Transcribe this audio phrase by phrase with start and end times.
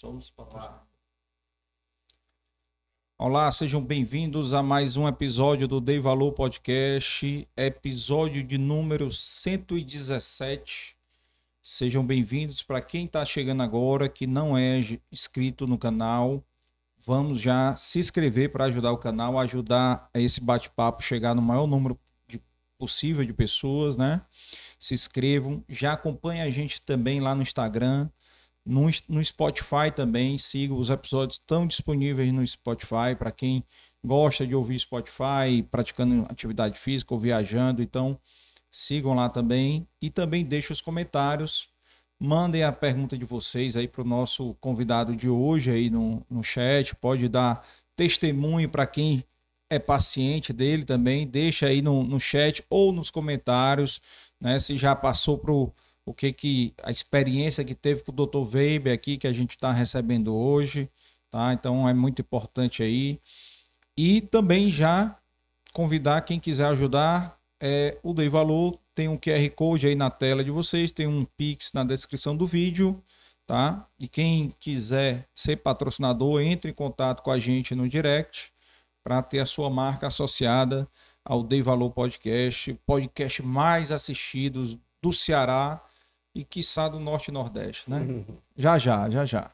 [0.00, 0.32] Somos
[3.18, 10.96] Olá, sejam bem-vindos a mais um episódio do Dei Valor Podcast, episódio de número 117.
[11.62, 14.80] Sejam bem-vindos para quem está chegando agora, que não é
[15.12, 16.42] inscrito no canal.
[16.96, 22.00] Vamos já se inscrever para ajudar o canal, ajudar esse bate-papo chegar no maior número
[22.26, 22.40] de,
[22.78, 24.22] possível de pessoas, né?
[24.78, 28.08] Se inscrevam, já acompanha a gente também lá no Instagram,
[28.64, 33.64] no, no Spotify também, siga os episódios estão disponíveis no Spotify para quem
[34.04, 38.18] gosta de ouvir Spotify, praticando atividade física ou viajando, então
[38.70, 39.86] sigam lá também.
[40.00, 41.68] E também deixem os comentários,
[42.18, 46.42] mandem a pergunta de vocês aí para o nosso convidado de hoje aí no, no
[46.42, 47.66] chat, pode dar
[47.96, 49.24] testemunho para quem
[49.68, 54.00] é paciente dele também, deixa aí no, no chat ou nos comentários,
[54.40, 55.72] né, se já passou pro o
[56.14, 58.56] que que a experiência que teve com o Dr.
[58.56, 60.90] Weber aqui que a gente está recebendo hoje,
[61.30, 61.52] tá?
[61.52, 63.20] Então é muito importante aí.
[63.96, 65.16] E também já
[65.72, 70.42] convidar quem quiser ajudar, é, o Dei Valor tem um QR Code aí na tela
[70.42, 73.02] de vocês, tem um Pix na descrição do vídeo,
[73.46, 73.86] tá?
[73.98, 78.52] E quem quiser ser patrocinador, entre em contato com a gente no direct
[79.02, 80.88] para ter a sua marca associada
[81.24, 85.82] ao Dei Valor Podcast, podcast mais assistidos do Ceará
[86.34, 87.98] e quiçá do Norte e Nordeste, né?
[87.98, 88.24] Uhum.
[88.56, 89.50] Já, já, já, já.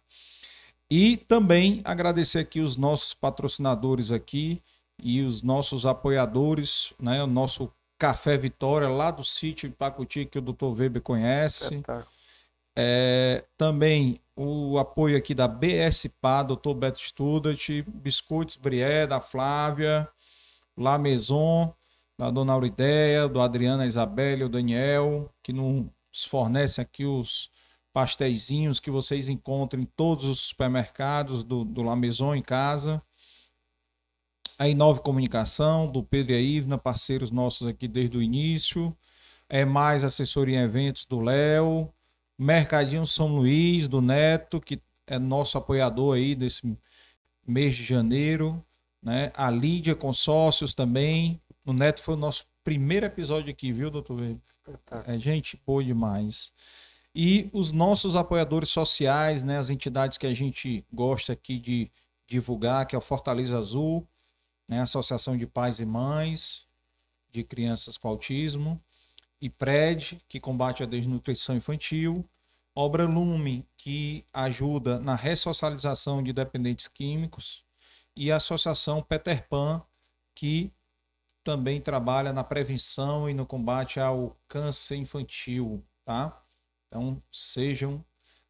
[0.90, 4.62] E também agradecer aqui os nossos patrocinadores aqui
[5.02, 7.22] e os nossos apoiadores, né?
[7.22, 10.66] O nosso Café Vitória, lá do sítio Pacuti, que o Dr.
[10.66, 11.82] Weber conhece.
[12.78, 16.74] É, também o apoio aqui da BSPA, Dr.
[16.74, 20.06] Beto Student, Biscoitos Brié, da Flávia,
[20.76, 21.72] La Maison,
[22.18, 25.86] da Dona Aurideia, do Adriana Isabelle, o Daniel, que nos
[26.24, 27.50] fornece aqui os
[27.92, 33.02] pastéisinhos que vocês encontram em todos os supermercados do, do La Maison em casa
[34.58, 38.96] a Inove Comunicação, do Pedro e a Ivna, parceiros nossos aqui desde o início.
[39.48, 41.92] É mais assessoria em eventos do Léo.
[42.38, 46.76] Mercadinho São Luís, do Neto, que é nosso apoiador aí desse
[47.46, 48.62] mês de janeiro.
[49.02, 49.30] Né?
[49.34, 51.40] A Lídia Consórcios também.
[51.64, 54.36] O Neto foi o nosso primeiro episódio aqui, viu, doutor V?
[55.06, 56.52] É gente boa demais.
[57.14, 61.88] E os nossos apoiadores sociais, né, as entidades que a gente gosta aqui de
[62.26, 64.04] divulgar, que é o Fortaleza Azul,
[64.68, 64.80] né?
[64.80, 66.66] Associação de Pais e Mães
[67.30, 68.82] de Crianças com Autismo,
[69.40, 72.28] e PRED, que combate a desnutrição infantil,
[72.74, 77.64] Obra Lume, que ajuda na ressocialização de dependentes químicos,
[78.16, 79.80] e a Associação Peter Pan,
[80.34, 80.72] que
[81.46, 86.42] também trabalha na prevenção e no combate ao câncer infantil, tá?
[86.88, 88.04] Então, sejam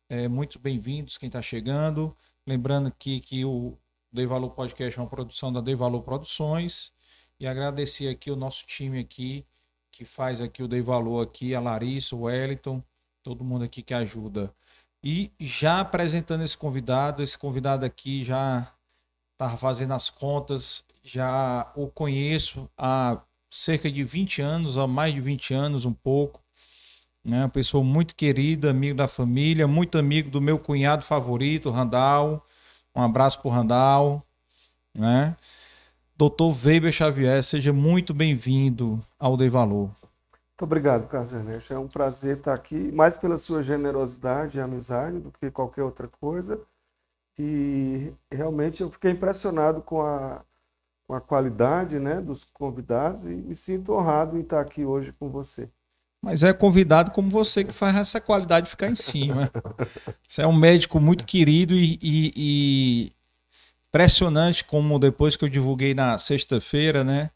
[0.08, 2.16] é, muito bem-vindos quem está chegando.
[2.46, 3.76] Lembrando aqui que o
[4.10, 6.90] Dei Valor Podcast é uma produção da Dei Valor Produções.
[7.38, 9.44] E agradecer aqui o nosso time aqui,
[9.92, 12.82] que faz aqui o Dei Valor aqui, a Larissa, o Wellington,
[13.22, 14.50] todo mundo aqui que ajuda.
[15.04, 18.72] E já apresentando esse convidado, esse convidado aqui já
[19.34, 25.20] estava fazendo as contas, já o conheço há cerca de 20 anos, há mais de
[25.20, 26.42] 20 anos, um pouco.
[27.24, 27.42] Né?
[27.42, 32.44] Uma pessoa muito querida, amigo da família, muito amigo do meu cunhado favorito, Randall.
[32.92, 34.22] Um abraço para o Randall.
[34.92, 35.36] Né?
[36.16, 39.88] Doutor Weber Xavier, seja muito bem-vindo ao Dei Valor.
[39.88, 41.72] Muito obrigado, Carlos Ernesto.
[41.72, 46.08] É um prazer estar aqui, mais pela sua generosidade e amizade do que qualquer outra
[46.08, 46.60] coisa.
[47.38, 50.40] E realmente eu fiquei impressionado com a,
[51.06, 55.28] com a qualidade né, dos convidados e me sinto honrado em estar aqui hoje com
[55.28, 55.68] você.
[56.20, 59.50] Mas é convidado como você que faz essa qualidade ficar em cima.
[60.26, 63.12] Você é um médico muito querido e, e, e
[63.88, 67.30] impressionante como depois que eu divulguei na sexta-feira, né?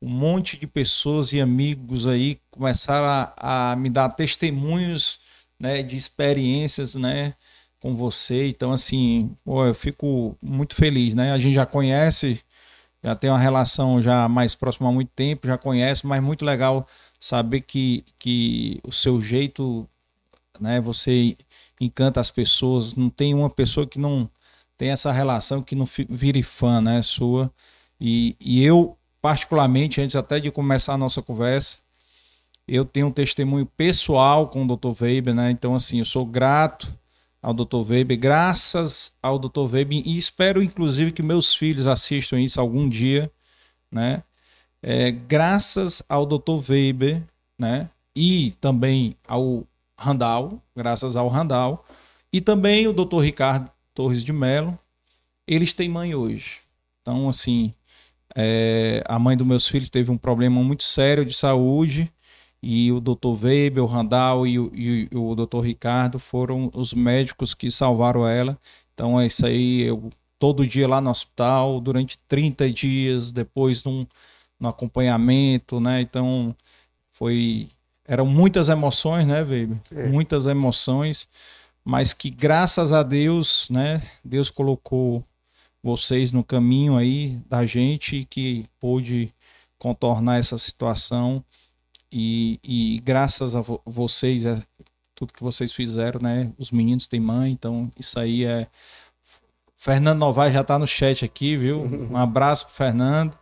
[0.00, 5.20] Um monte de pessoas e amigos aí começaram a, a me dar testemunhos
[5.58, 7.34] né, de experiências, né?
[7.78, 8.48] Com você.
[8.48, 11.32] Então, assim, pô, eu fico muito feliz, né?
[11.32, 12.40] A gente já conhece,
[13.02, 16.86] já tem uma relação já mais próxima há muito tempo, já conhece, mas muito legal
[17.18, 19.88] saber que, que o seu jeito,
[20.60, 21.36] né, você
[21.80, 24.28] encanta as pessoas, não tem uma pessoa que não
[24.76, 27.50] tem essa relação que não vire fã, né, sua.
[28.00, 31.78] E, e eu, particularmente, antes até de começar a nossa conversa,
[32.66, 35.02] eu tenho um testemunho pessoal com o Dr.
[35.02, 35.50] Weber, né?
[35.50, 36.88] Então, assim, eu sou grato
[37.42, 37.88] ao Dr.
[37.88, 39.72] Weber, graças ao Dr.
[39.72, 43.30] Weber, e espero, inclusive, que meus filhos assistam isso algum dia,
[43.90, 44.22] né?
[44.82, 46.70] é, graças ao Dr.
[46.70, 47.22] Weber,
[47.58, 47.90] né?
[48.14, 49.66] E também ao
[49.98, 51.84] Randall, graças ao Randall,
[52.32, 53.20] e também o Dr.
[53.20, 54.78] Ricardo, Torres de Melo.
[55.46, 56.60] Eles têm mãe hoje.
[57.02, 57.74] Então, assim,
[58.36, 62.10] é, a mãe dos meus filhos teve um problema muito sério de saúde
[62.62, 67.54] e o doutor Weber, o Randall e o, e o doutor Ricardo foram os médicos
[67.54, 68.58] que salvaram ela.
[68.94, 74.06] Então é isso aí, eu todo dia lá no hospital, durante 30 dias, depois num,
[74.58, 76.00] no acompanhamento, né?
[76.00, 76.54] Então
[77.12, 77.68] foi
[78.06, 79.78] eram muitas emoções, né, Weber?
[79.94, 80.08] É.
[80.08, 81.28] Muitas emoções,
[81.84, 85.24] mas que graças a Deus, né, Deus colocou
[85.82, 89.32] vocês no caminho aí da gente que pôde
[89.78, 91.44] contornar essa situação
[92.12, 94.60] e, e graças a vo vocês, é,
[95.14, 96.52] tudo que vocês fizeram, né?
[96.58, 98.66] Os meninos têm mãe, então isso aí é.
[99.76, 101.80] Fernando Novaes já está no chat aqui, viu?
[102.10, 103.38] Um abraço pro Fernando.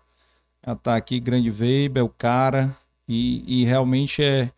[0.65, 2.77] Já está aqui, grande Weber, o cara.
[3.09, 4.51] E, e realmente é,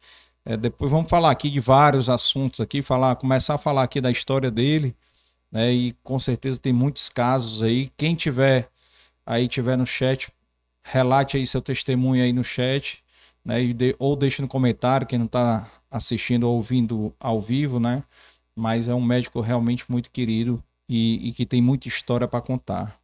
[0.45, 4.11] é, Depois vamos falar aqui de vários assuntos aqui, falar, começar a falar aqui da
[4.11, 4.97] história dele,
[5.53, 5.73] né?
[5.73, 7.93] E com certeza tem muitos casos aí.
[7.97, 8.69] Quem tiver
[9.25, 10.33] aí tiver no chat,
[10.83, 13.00] relate aí seu testemunho aí no chat
[13.45, 13.73] né?
[13.73, 18.03] De, ou deixe no comentário quem não está assistindo ou ouvindo ao vivo, né?
[18.55, 22.99] Mas é um médico realmente muito querido e, e que tem muita história para contar.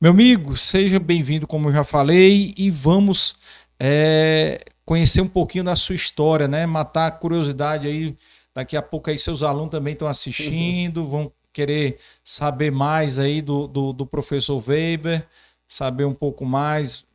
[0.00, 3.36] Meu amigo, seja bem-vindo, como eu já falei, e vamos
[3.80, 6.66] é, conhecer um pouquinho da sua história, né?
[6.66, 8.16] Matar a curiosidade aí.
[8.54, 11.06] Daqui a pouco aí seus alunos também estão assistindo, uhum.
[11.06, 15.26] vão querer saber mais aí do, do, do professor Weber,
[15.66, 17.06] saber um pouco mais,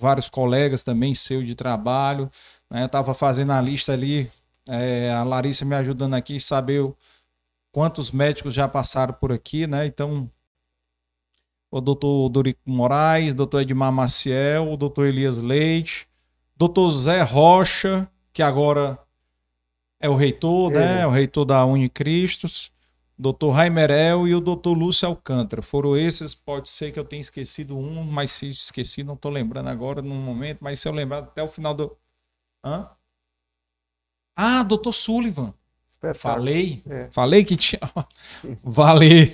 [0.00, 2.30] vários colegas também seu de trabalho.
[2.70, 2.86] Né?
[2.86, 4.30] Estava fazendo a lista ali,
[4.68, 6.90] é, a Larissa me ajudando aqui, saber
[7.70, 9.86] quantos médicos já passaram por aqui, né?
[9.86, 10.28] Então,
[11.70, 16.08] o doutor Dorico Moraes, doutor Edmar Maciel, o doutor Elias Leite,
[16.56, 18.98] doutor Zé Rocha, que agora
[20.00, 20.74] é o reitor, é.
[20.74, 21.06] né?
[21.06, 22.72] O reitor da Unicristos.
[23.20, 23.50] Dr.
[23.50, 24.70] Raimerel e o Dr.
[24.70, 25.60] Lúcio Alcântara.
[25.60, 29.68] Foram esses, pode ser que eu tenha esquecido um, mas se esqueci, não estou lembrando
[29.68, 31.94] agora no momento, mas se eu lembrar até o final do.
[32.64, 32.88] Hã?
[34.34, 34.92] Ah, Dr.
[34.92, 35.52] Sullivan.
[36.14, 37.08] Falei, é.
[37.10, 37.80] falei que tinha.
[38.64, 39.26] Valeu.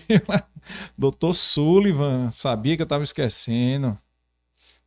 [0.99, 3.97] Doutor Sullivan, sabia que eu estava esquecendo.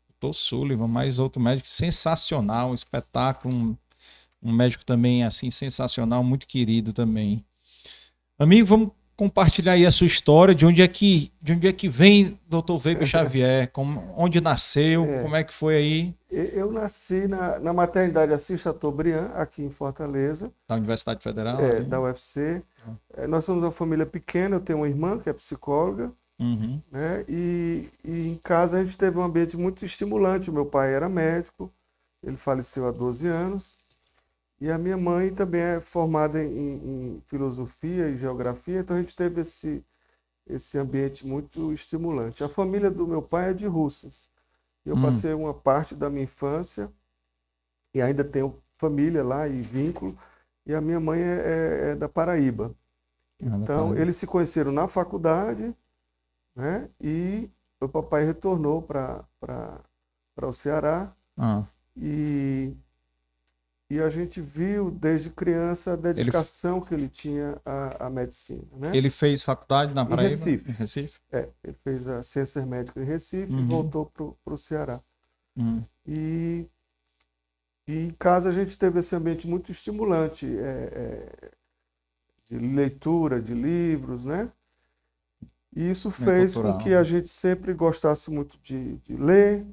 [0.09, 3.77] Doutor Sullivan, mais outro médico sensacional, espetáculo, um,
[4.43, 7.45] um médico também assim sensacional, muito querido também.
[8.39, 11.89] Amigo, vamos compartilhar aí a sua história, de onde é que, de onde é que
[11.89, 12.79] vem Dr.
[12.85, 15.23] Weber Xavier, como, onde nasceu, é.
[15.23, 16.15] como é que foi aí?
[16.31, 20.49] Eu nasci na, na maternidade Assis Chateaubriand, aqui em Fortaleza.
[20.65, 21.59] Da Universidade Federal?
[21.59, 22.63] É, da UFC.
[23.13, 26.81] É, nós somos uma família pequena, eu tenho uma irmã que é psicóloga, uhum.
[26.89, 27.25] né?
[27.27, 30.49] E, e, em casa a gente teve um ambiente muito estimulante.
[30.49, 31.69] O meu pai era médico,
[32.23, 33.78] ele faleceu há 12 anos.
[34.61, 39.15] E a minha mãe também é formada em, em, filosofia e geografia, então a gente
[39.15, 39.83] teve esse,
[40.45, 42.43] esse ambiente muito estimulante.
[42.43, 44.29] A família do meu pai é de Russas.
[44.85, 45.01] Eu hum.
[45.01, 46.91] passei uma parte da minha infância
[47.93, 50.17] e ainda tenho família lá e vínculo.
[50.65, 52.75] E a minha mãe é, é, é da Paraíba.
[53.41, 55.73] Ah, então, eles se conheceram na faculdade,
[56.53, 56.89] né?
[56.99, 57.49] E
[57.79, 59.25] o papai retornou para
[60.41, 61.13] o Ceará.
[61.37, 61.63] Ah.
[61.95, 62.73] E
[63.89, 66.85] e a gente viu desde criança a dedicação ele...
[66.85, 68.61] que ele tinha à, à medicina.
[68.77, 68.91] Né?
[68.93, 70.31] Ele fez faculdade na Paraíba?
[70.31, 70.69] Em Recife.
[70.69, 71.19] Em Recife?
[71.31, 73.59] É, ele fez a ciências médicas em Recife uhum.
[73.59, 74.11] e voltou
[74.43, 75.01] para o Ceará.
[75.57, 75.83] Uhum.
[76.07, 76.67] E,
[77.87, 81.51] e em casa a gente teve esse ambiente muito estimulante é, é,
[82.45, 84.51] de leitura de livros, né?
[85.75, 89.65] E isso fez com que a gente sempre gostasse muito de, de ler,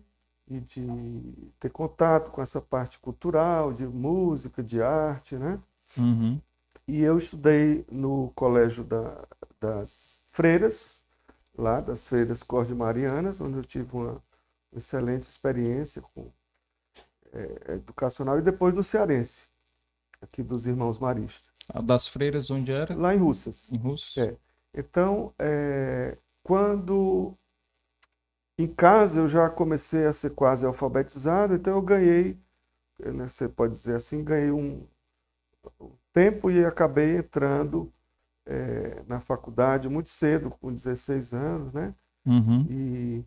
[0.49, 5.59] e de ter contato com essa parte cultural, de música, de arte, né?
[5.99, 6.41] Uhum.
[6.87, 9.27] E eu estudei no colégio da,
[9.61, 11.03] das freiras,
[11.57, 14.23] lá das freiras Marianas, onde eu tive uma
[14.73, 16.31] excelente experiência com
[17.33, 19.49] é, educacional, e depois no Cearense,
[20.21, 21.51] aqui dos Irmãos Maristas.
[21.69, 22.95] A das freiras onde era?
[22.95, 23.71] Lá em Russas.
[23.73, 24.19] Em Russas.
[24.19, 24.37] É.
[24.73, 27.35] Então, é, quando
[28.59, 32.39] em casa eu já comecei a ser quase alfabetizado, então eu ganhei,
[32.99, 34.87] né, você pode dizer assim, ganhei um,
[36.17, 37.93] tempo e acabei entrando
[38.47, 41.95] é, na faculdade muito cedo, com 16 anos, né?
[42.25, 42.67] Uhum.
[42.71, 43.25] E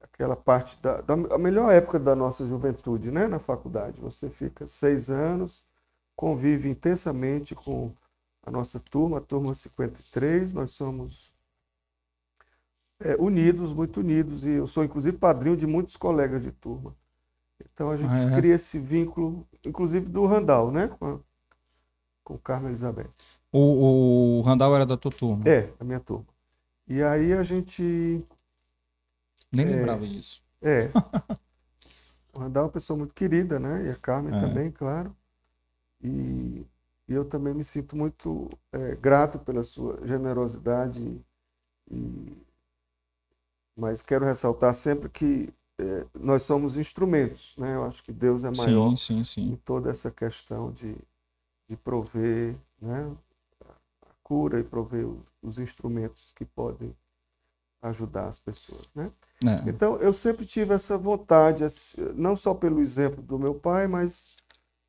[0.00, 3.26] aquela parte da, da, a melhor época da nossa juventude, né?
[3.26, 5.60] Na faculdade, você fica seis anos,
[6.14, 7.92] convive intensamente com
[8.44, 11.33] a nossa turma, a turma 53, nós somos
[13.04, 16.96] é, unidos, muito unidos, e eu sou inclusive padrinho de muitos colegas de turma.
[17.72, 18.36] Então a gente ah, é.
[18.36, 20.88] cria esse vínculo, inclusive do Randall, né?
[20.88, 21.18] Com, a,
[22.24, 23.10] com Carmen Elizabeth.
[23.52, 25.42] O, o Randall era da tua turma?
[25.46, 26.26] É, da minha turma.
[26.88, 27.82] E aí a gente.
[29.52, 29.68] Nem É.
[29.68, 30.42] lembrava disso.
[30.60, 30.90] É.
[32.36, 33.86] O Randall é uma pessoa muito querida, né?
[33.86, 34.40] E a Carmen É.
[34.40, 35.14] também, claro.
[36.02, 36.66] E,
[37.06, 41.00] e eu também me sinto muito é, grato pela sua generosidade.
[41.88, 42.44] E,
[43.76, 47.74] mas quero ressaltar sempre que é, nós somos instrumentos, né?
[47.76, 49.58] Eu acho que Deus é maior Sim, sim, em sim.
[49.58, 50.96] toda essa questão de,
[51.68, 53.16] de prover, né?
[54.02, 56.94] A cura e prover os, os instrumentos que podem
[57.82, 59.10] ajudar as pessoas, né?
[59.46, 59.58] É.
[59.66, 61.64] Então, eu sempre tive essa vontade,
[62.14, 64.36] não só pelo exemplo do meu pai, mas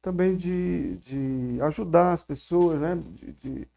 [0.01, 2.96] também de, de ajudar as pessoas, né?
[2.98, 3.70] De- de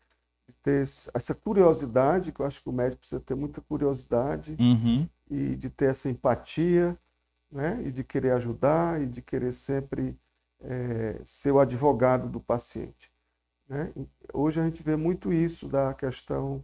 [0.68, 0.82] ter
[1.14, 5.08] essa curiosidade, que eu acho que o médico precisa ter muita curiosidade Uhum.
[5.30, 6.96] e de ter essa empatia,
[7.50, 7.80] né?
[7.86, 10.14] E de querer ajudar e de querer sempre
[10.60, 13.10] eh, ser o advogado do paciente,
[13.68, 13.90] né?
[14.34, 16.62] Hoje a gente vê muito isso da questão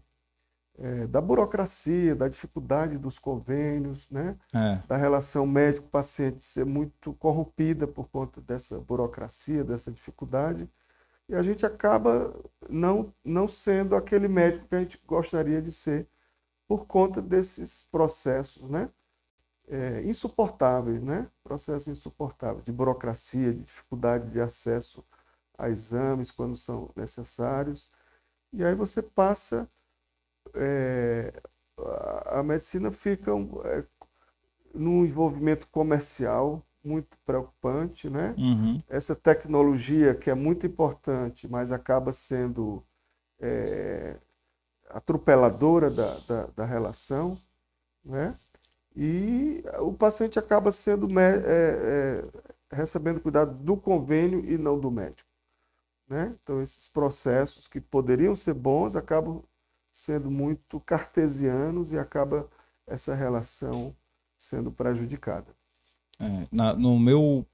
[0.79, 4.37] eh, da burocracia, da dificuldade dos convênios, né?
[4.53, 4.83] É.
[4.87, 10.69] da relação médico-paciente ser muito corrompida por conta dessa burocracia, dessa dificuldade,
[11.29, 12.35] e a gente acaba
[12.69, 16.07] não, não sendo aquele médico que a gente gostaria de ser
[16.67, 18.91] por conta desses processos, né?
[19.67, 21.31] É, insuportáveis, né?
[21.43, 25.03] Processos insuportáveis de burocracia, de dificuldade de acesso
[25.57, 27.91] a exames quando são necessários.
[28.53, 29.69] E aí você passa,
[30.55, 31.33] é,
[32.27, 33.85] a, medicina fica um, é,
[34.75, 38.35] num envolvimento comercial muito preocupante, né?
[38.37, 38.83] Uhum.
[38.89, 42.85] Essa tecnologia que é muito importante, mas acaba sendo
[43.41, 44.17] é,
[44.91, 47.39] atropeladora da, da, da relação,
[48.05, 48.37] né?
[48.97, 52.25] E o paciente acaba sendo é, é,
[52.71, 55.29] recebendo cuidado do convênio e não do médico,
[56.09, 56.37] né?
[56.43, 59.43] Então esses processos que poderiam ser bons acabam
[59.93, 62.49] sendo muito cartesianos e acaba
[62.87, 63.97] essa relação
[64.39, 65.47] sendo prejudicada.
[66.21, 67.45] É, na, no meu,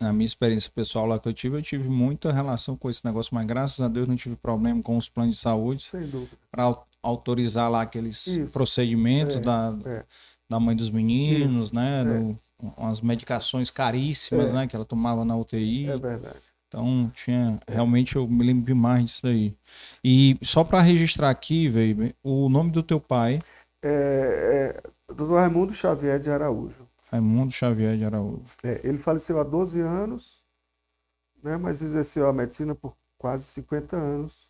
[0.00, 3.34] na minha experiência pessoal lá que eu tive, eu tive muita relação com esse negócio,
[3.34, 6.36] mas graças a Deus não tive problema com os planos de saúde Sem dúvida.
[6.50, 8.52] para autorizar lá aqueles Isso.
[8.52, 10.04] procedimentos É, da, é.
[10.50, 12.00] da mãe dos meninos, né?
[12.00, 12.04] é.
[12.04, 12.38] no-
[12.76, 14.52] umas medicações caríssimas, É.
[14.52, 14.66] né?
[14.66, 15.88] Que ela tomava na UTI.
[15.90, 16.38] É verdade.
[16.66, 17.56] Então, tinha.
[17.68, 19.54] Realmente eu me lembro demais disso aí.
[20.02, 23.38] E só para registrar aqui, velho, o nome do teu pai,
[23.80, 25.34] É, é, Dr.
[25.34, 26.87] Raimundo Xavier de Araújo.
[27.10, 28.42] Raimundo Xavier de Araújo.
[28.62, 30.44] É, ele faleceu há 12 anos,
[31.42, 34.48] né, mas exerceu a medicina por quase 50 anos,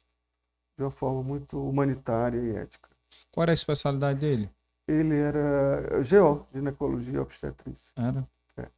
[0.76, 2.88] de uma forma muito humanitária e ética.
[3.32, 4.50] Qual era a especialidade dele?
[4.86, 7.92] Ele era GO, ginecologia e obstetrícia.
[7.96, 8.26] Era?
[8.56, 8.68] É.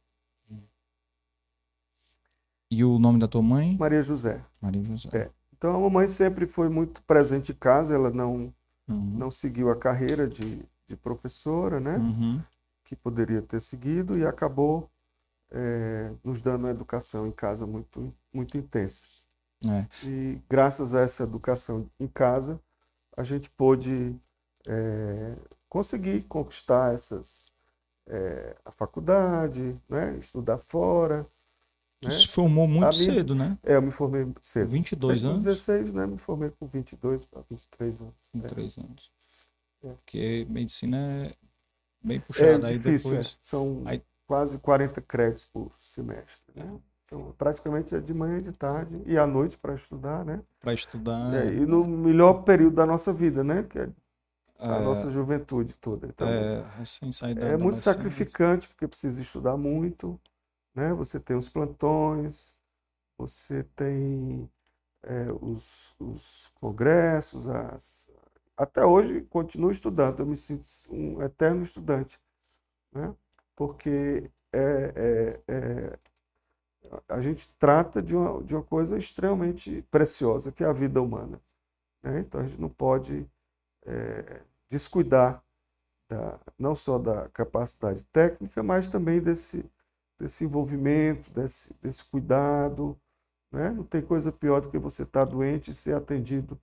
[2.69, 3.75] E o nome da tua mãe?
[3.77, 4.41] Maria José.
[4.61, 5.09] Maria José.
[5.13, 5.29] É.
[5.57, 8.53] Então a mamãe sempre foi muito presente em casa, ela não,
[8.87, 9.17] Uhum.
[9.17, 11.97] não seguiu a carreira de, de professora, né?
[11.97, 12.41] Uhum.
[12.91, 14.91] Que poderia ter seguido e acabou
[15.49, 19.05] eh, nos dando uma educação em casa muito, muito intensa.
[19.65, 19.87] É.
[20.05, 22.59] E graças a essa educação em casa,
[23.15, 24.13] a gente pôde
[24.67, 25.37] eh,
[25.69, 27.53] conseguir conquistar essas,
[28.07, 30.17] eh, a faculdade, né?
[30.17, 31.25] estudar fora.
[32.03, 32.11] Né?
[32.11, 33.57] se formou muito minha- cedo, né?
[33.63, 34.69] É, eu me formei cedo.
[34.71, 35.43] 22 com anos?
[35.45, 36.05] 16, né?
[36.07, 38.13] Me formei com 22 para 23 anos.
[38.33, 39.11] 23 anos.
[39.83, 39.89] É.
[39.93, 41.31] Porque medicina é
[42.03, 42.67] bem É puxada.
[42.67, 43.37] aí difícil, depois.
[43.41, 43.45] é.
[43.45, 46.53] São Aí- quase 40 créditos por semestre.
[46.55, 46.63] É.
[46.63, 46.79] né?
[47.05, 50.41] Então, praticamente é de manhã e de tarde e à noite para estudar, né?
[50.61, 51.33] Para estudar.
[51.33, 53.63] É, e no melhor período da nossa vida, né?
[53.63, 53.89] Que é
[54.57, 56.07] a é, nossa juventude toda.
[56.07, 57.91] Então, é, saída é da muito adolescência.
[57.93, 60.17] sacrificante porque precisa estudar muito,
[60.73, 60.93] né?
[60.93, 62.55] Você tem os plantões,
[63.17, 64.49] você tem
[65.03, 68.09] é, os, os congressos, as...
[68.61, 72.19] até hoje continuo estudando, eu me sinto um eterno estudante,
[72.91, 73.15] né?
[73.55, 75.99] Porque é, é, é,
[77.09, 81.41] a gente trata de uma, de uma coisa extremamente preciosa, que é a vida humana,
[82.03, 82.19] né?
[82.19, 83.27] Então a gente não pode
[83.83, 85.43] é, descuidar
[86.07, 89.65] da, não só da capacidade técnica, mas também desse,
[90.19, 92.95] desse envolvimento, desse, desse cuidado.
[93.51, 93.71] Né?
[93.71, 96.59] Não tem coisa pior do que você estar doente e ser atendido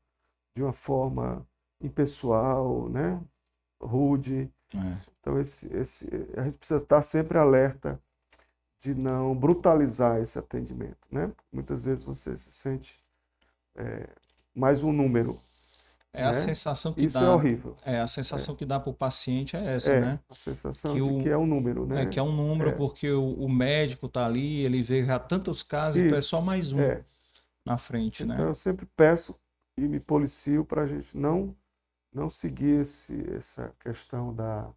[0.54, 1.46] de uma forma
[1.80, 3.20] impessoal, né?
[3.80, 4.50] rude.
[4.74, 4.96] É.
[5.20, 8.00] Então, esse, esse, a gente precisa estar sempre alerta
[8.80, 10.98] de não brutalizar esse atendimento.
[11.10, 11.30] Né?
[11.52, 12.98] Muitas vezes você se sente
[13.76, 14.08] é,
[14.54, 15.38] mais um número.
[16.12, 16.32] É a né?
[16.34, 17.26] sensação que Isso dá.
[17.26, 17.76] é horrível.
[17.84, 20.20] É, a sensação que dá para o paciente é essa, É, né?
[20.28, 22.02] a sensação Que de o- que é um número, né?
[22.02, 22.72] É que é um número, É.
[22.72, 26.30] porque o, o médico tá ali, ele vê já tantos casos, então é Isso.
[26.30, 27.04] só mais um É.
[27.64, 28.34] na frente, né?
[28.34, 29.34] Então eu sempre peço
[29.76, 31.54] e me policio para a gente não,
[32.18, 34.72] não seguir esse, essa questão da,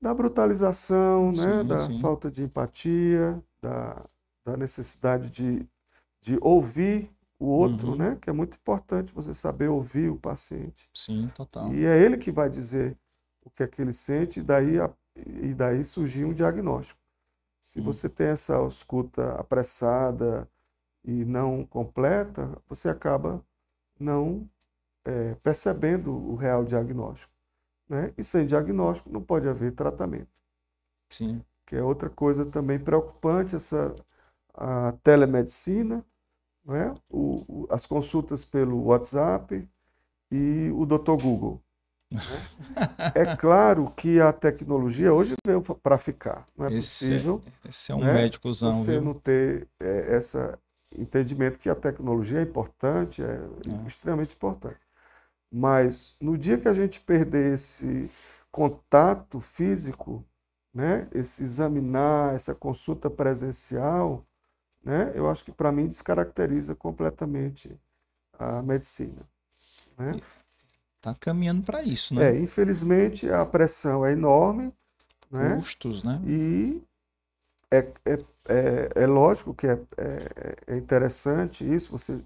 [0.00, 1.62] da brutalização, né?
[1.62, 1.98] Sim, da sim.
[1.98, 4.04] falta de empatia, da,
[4.44, 5.66] da necessidade de,
[6.22, 7.96] de ouvir o outro, Uhum.
[7.96, 8.16] né?
[8.20, 10.90] que é muito importante você saber ouvir o paciente.
[10.94, 11.76] Sim, total.
[11.76, 12.98] E é ele que vai dizer
[13.44, 17.00] o que é que ele sente, e daí, a- e daí surgir um diagnóstico.
[17.62, 17.82] Se Hum.
[17.82, 20.48] você tem essa escuta apressada
[21.04, 23.44] e não completa, você acaba
[24.00, 24.48] não
[25.04, 27.32] eh, percebendo o real diagnóstico.
[27.88, 28.14] Né?
[28.18, 30.28] E sem diagnóstico não pode haver tratamento,
[31.10, 31.44] Sim.
[31.66, 33.94] que é outra coisa também preocupante, essa
[34.54, 36.04] a telemedicina,
[36.64, 36.94] não é?
[37.10, 39.68] O- o- as consultas pelo WhatsApp
[40.32, 41.18] e o Dr.
[41.18, 41.62] Google.
[43.14, 46.44] É claro que a tecnologia hoje veio para ficar.
[46.56, 48.12] Não é Esse possível Esse é um né?
[48.12, 49.00] médicozão, você viu?
[49.00, 50.38] não ter é, esse
[50.96, 53.88] entendimento que a tecnologia é importante, é É.
[53.88, 54.78] extremamente importante.
[55.50, 58.10] Mas no dia que a gente perder esse
[58.50, 60.24] contato físico,
[60.72, 64.24] né, esse examinar, essa consulta presencial,
[64.82, 67.76] né, eu acho que para mim descaracteriza completamente
[68.38, 69.28] a medicina.
[69.98, 70.12] Né?
[71.00, 72.30] Tá caminhando para isso, né?
[72.30, 74.72] É, infelizmente a pressão é enorme,
[75.30, 75.56] né?
[75.56, 76.20] Custos, né?
[76.26, 76.82] E
[77.70, 82.20] é, é, é, é lógico que é, é, é interessante isso, você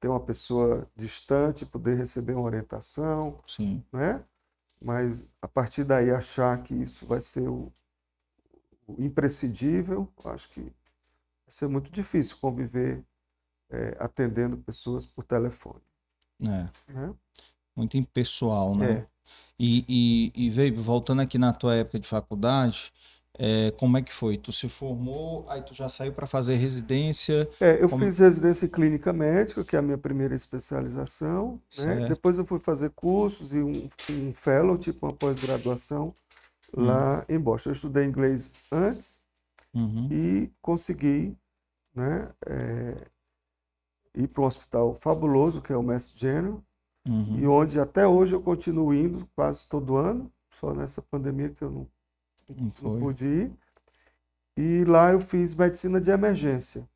[0.00, 3.82] ter uma pessoa distante, poder receber uma orientação, Sim.
[3.92, 4.24] né?
[4.80, 7.72] Mas a partir daí achar que isso vai ser o,
[8.86, 10.72] o imprescindível, acho que vai
[11.48, 13.04] ser muito difícil conviver
[13.70, 15.82] é, atendendo pessoas por telefone,
[16.42, 16.68] É.
[16.92, 17.14] né?
[17.76, 18.92] Muito impessoal, né?
[18.92, 19.06] É.
[19.58, 19.84] E,
[20.34, 22.92] e, e veio, voltando aqui na tua época de faculdade,
[23.38, 24.36] é, como é que foi?
[24.36, 27.48] Tu se formou, aí tu já saiu para fazer residência.
[27.60, 32.08] É, eu Como- fiz residência em clínica médica, que é a minha primeira especialização, né?
[32.08, 36.14] Depois eu fui fazer cursos e um, um fellow, tipo uma pós-graduação,
[36.76, 36.84] Hum.
[36.84, 37.70] lá em Boston.
[37.70, 39.22] Eu estudei inglês antes
[39.74, 40.08] Uhum.
[40.10, 41.34] e consegui,
[41.94, 42.94] né, é,
[44.14, 46.62] ir para um hospital fabuloso, que é o Mass General,
[47.06, 47.38] Uhum.
[47.38, 51.70] e onde até hoje eu continuo indo quase todo ano, só nessa pandemia que eu
[51.70, 51.86] não
[52.48, 53.52] Não pude ir.
[54.56, 56.88] E lá eu fiz medicina de emergência.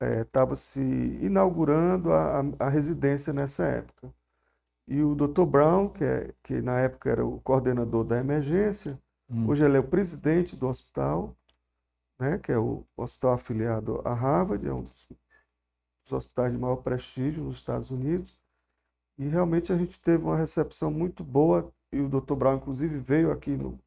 [0.00, 4.12] Estava se inaugurando a, a, a residência nessa época.
[4.86, 5.44] E o Dr.
[5.44, 8.98] Brown, que, é, que na época era o coordenador da emergência,
[9.30, 9.48] Hum.
[9.48, 11.36] hoje ele é o presidente do hospital,
[12.18, 15.06] né, que é o hospital afiliado a Harvard, é um dos,
[16.04, 18.38] dos hospitais de maior prestígio nos Estados Unidos.
[19.18, 22.34] E realmente a gente teve uma recepção muito boa, e o Dr.
[22.34, 23.78] Brown, inclusive, veio aqui no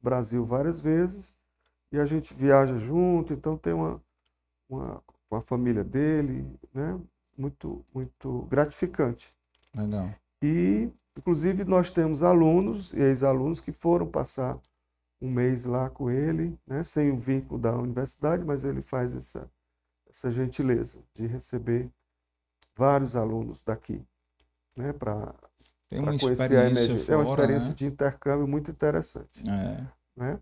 [0.00, 1.38] Brasil várias vezes,
[1.92, 4.02] e a gente viaja junto, então tem uma,
[4.68, 6.98] uma, uma família dele, né?
[7.36, 9.34] Muito, muito gratificante.
[9.74, 10.14] Legal.
[10.42, 14.60] E, inclusive, nós temos alunos e ex-alunos que foram passar
[15.20, 16.82] um mês lá com ele, né?
[16.84, 19.50] Sem o vínculo da universidade, mas ele faz essa,
[20.08, 21.90] essa gentileza de receber
[22.76, 24.02] vários alunos daqui,
[24.76, 24.92] né?
[24.92, 25.34] Para
[25.90, 27.12] Tem uma conhecer a experiência emergência.
[27.12, 27.74] É uma fora, experiência né?
[27.74, 29.84] de intercâmbio muito interessante, É.
[30.16, 30.38] né?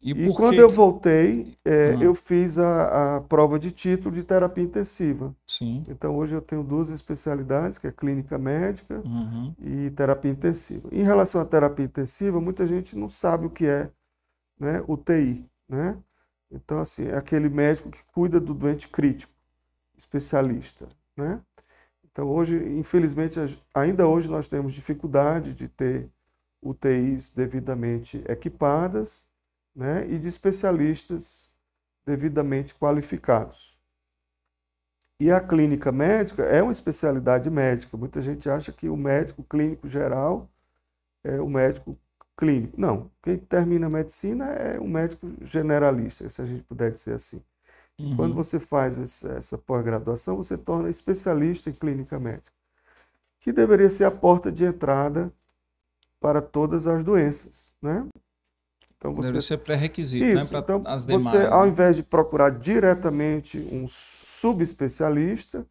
[0.00, 2.02] E, E quando que- eu voltei, é, Ah.
[2.04, 5.34] eu fiz a, a prova de título de terapia intensiva.
[5.44, 5.82] Sim.
[5.88, 9.52] Então, hoje eu tenho duas especialidades, que é clínica médica Uhum.
[9.58, 10.88] e terapia intensiva.
[10.92, 13.90] Em relação à terapia intensiva, muita gente não sabe o que é,
[14.60, 15.98] né, UTI, né?
[16.48, 19.32] Então, assim, é aquele médico que cuida do doente crítico,
[19.96, 21.40] especialista, né?
[22.18, 23.38] Então, hoje, infelizmente,
[23.72, 26.10] ainda hoje nós temos dificuldade de ter
[26.60, 29.28] UTIs devidamente equipadas,
[29.72, 31.54] né, e de especialistas
[32.04, 33.78] devidamente qualificados.
[35.20, 37.96] E a clínica médica é uma especialidade médica.
[37.96, 40.50] Muita gente acha que o médico clínico geral
[41.22, 41.96] é o médico
[42.36, 42.80] clínico.
[42.80, 47.40] Não, quem termina a medicina é um médico generalista, se a gente puder dizer assim.
[47.98, 48.16] Uhum.
[48.16, 52.52] Quando você faz essa, essa pós-graduação, você torna especialista em clínica médica,
[53.40, 55.32] que deveria ser a porta de entrada
[56.20, 58.06] para todas as doenças, né?
[58.96, 60.44] Então você Deve ser pré-requisito, né?
[60.44, 61.52] Para então as você, demais.
[61.52, 61.68] ao né?
[61.68, 65.66] invés de procurar diretamente um subespecialista,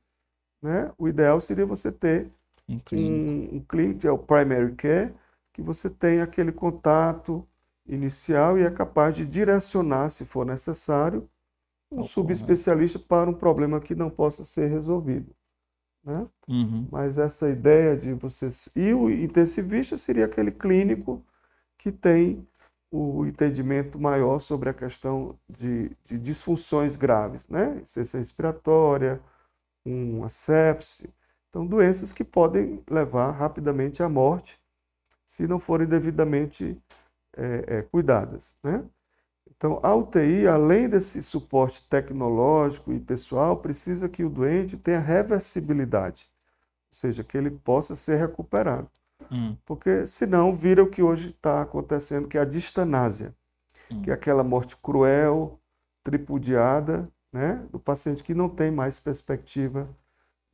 [0.62, 2.28] né, o ideal seria você ter
[2.68, 3.56] Um clínico.
[3.56, 5.14] um, um clínico, que é o primary care,
[5.54, 7.46] que você tem aquele contato
[7.88, 11.28] inicial e é capaz de direcionar, se for necessário,
[11.92, 12.08] um Ocorre.
[12.08, 15.36] subespecialista para um problema que não possa ser resolvido.
[16.04, 16.28] Né?
[16.48, 16.88] Uhum.
[16.92, 18.50] Mas essa ideia de você.
[18.76, 21.24] E o intensivista seria aquele clínico
[21.78, 22.48] que tem
[22.92, 27.80] o entendimento maior sobre a questão de, de disfunções graves, né?
[27.82, 29.22] Insuficiência respiratória,
[29.86, 31.14] uma sepse,
[31.50, 34.60] Então, doenças que podem levar rapidamente à morte
[35.26, 36.78] se não forem devidamente
[37.36, 38.56] é, é, cuidadas.
[38.64, 38.84] Né?
[39.56, 46.30] Então, a UTI, além desse suporte tecnológico e pessoal, precisa que o doente tenha reversibilidade,
[46.92, 48.90] ou seja, que ele possa ser recuperado.
[49.32, 49.56] Hum.
[49.66, 53.36] Porque senão vira o que hoje está acontecendo, que é a distanásia,
[53.92, 54.02] hum.
[54.02, 55.60] que é aquela morte cruel,
[56.04, 59.88] tripudiada, né, do paciente que não tem mais perspectiva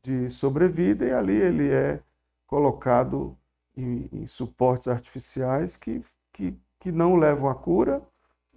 [0.01, 2.01] de sobrevida e ali ele é
[2.47, 3.37] colocado
[3.75, 6.01] em, em suportes artificiais que,
[6.31, 8.01] que, que não levam à cura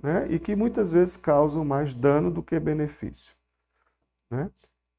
[0.03, 0.27] né?
[0.31, 3.33] e que muitas vezes causam mais dano do que benefício.
[4.31, 4.51] Né?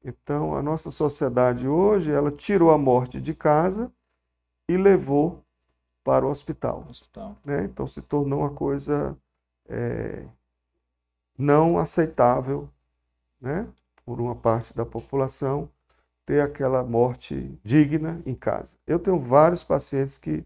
[0.04, 3.92] Então, a nossa sociedade hoje, ela tirou a morte de casa
[4.68, 5.44] e levou
[6.04, 6.86] para o hospital.
[6.88, 7.36] hospital.
[7.44, 7.64] Né?
[7.64, 9.16] Então, se tornou uma coisa
[9.68, 10.26] é,
[11.36, 12.68] não aceitável
[13.40, 13.68] né?
[14.04, 15.68] por uma parte da população
[16.24, 18.76] ter aquela morte digna em casa.
[18.86, 20.44] Eu tenho vários pacientes que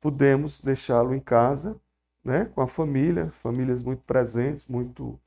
[0.00, 1.80] pudemos deixá-lo em casa
[2.24, 5.18] né, com a família, famílias muito presentes, muito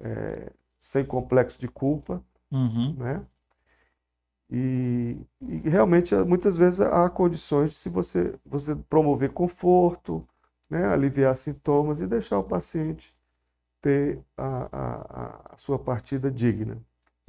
[0.00, 0.50] é,
[0.80, 2.94] sem complexo de culpa, uhum.
[2.94, 3.24] né?
[4.52, 10.26] E, e, realmente muitas vezes há condições de se você você promover conforto,
[10.68, 13.14] né, aliviar sintomas e deixar o paciente
[13.80, 16.78] ter a, a, a sua partida digna.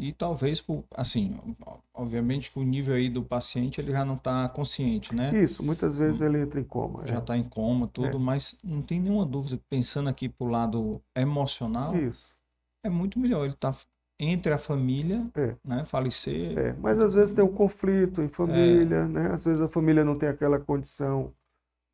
[0.02, 1.38] E talvez, assim,
[1.94, 5.32] obviamente que o nível aí do paciente ele já não está consciente, né?
[5.44, 7.06] Isso, muitas vezes ele entra em coma.
[7.06, 7.38] Já está é.
[7.38, 8.20] em coma, tudo, é.
[8.20, 12.34] mas não tem nenhuma dúvida, pensando aqui para o lado emocional, Isso.
[12.84, 13.80] é muito melhor ele estar tá
[14.20, 15.56] entre a família, é.
[15.64, 16.58] né, falecer.
[16.58, 19.08] É, mas às vezes tem um conflito em família, é.
[19.08, 19.32] né?
[19.32, 21.32] Às vezes a família não tem aquela condição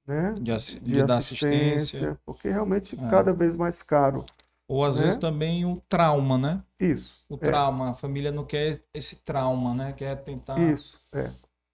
[0.08, 0.34] né?
[0.36, 3.10] de, de, de assistência, assistência, porque realmente é.
[3.10, 4.24] cada vez mais caro
[4.68, 5.04] ou às né?
[5.04, 6.64] vezes também o trauma, né?
[6.80, 7.16] Isso.
[7.30, 7.38] O é.
[7.38, 7.92] trauma.
[7.92, 9.94] A família não quer esse trauma, né?
[9.94, 10.60] Quer tentar.
[10.60, 11.32] Isso, é.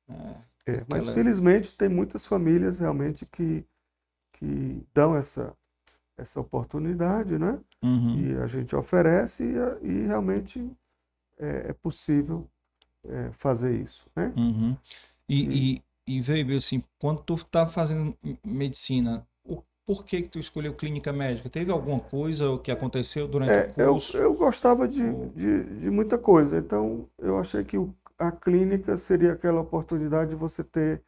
[0.09, 0.85] é, é.
[0.87, 3.65] Mas felizmente tem muitas famílias realmente que,
[4.33, 5.55] que dão essa,
[6.15, 7.59] essa oportunidade, né?
[7.81, 8.19] Uhum.
[8.19, 10.71] E a gente oferece e, e realmente
[11.39, 12.47] é, é possível
[13.05, 14.31] é, fazer isso, né?
[14.37, 14.77] Uhum.
[15.27, 15.73] E, e...
[15.75, 15.83] e,
[16.15, 19.25] e veio assim, quando tu tá fazendo medicina,
[19.85, 21.49] por que, que tu escolheu clínica médica?
[21.49, 24.17] Teve alguma coisa que aconteceu durante é, o curso?
[24.17, 25.03] Eu, eu gostava de,
[25.35, 27.77] de, de, muita coisa, então eu achei que
[28.17, 31.01] a clínica seria aquela oportunidade de você ter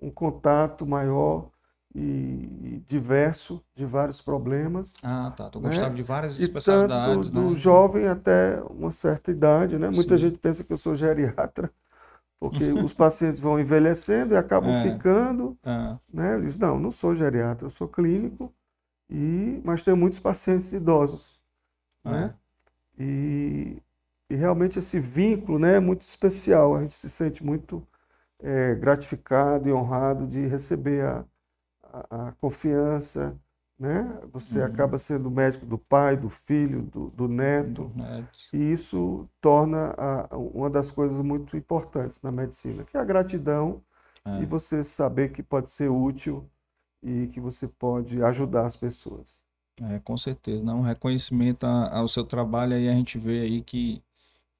[0.00, 1.50] um contato maior
[1.94, 4.96] e, diverso de vários problemas.
[5.02, 5.48] Ah, tá.
[5.48, 5.68] Tu né?
[5.68, 7.48] gostava de várias especialidades, e tanto né?
[7.48, 9.88] do jovem até uma certa idade, né?
[9.88, 10.22] Muita Sim.
[10.22, 11.70] gente pensa que eu sou geriatra,
[12.50, 14.82] porque os pacientes vão envelhecendo e acabam é.
[14.82, 15.56] ficando.
[15.64, 15.96] É.
[16.12, 16.34] Né?
[16.34, 18.52] Eu disse, não, não sou geriatra, eu sou clínico,
[19.08, 21.40] e, mas tenho muitos pacientes idosos.
[22.04, 22.10] É.
[22.10, 22.34] Né?
[22.98, 23.82] E,
[24.28, 27.82] e, realmente esse vínculo né, é muito especial, a gente se sente muito
[28.42, 31.24] é, gratificado e honrado de receber a,
[31.82, 33.34] a, a confiança
[33.78, 34.18] né?
[34.32, 34.66] Você uhum.
[34.66, 38.38] acaba sendo médico do pai, do filho, do, do neto, do neto.
[38.52, 43.82] e isso torna a, uma das coisas muito importantes na medicina, que é a gratidão
[44.24, 44.42] é.
[44.42, 46.48] e você saber que pode ser útil
[47.02, 49.42] e que você pode ajudar as pessoas.
[49.82, 54.00] É, com certeza, não um reconhecimento ao seu trabalho aí a gente vê aí que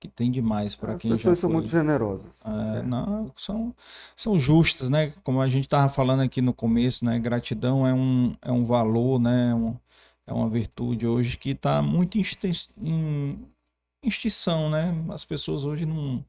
[0.05, 2.43] que tem demais para quem As pessoas são muito generosas.
[2.45, 2.83] É, é.
[2.83, 3.75] Não, são,
[4.15, 5.15] são justas, né?
[5.23, 7.19] Como a gente estava falando aqui no começo, né?
[7.19, 9.51] Gratidão é um, é um valor, né?
[9.51, 9.77] É um,
[10.27, 13.39] é uma virtude hoje que está muito em,
[14.03, 14.95] extinção, né?
[15.09, 16.23] As pessoas hoje não,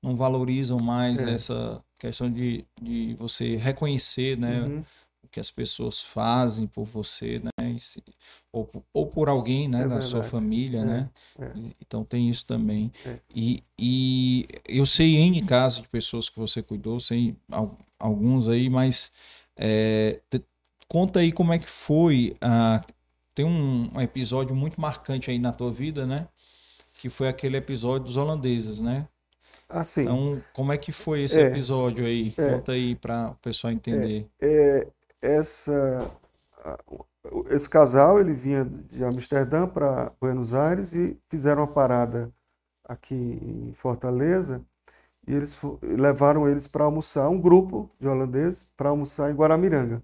[0.00, 1.34] não valorizam mais é.
[1.34, 4.60] essa questão de, de você reconhecer, né?
[4.60, 4.84] Uhum
[5.28, 7.78] o que as pessoas fazem por você, né?
[7.78, 8.02] Se,
[8.50, 9.82] ou, ou por alguém, né?
[9.82, 11.10] É da sua família, é, né?
[11.38, 11.52] É.
[11.80, 12.90] Então tem isso também.
[13.04, 13.18] É.
[13.34, 17.36] E, e eu sei N casos de pessoas que você cuidou, sei
[17.98, 19.12] alguns aí, mas
[19.54, 20.42] é, te,
[20.88, 22.34] conta aí como é que foi.
[22.40, 22.82] A,
[23.34, 26.26] tem um, um episódio muito marcante aí na tua vida, né?
[26.94, 29.06] Que foi aquele episódio dos holandeses, né?
[29.68, 30.02] Ah, sim.
[30.02, 32.32] Então, como é que foi esse é, episódio aí?
[32.36, 34.26] É, Conta aí para o pessoal entender.
[34.40, 34.86] É
[35.20, 36.10] essa,
[37.50, 42.32] esse casal ele vinha de Amsterdã para Buenos Aires e fizeram uma parada
[42.84, 44.64] aqui em Fortaleza
[45.26, 50.02] e eles levaram eles para almoçar, um grupo de holandeses, para almoçar em Guaramiranga.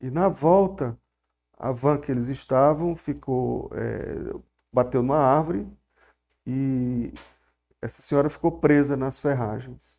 [0.00, 0.96] E na volta,
[1.58, 4.38] a van que eles estavam ficou, é,
[4.72, 5.66] bateu numa árvore
[6.46, 7.12] e
[7.82, 9.95] essa senhora ficou presa nas ferragens.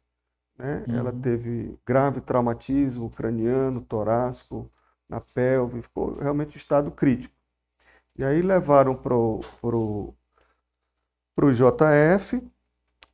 [0.58, 0.84] Né?
[0.88, 0.96] Uhum.
[0.96, 4.70] Ela teve grave traumatismo craniano, torácico,
[5.08, 7.36] na pelve, ficou realmente em estado crítico.
[8.18, 10.14] E aí levaram para o pro,
[11.36, 12.42] pro JF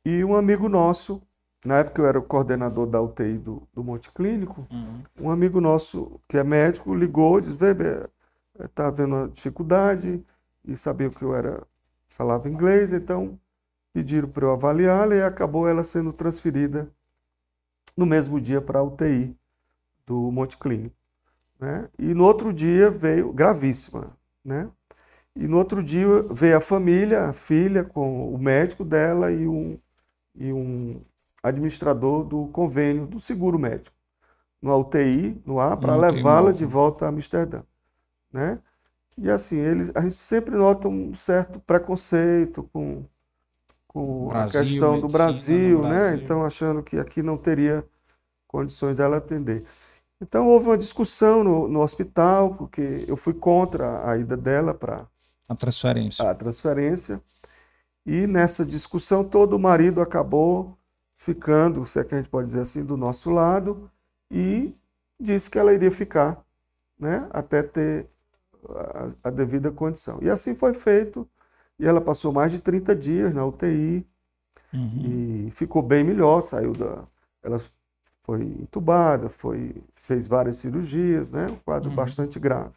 [0.04, 1.22] e um amigo nosso
[1.64, 5.02] na época eu era o coordenador da UTI do, do Monte Clínico, Uhum.
[5.18, 8.10] um amigo nosso que é médico ligou e disse, Weber,
[8.60, 10.22] está havendo uma dificuldade
[10.64, 11.66] e sabia que eu era,
[12.08, 13.38] falava inglês, então
[13.94, 16.90] pediram para eu avaliá-la e acabou ela sendo transferida
[17.96, 19.36] no mesmo dia para a UTI
[20.06, 20.96] do Monte Clínico,
[21.58, 21.88] né?
[21.98, 24.68] E no outro dia veio, gravíssima, né?
[25.36, 29.78] E no outro dia veio a família, a filha com o médico dela e um,
[30.34, 31.00] e um
[31.42, 33.94] administrador do convênio do seguro médico
[34.64, 37.62] no UTI, no ar, para levá-la de volta a Amsterdã,
[38.32, 38.58] né?
[39.16, 43.04] E assim, eles, a gente sempre nota um certo preconceito com,
[43.94, 46.12] com Brasil, a questão do Brasil, no né?
[46.12, 46.16] Brasil.
[46.16, 47.86] Então, achando que aqui não teria
[48.48, 49.64] condições dela atender.
[50.20, 55.06] Então, houve uma discussão no, no hospital, porque eu fui contra a ida dela para
[55.48, 56.30] A transferência.
[56.30, 57.22] a transferência.
[58.06, 60.76] E nessa discussão todo o marido acabou
[61.16, 63.90] ficando, se é que a gente pode dizer assim, do nosso lado
[64.30, 64.74] e
[65.20, 66.44] disse que ela iria ficar,
[66.98, 68.08] né, até ter
[68.70, 70.18] a, a devida condição.
[70.22, 71.28] E assim foi feito.
[71.78, 74.06] E ela passou mais de 30 dias na UTI
[74.72, 75.22] Uhum.
[75.48, 77.04] e ficou bem melhor, saiu da,
[77.42, 77.60] ela
[78.24, 81.96] foi entubada, foi fez várias cirurgias, né, um quadro Uhum.
[81.96, 82.74] bastante grave.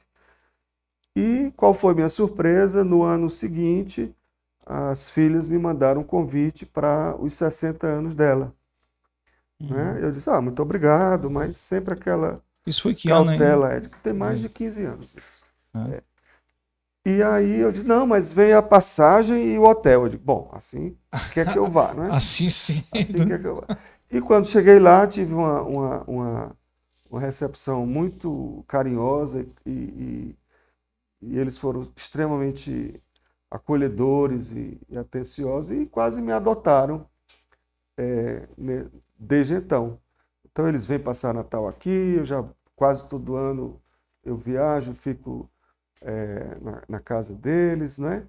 [1.18, 2.84] E qual foi minha surpresa?
[2.84, 4.16] No ano seguinte,
[4.66, 8.54] as filhas me mandaram um convite para os 60 anos dela,
[9.70, 9.94] né?
[9.94, 9.98] Uhum.
[10.00, 13.40] Eu disse, ah, muito obrigado, mas sempre aquela Isso foi que ano, hein?
[13.40, 13.98] cautela ética.
[14.04, 14.42] Tem mais É.
[14.44, 15.44] de 15 anos isso.
[15.74, 15.98] É.
[15.98, 16.04] É.
[17.08, 20.04] E aí eu disse, não, mas vem a passagem e o hotel.
[20.04, 20.94] Eu digo, bom, assim
[21.34, 22.10] quer que eu vá, né?
[22.12, 22.84] Assim sim.
[22.92, 23.66] Assim quer que eu vá.
[24.12, 26.58] E quando cheguei lá, tive uma, uma, uma,
[27.10, 30.36] uma recepção muito carinhosa e, e,
[31.22, 33.02] e eles foram extremamente
[33.50, 37.08] acolhedores e, e atenciosos e quase me adotaram
[37.98, 38.50] é,
[39.18, 39.98] desde então.
[40.52, 42.44] Então eles vêm passar Natal aqui, eu já
[42.76, 43.82] quase todo ano
[44.26, 45.50] eu viajo, fico
[46.02, 48.24] é, na, na casa deles, né?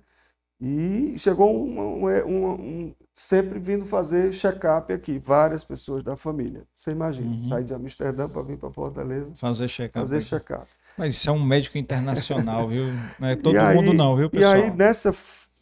[0.60, 6.64] E chegou um, um- sempre vindo fazer check-up aqui, várias pessoas da família.
[6.76, 7.48] Você imagina, Uhum.
[7.48, 9.98] sair de Amsterdã para vir para Fortaleza Fazer check-up.
[10.00, 10.66] fazer check-up.
[10.96, 12.86] Mas isso é um médico internacional, viu?
[13.20, 14.54] Não é todo E aí- mundo não, viu, E pessoal?
[14.54, 15.14] aí, nessa,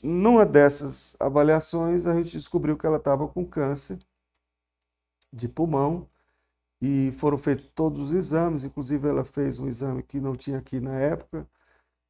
[0.02, 3.98] numa dessas avaliações, a gente descobriu que ela estava com câncer
[5.32, 6.08] de pulmão
[6.80, 10.80] e foram feitos todos os exames, inclusive ela fez um exame que não tinha aqui
[10.80, 11.46] na época,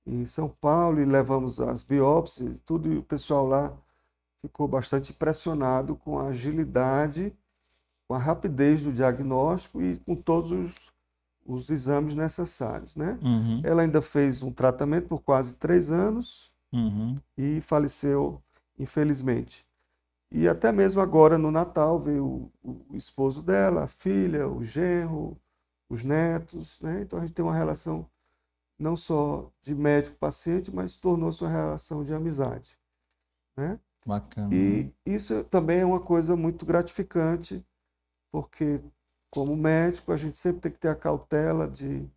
[0.06, 3.72] em São Paulo, e levamos as biópsias, tudo, e o pessoal lá
[4.40, 7.32] ficou bastante impressionado com a agilidade,
[8.06, 10.92] com a rapidez do diagnóstico e com todos os,
[11.44, 13.18] os exames necessários, né?
[13.20, 17.18] Uhum, Ela ainda fez um tratamento por quase três anos uhum.
[17.36, 18.40] e faleceu,
[18.78, 19.66] infelizmente.
[20.30, 25.36] E até mesmo agora, no Natal, veio o, o esposo dela, a filha, o genro,
[25.88, 27.02] os netos, né?
[27.02, 28.06] Então a gente tem uma relação
[28.78, 32.78] não só de médico-paciente, mas tornou-se uma relação de amizade,
[33.56, 33.80] né?
[34.04, 34.54] Bacana.
[34.54, 37.64] E isso também é uma coisa muito gratificante,
[38.30, 38.80] porque
[39.30, 42.08] como médico a gente sempre tem que ter a cautela de,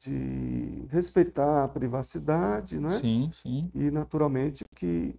[0.00, 2.92] de respeitar a privacidade, não é?
[2.92, 3.70] Sim, sim.
[3.74, 5.18] E naturalmente que.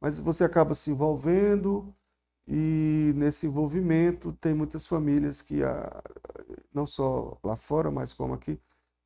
[0.00, 1.92] Mas você acaba se envolvendo,
[2.46, 6.02] e nesse envolvimento tem muitas famílias que, ah,
[6.72, 8.58] não só lá fora, mas como aqui,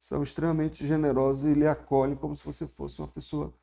[0.03, 3.55] são extremamente generosas e lhe acolhem como se você fosse uma pessoa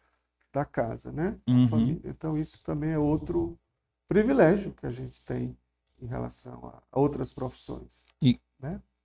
[0.54, 1.36] da casa, né?
[1.45, 1.67] Uhum.
[1.67, 2.02] família.
[2.06, 3.60] Então, isso também é outro
[4.08, 5.56] privilégio que a gente tem
[6.02, 8.06] em relação a, outras profissões.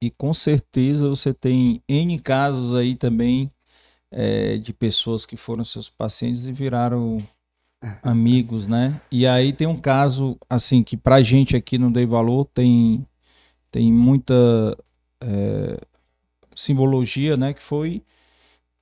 [0.00, 3.50] E com certeza você tem N casos aí também
[4.12, 7.18] é, de pessoas que foram seus pacientes e viraram
[8.00, 9.00] amigos, né?
[9.10, 13.04] E aí tem um caso, assim, que pra gente aqui no Dei Valor tem,
[13.72, 14.78] tem muita
[15.20, 15.80] é,
[16.56, 17.52] simbologia, né?
[17.54, 18.02] Que foi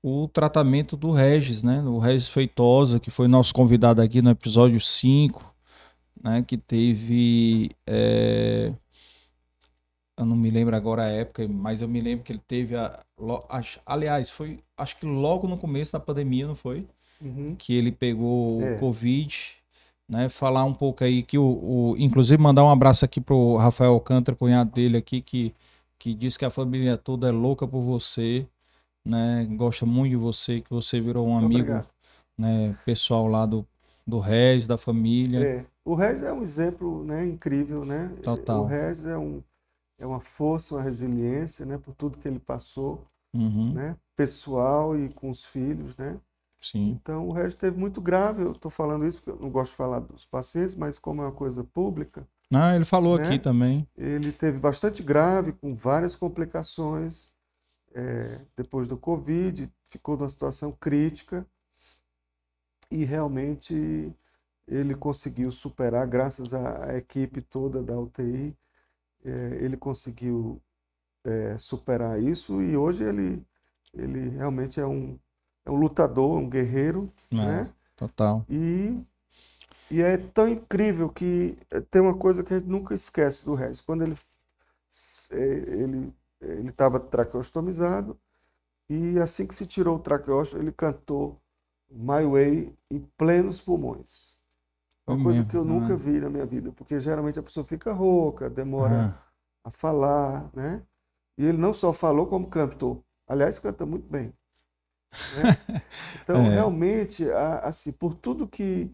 [0.02, 1.82] o tratamento do Regis, né?
[1.82, 5.54] O Regis Feitosa, que foi nosso convidado aqui no episódio 5,
[6.22, 6.42] né?
[6.46, 7.70] Que teve...
[7.86, 8.72] é,
[10.16, 12.98] eu não me lembro agora a época, mas eu me lembro que ele teve a.
[13.86, 16.86] aliás, foi acho que logo no começo da pandemia, não foi?
[17.20, 17.54] Uhum.
[17.56, 18.74] Que ele pegou É.
[18.74, 19.36] o Covid,
[20.08, 20.28] né?
[20.28, 21.44] Falar um pouco aí que o,
[21.92, 25.54] o- Inclusive mandar um abraço aqui pro Rafael Alcântara, cunhado dele aqui, que,
[26.02, 28.44] que diz que a família toda é louca por você,
[29.04, 29.44] né?
[29.56, 31.88] Gosta muito de você, que você virou um Muito amigo, obrigado.
[32.36, 32.76] né?
[32.84, 33.64] Pessoal lá do,
[34.04, 35.40] do Regis, da família.
[35.60, 35.64] É.
[35.84, 38.10] O Regis é um exemplo, né, incrível, né?
[38.22, 38.62] Total.
[38.62, 39.42] O Regis é, um,
[39.98, 45.08] é uma força, uma resiliência, né, por tudo que ele passou, Uhum, né, pessoal e
[45.10, 46.20] com os filhos, né?
[46.60, 46.98] sim.
[47.00, 48.42] Então, o Regis teve muito grave.
[48.42, 51.26] Eu estou falando isso porque eu não gosto de falar dos pacientes, mas como é
[51.26, 53.24] uma coisa pública, Não, ele falou Né?
[53.24, 53.88] aqui também.
[53.96, 57.34] Ele teve bastante grave, com várias complicações
[57.94, 61.46] é, depois do Covid, ficou numa situação crítica
[62.90, 64.12] e realmente
[64.68, 68.54] ele conseguiu superar, graças à, à equipe toda da UTI,
[69.24, 70.60] é, ele conseguiu
[71.24, 73.42] é, superar isso e hoje ele,
[73.94, 75.18] ele realmente é um,
[75.64, 77.72] é um lutador, um guerreiro, É, né?
[77.96, 78.44] Total.
[78.48, 79.00] E,
[79.92, 83.54] e é tão incrível que eh, tem uma coisa que a gente nunca esquece do
[83.54, 83.82] Regis.
[83.82, 84.16] Quando ele
[85.30, 85.36] eh,
[85.82, 88.18] ele ele estava traqueostomizado
[88.90, 91.40] e assim que se tirou o traqueostomo, ele cantou
[91.90, 94.36] My Way em plenos pulmões.
[95.06, 95.96] É uma Foi coisa mesmo, que eu nunca ah.
[95.96, 99.32] vi na minha vida, porque geralmente a pessoa fica rouca, demora Ah,
[99.64, 100.82] a falar, né?
[101.38, 103.04] E ele não só falou, como cantou.
[103.28, 104.32] Aliás, canta muito bem.
[105.30, 105.56] né?
[106.22, 106.48] Então, É.
[106.48, 107.30] realmente,
[107.62, 108.90] assim, por tudo que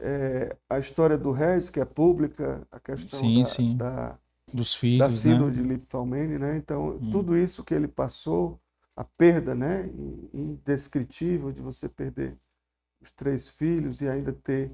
[0.00, 3.78] é, a história do Regis, que é pública, a questão Sim, da, sim.
[3.78, 4.18] da,
[4.52, 5.54] dos da filhos, síndrome né?
[5.54, 6.56] de Lipfalmene, né?
[6.56, 7.10] Então, Hum.
[7.10, 8.60] tudo isso que ele passou,
[8.96, 9.86] a perda, né?
[9.88, 12.36] in- Indescritível de você perder
[13.00, 14.72] os três filhos e ainda ter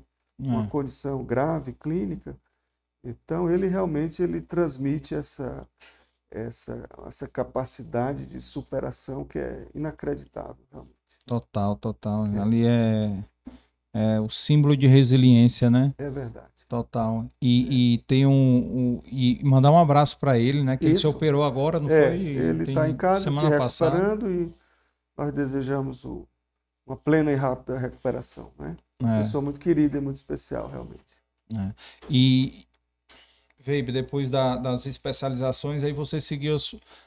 [0.49, 2.37] uma É, condição grave, clínica.
[3.05, 5.69] Então, ele realmente ele transmite essa,
[6.31, 10.97] essa, essa capacidade de superação que é inacreditável, realmente.
[11.27, 12.25] total, total.
[12.33, 12.39] É.
[12.41, 13.23] Ali é,
[13.95, 15.95] é o símbolo de resiliência, né?
[15.97, 16.49] É verdade.
[16.69, 17.25] Total.
[17.41, 20.77] E, e tem um, um- E mandar um abraço para ele, né?
[20.77, 21.09] Que ele se Isso.
[21.11, 22.17] operou agora, não É, foi?
[22.21, 23.97] ele está em casa se semana passada.
[23.97, 24.53] recuperando e
[25.17, 26.27] nós desejamos o-
[26.87, 28.77] uma plena e rápida recuperação, né?
[29.03, 29.19] É.
[29.23, 31.03] Pessoa muito querida e muito especial, realmente.
[32.11, 32.65] E,
[33.61, 36.57] Veibe, depois da- das especializações, aí você seguiu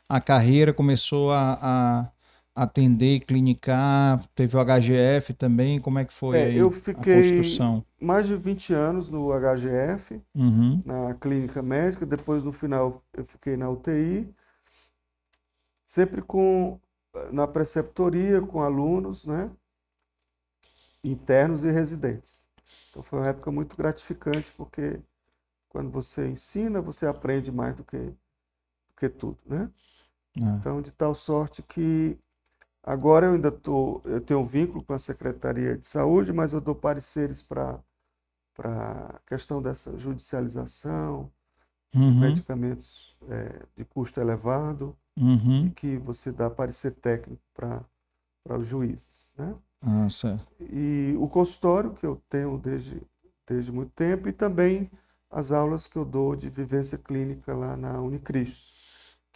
[0.07, 2.11] a carreira, começou a, a
[2.63, 7.05] atender, clinicar, teve o HGF também, como é que foi É, aí eu a fiquei
[7.05, 7.85] construção?
[8.01, 13.57] mais de 20 anos no HGF, Uhum, na clínica médica, depois no final eu fiquei
[13.57, 14.33] na UTI,
[15.87, 16.79] sempre com
[17.31, 19.49] na preceptoria com alunos, né,
[21.03, 22.47] internos e residentes.
[22.89, 24.99] Então foi uma época muito gratificante porque
[25.69, 28.37] quando você ensina, você aprende mais do que do
[28.97, 29.71] que tudo, né?
[30.37, 32.19] é, Então, de tal sorte que
[32.87, 36.61] agora eu ainda tô, eu tenho um vínculo com a Secretaria de Saúde, mas eu
[36.61, 37.79] dou pareceres para
[38.55, 41.31] para a questão dessa judicialização,
[41.95, 44.97] uhum, medicamentos eh, de custo elevado,
[45.59, 47.85] e uhum, que você dá parecer técnico para
[48.43, 49.55] para os juízes, né?
[49.81, 50.47] ah, certo.
[50.59, 53.01] E o consultório que eu tenho desde,
[53.47, 54.89] desde muito tempo e também
[55.29, 58.76] as aulas que eu dou de vivência clínica lá na Unicristo,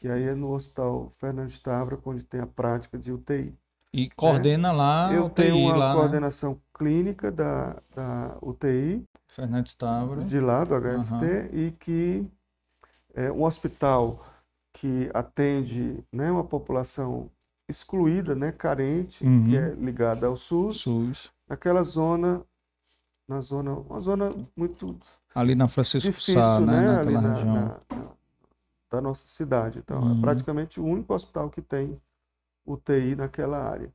[0.01, 3.53] que aí é no Hospital Fernandes Tavra, onde tem a prática de UTI.
[3.93, 5.17] E coordena lá É.
[5.17, 5.99] eu a UTI tenho uma lá, né?
[5.99, 10.23] coordenação clínica da, da UTI, Fernandes Távora.
[10.23, 12.25] de lá do HFT, e que
[13.13, 14.25] é um hospital
[14.73, 17.29] que atende né, uma população
[17.69, 19.45] excluída, né, carente, Uhum.
[19.49, 21.31] que é ligada ao SUS, SUS.
[21.47, 22.41] naquela zona,
[23.27, 24.97] na zona, uma zona muito
[25.35, 26.81] Ali na Francisco difícil, Sá, né?
[26.81, 27.53] né, ali na, região.
[27.55, 27.61] na-
[27.95, 28.11] na-
[28.91, 29.79] da nossa cidade.
[29.79, 30.17] Então, Uhum.
[30.19, 31.99] é praticamente o único hospital que tem
[32.65, 33.91] UTI naquela área,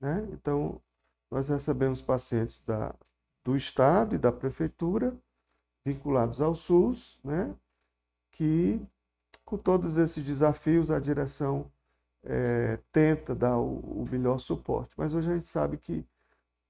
[0.00, 0.28] né?
[0.32, 0.80] Então,
[1.30, 2.94] nós recebemos pacientes da,
[3.44, 5.16] do estado e da prefeitura
[5.84, 7.54] vinculados ao SUS, né?
[8.32, 8.80] Que
[9.44, 11.70] com todos esses desafios a direção
[12.24, 14.92] eh, tenta dar o, o melhor suporte.
[14.96, 16.06] Mas hoje a gente sabe que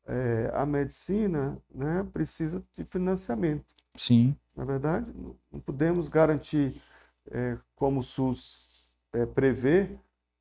[0.07, 3.65] eh, a medicina, né, precisa de financiamento.
[3.97, 4.37] Sim.
[4.57, 6.81] Na verdade, não- não podemos garantir,
[7.31, 9.99] eh, como o SUS eh, prevê,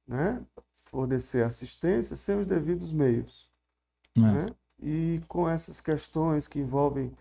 [0.08, 0.42] né,
[0.82, 3.50] fornecer assistência sem os devidos meios.
[4.16, 4.20] É.
[4.22, 4.46] né?
[4.80, 7.12] E com essas questões que envolvem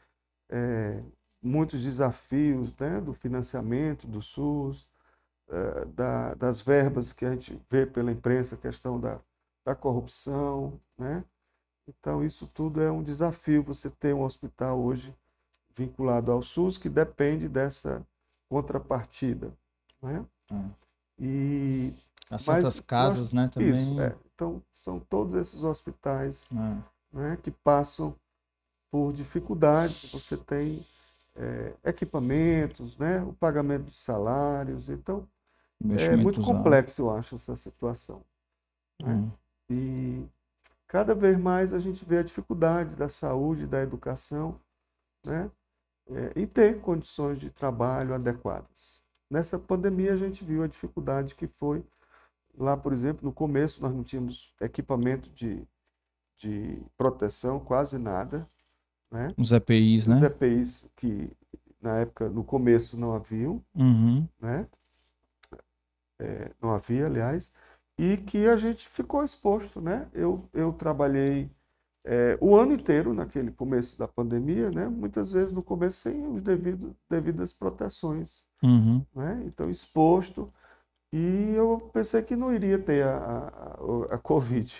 [0.51, 1.03] eh,
[1.43, 4.87] muitos desafios, né, do financiamento do SUS,
[5.49, 9.19] eh, da- das verbas que a gente vê pela imprensa, a questão da,
[9.65, 11.25] da corrupção, né?
[11.89, 15.15] Então, isso tudo é um desafio, você ter um hospital hoje
[15.75, 18.07] vinculado ao SUS que depende dessa
[18.53, 19.51] contrapartida,
[20.03, 20.25] né?
[20.51, 20.65] É.
[21.19, 21.95] E
[22.31, 23.49] As Santas nós- Casas, né?
[23.49, 23.71] Também.
[23.93, 24.15] isso, é.
[24.35, 27.17] Então, são todos esses hospitais É.
[27.17, 28.15] né, que passam
[28.91, 30.11] por dificuldades.
[30.13, 30.85] Você tem
[31.35, 34.91] eh, equipamentos, né, o pagamento de salários.
[34.91, 35.27] Então,
[35.99, 38.23] é muito complexo, eu acho, essa situação.
[39.03, 39.15] né?
[39.15, 39.31] Hum.
[39.71, 40.27] E
[40.87, 44.61] cada vez mais a gente vê a dificuldade da saúde, da educação,
[45.25, 45.51] né,
[46.11, 49.01] eh, em ter condições de trabalho adequadas.
[49.31, 51.85] Nessa pandemia, a gente viu a dificuldade que foi.
[52.57, 55.67] Lá, por exemplo, no começo, nós não tínhamos equipamento de,
[56.39, 58.47] de proteção, quase nada.
[59.11, 59.35] Né?
[59.39, 60.17] Os EPIs, né?
[60.17, 61.31] Os EPIs que
[61.81, 64.27] na época, no começo, não haviam, Uhum.
[64.41, 64.69] né?
[66.19, 67.53] É, não havia, aliás,
[67.99, 70.09] e que a gente ficou exposto, né?
[70.13, 71.51] Eu, eu trabalhei
[72.05, 74.89] é, o ano inteiro naquele começo da pandemia, né?
[74.89, 79.05] Muitas vezes no começo sem os devido, devidas proteções, Uhum.
[79.15, 79.43] né?
[79.47, 80.53] Então exposto
[81.13, 84.75] e eu pensei que não iria ter a, a, a- Covid,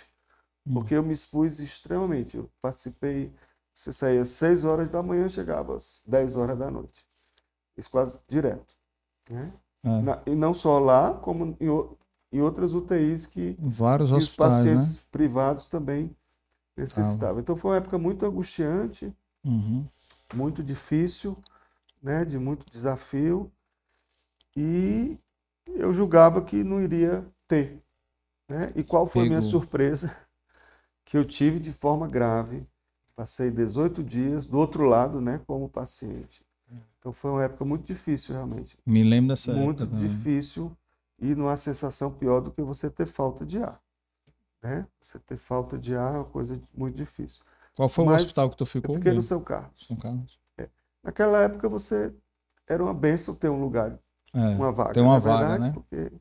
[0.66, 0.75] Hum.
[0.75, 2.37] porque eu me expus extremamente.
[2.37, 3.33] Eu participei,
[3.75, 7.05] você saía às 6 horas da manhã, chegava às 10 horas da noite.
[7.77, 8.75] Isso quase direto,
[9.31, 9.53] né?
[9.85, 10.03] É.
[10.03, 11.68] Na- e não só lá, como em,
[12.33, 15.03] em outras UTIs que, Vários que os hospitais, pacientes né?
[15.11, 16.14] privados também
[16.77, 17.41] necessitavam.
[17.41, 19.12] Então foi uma época muito angustiante,
[19.45, 19.87] Uhum.
[20.35, 21.37] muito difícil,
[22.03, 23.53] né, de muito desafio,
[24.57, 25.18] e
[25.66, 27.83] eu julgava que não iria ter,
[28.49, 28.73] né?
[28.77, 30.14] E qual foi a minha surpresa?
[31.05, 32.66] Que eu tive de forma grave.
[33.16, 36.45] Passei 18 dias do outro lado, né, como paciente.
[36.99, 38.79] Então foi uma época muito difícil, realmente.
[38.87, 40.09] Me lembro dessa Muito época também.
[40.09, 40.77] difícil
[41.18, 43.81] e numa sensação pior do que você ter falta de ar,
[44.62, 44.86] né?
[45.00, 47.42] Você ter falta de ar é uma coisa muito difícil.
[47.74, 48.96] Qual foi o Mas hospital que tu Eu ficou?
[48.96, 49.22] fiquei no?
[49.22, 49.86] São Carlos.
[49.86, 50.38] São Carlos.
[51.02, 52.12] Naquela época você
[52.66, 53.98] era uma benção ter um lugar,
[54.34, 54.54] É.
[54.54, 55.72] uma vaga, Tem uma vaga, verdade, né?
[55.72, 56.12] porque-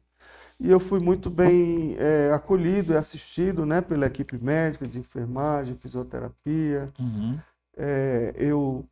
[0.59, 5.75] E eu fui muito bem é, acolhido e assistido, né, pela equipe médica de enfermagem,
[5.75, 6.91] fisioterapia.
[6.99, 7.39] Uhum.
[7.77, 8.85] É, eu,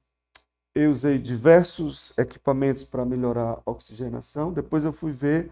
[0.75, 4.53] eu usei diversos equipamentos para melhorar a oxigenação.
[4.53, 5.51] Depois eu fui ver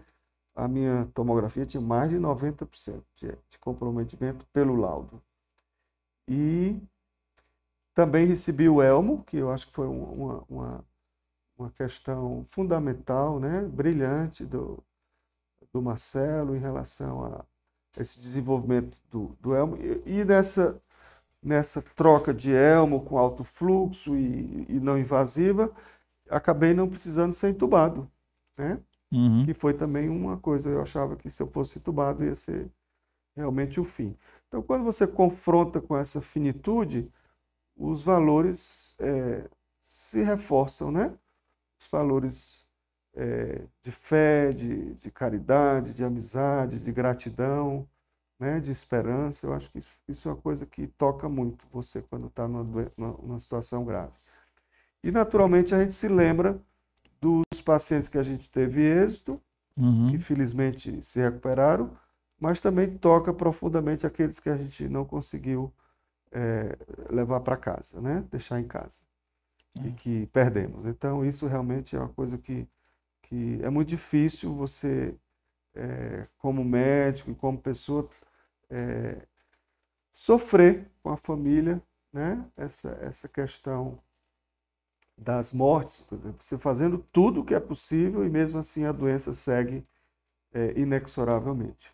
[0.58, 3.28] a minha tomografia tinha mais de 90% de,
[3.60, 5.22] comprometimento pelo laudo.
[6.28, 6.80] E
[7.94, 10.84] também recebi o elmo, que eu acho que foi um- uma, uma,
[11.58, 14.82] uma questão fundamental, né, brilhante do,
[15.72, 17.44] do Marcelo em relação a
[18.00, 19.76] esse desenvolvimento do, do elmo.
[19.78, 20.80] E, e nessa,
[21.42, 25.72] nessa troca de elmo com alto fluxo e, e não invasiva,
[26.30, 28.10] acabei não precisando ser entubado,
[28.58, 28.80] né?
[29.12, 29.44] Uhum.
[29.44, 32.70] que foi também uma coisa, eu achava que se eu fosse entubado ia ser
[33.36, 34.16] realmente o fim.
[34.48, 37.10] Então, quando você confronta com essa finitude,
[37.76, 39.48] os valores eh,
[39.82, 41.16] se reforçam, né?
[41.80, 42.66] Os valores
[43.14, 47.88] eh, de fé, de, de caridade, de amizade, de gratidão,
[48.40, 48.60] né?
[48.60, 49.46] De esperança.
[49.46, 53.38] Eu acho que isso, é uma coisa que toca muito você quando está numa, numa-
[53.40, 54.12] situação grave.
[55.02, 56.60] E, naturalmente, a gente se lembra
[57.68, 59.40] pacientes que a gente teve êxito,
[59.76, 60.10] Uhum.
[60.10, 61.96] que felizmente se recuperaram,
[62.40, 65.72] mas também toca profundamente aqueles que a gente não conseguiu
[66.32, 66.76] eh,
[67.10, 68.24] levar para casa, né?
[68.30, 69.00] Deixar em casa
[69.84, 69.92] e É.
[69.92, 70.86] que perdemos.
[70.86, 72.68] Então isso realmente é uma coisa que,
[73.22, 75.14] que é muito difícil você,
[75.76, 78.08] eh, como médico e como pessoa,
[78.70, 79.26] eh,
[80.12, 82.44] sofrer com a família, né?
[82.56, 83.98] Essa essa questão
[85.18, 86.06] das mortes,
[86.40, 89.84] você fazendo tudo o que é possível e mesmo assim a doença segue
[90.52, 91.92] é, inexoravelmente.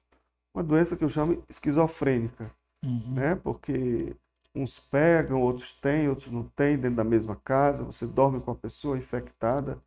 [0.54, 2.50] Uma doença que eu chamo esquizofrênica,
[2.84, 3.26] Uhum.
[3.26, 3.36] né?
[3.36, 4.16] Porque
[4.54, 7.84] uns pegam, outros têm, outros não têm dentro da mesma casa.
[7.84, 9.78] Você dorme com a pessoa infectada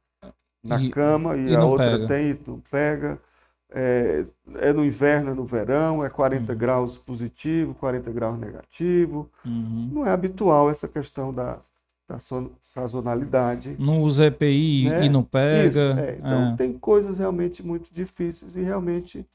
[0.64, 2.08] na E- cama e, e a outra pega.
[2.08, 3.20] tem e não pega.
[3.70, 4.26] É,
[4.56, 6.56] é no inverno, é no verão, é 40 Uhum.
[6.56, 9.30] graus positivo, 40 graus negativo.
[9.46, 9.92] Uhum.
[9.92, 11.60] Não é habitual essa questão da,
[12.08, 12.18] da
[12.62, 13.76] sazonalidade.
[13.78, 15.06] Não usa EPI Né?
[15.06, 15.68] e não pega.
[15.70, 16.16] Isso, é.
[16.18, 16.56] Então, É.
[16.56, 19.26] tem coisas realmente muito difíceis e realmente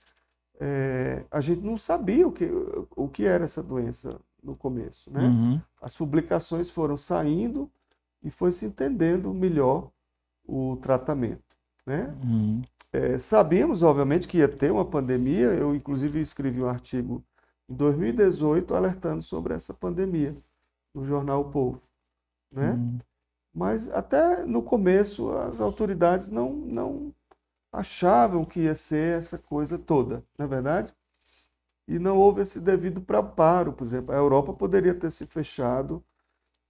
[0.60, 2.48] é, a gente não sabia o que,
[2.96, 5.20] o que era essa doença no começo, né?
[5.22, 5.60] Uhum.
[5.80, 7.70] As publicações foram saindo
[8.22, 9.90] e foi se entendendo melhor
[10.46, 11.56] o tratamento,
[11.86, 12.14] né?
[12.24, 12.62] Uhum.
[12.92, 15.46] É, sabíamos, obviamente, que ia ter uma pandemia.
[15.48, 17.22] Eu, inclusive, escrevi um artigo
[17.68, 20.36] em 2018 alertando sobre essa pandemia
[20.94, 21.80] no jornal O Povo,
[22.53, 22.72] né?
[22.72, 22.98] Uhum.
[23.55, 27.14] Mas até no começo as autoridades não, não
[27.72, 30.94] achavam que ia ser essa coisa toda, não é verdade?
[31.86, 34.14] E não houve esse devido preparo, por exemplo.
[34.14, 36.03] A Europa poderia ter se fechado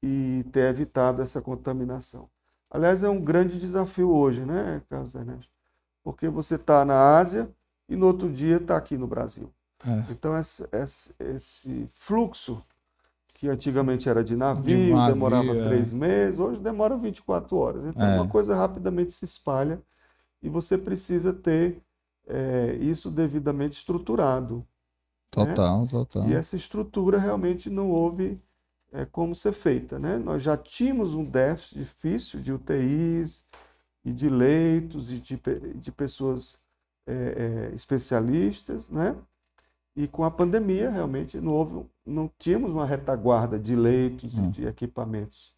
[0.03, 2.29] e ter evitado essa contaminação.
[2.71, 5.53] Aliás, é um grande desafio hoje, né, Carlos Ernesto?
[6.03, 7.49] Porque você está na Ásia
[7.89, 9.53] e no outro dia está aqui no Brasil.
[9.87, 10.13] É.
[10.13, 12.65] Então, esse, esse, esse fluxo,
[13.43, 15.67] que antigamente era de navio, De navio, demorava é.
[15.67, 17.85] três meses, hoje demora 24 horas.
[17.87, 18.21] Então, É.
[18.21, 19.83] uma coisa rapidamente se espalha
[20.41, 21.83] e você precisa ter
[22.29, 24.65] eh, isso devidamente estruturado.
[25.29, 26.29] Total, total.
[26.29, 28.41] E essa estrutura realmente não houve
[28.93, 30.19] eh, como ser feita, né?
[30.19, 33.45] Nós já tínhamos um déficit difícil de UTIs
[34.05, 35.37] e de leitos e de,
[35.75, 36.63] de pessoas
[37.09, 39.17] eh, especialistas, né?
[39.95, 44.51] E com a pandemia realmente não houve, não tínhamos uma retaguarda de leitos e Hum.
[44.51, 45.53] de equipamentos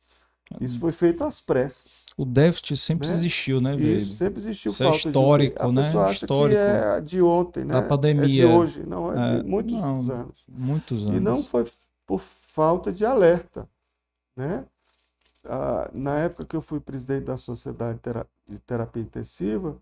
[0.61, 2.05] Isso foi feito às pressas.
[2.17, 3.15] O déficit sempre Né?
[3.15, 4.07] existiu, né, Isso Veio?
[4.07, 6.11] sempre existiu Isso é falta de histórico, a né?
[6.13, 6.59] Histórico.
[6.61, 7.73] é de ontem, né?
[7.73, 8.45] Da pandemia.
[8.45, 9.99] É de hoje, não, é, É, de muitos não.
[10.15, 10.45] anos.
[10.49, 11.17] Muitos anos.
[11.17, 11.65] E não foi
[12.07, 13.69] por falta de alerta,
[14.37, 14.65] né?
[15.45, 17.99] Ah, na época que eu fui presidente da Sociedade
[18.49, 19.77] de Terapia Intensiva,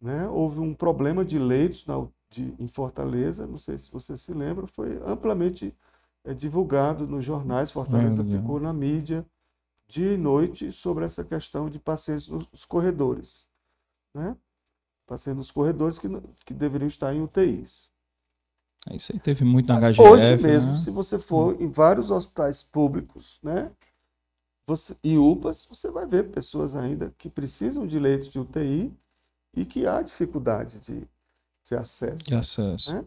[0.00, 4.32] né, houve um problema de leitos na de- em Fortaleza, não sei se você se
[4.32, 5.74] lembra, foi amplamente
[6.24, 8.38] eh, divulgado nos jornais, Fortaleza Lembro.
[8.40, 9.26] ficou na mídia
[9.88, 13.46] dia e noite sobre essa questão de pacientes nos corredores,
[14.14, 14.36] né?
[15.06, 16.08] Pacientes nos corredores que,
[16.46, 17.90] que deveriam estar em UTIs.
[18.92, 20.76] Isso aí teve muito na HGF, Hoje mesmo, né?
[20.78, 23.70] se você for em vários hospitais públicos, né,
[24.66, 28.92] você, e UPAs, você vai ver pessoas ainda que precisam de leitos de UTI
[29.54, 31.06] e que há dificuldade de,
[31.64, 32.24] de acesso.
[32.24, 32.94] de acesso.
[32.94, 33.04] né?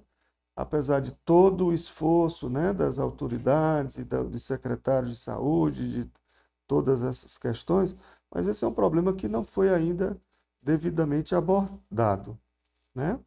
[0.56, 6.12] Apesar de todo o esforço, né, das autoridades e da, dos secretários de saúde, de
[6.68, 7.96] todas essas questões,
[8.32, 10.18] mas esse é um problema que não foi ainda
[10.62, 12.38] devidamente abordado,
[12.96, 13.20] né?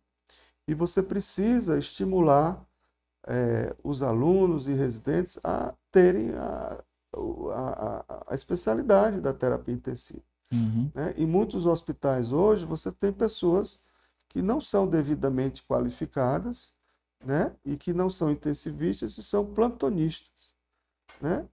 [0.69, 2.65] E você precisa estimular
[3.27, 6.79] eh, os alunos e residentes a terem a,
[7.15, 10.23] a, a- a especialidade da terapia intensiva
[10.53, 10.91] Uhum.
[10.95, 11.15] né?
[11.17, 13.85] Em muitos hospitais hoje você tem pessoas
[14.37, 16.75] que não são devidamente qualificadas,
[17.25, 17.57] né?
[17.65, 20.55] E que não são intensivistas e são plantonistas,
[21.23, 21.49] né?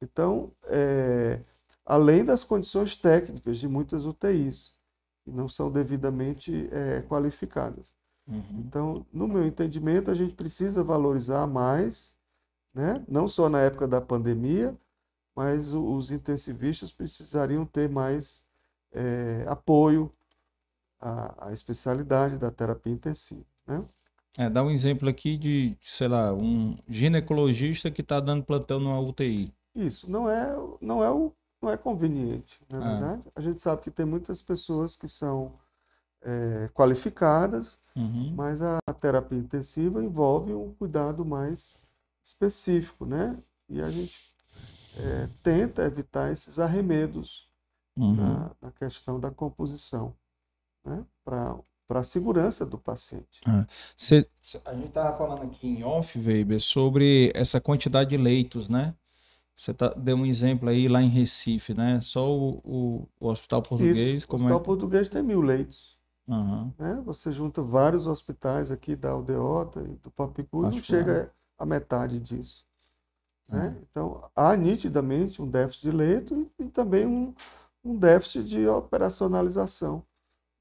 [0.00, 1.40] Então, é,
[1.84, 4.78] além das condições técnicas de muitas UTIs,
[5.24, 7.96] que não são devidamente é, qualificadas.
[8.28, 8.64] Uhum.
[8.64, 12.16] Então, no meu entendimento, a gente precisa valorizar mais,
[12.72, 13.04] né?
[13.08, 14.78] Não só na época da pandemia,
[15.34, 18.46] mas os intensivistas precisariam ter mais
[18.92, 20.12] eh, apoio
[21.00, 23.84] à, à especialidade da terapia intensiva, né?
[24.38, 29.00] É, dá um exemplo aqui de, sei lá, um ginecologista que está dando plantão numa
[29.00, 29.52] UTI.
[29.74, 32.90] Isso não é, não é, o, não é conveniente, na Ah.
[32.90, 33.22] verdade.
[33.34, 35.52] A gente sabe que tem muitas pessoas que são
[36.22, 38.34] eh, qualificadas, Uhum.
[38.36, 41.76] mas a terapia intensiva envolve um cuidado mais
[42.22, 43.36] específico, né?
[43.68, 44.20] E a gente
[44.96, 47.48] eh, tenta evitar esses arremedos
[47.96, 48.14] Uhum.
[48.16, 50.14] na, na questão da composição,
[50.84, 51.04] né?
[51.24, 53.40] Para para a segurança do paciente.
[53.96, 58.68] Cê- cê- a gente estava falando aqui em off, Weber, sobre essa quantidade de leitos,
[58.68, 58.94] né?
[59.56, 62.00] Você tá, deu um exemplo aí lá em Recife, né?
[62.02, 64.64] Só o, o- o Hospital Português, Isso, o como Hospital é?
[64.64, 66.72] Português tem mil leitos, Aham.
[66.78, 66.96] né?
[67.04, 72.20] Você junta vários hospitais aqui da Aldeota e do Papicu e não chega a metade
[72.20, 72.66] disso,
[73.50, 73.76] né?
[73.76, 73.82] É.
[73.90, 77.34] Então, há nitidamente um déficit de leito e, e também um,
[77.84, 80.04] um déficit de operacionalização,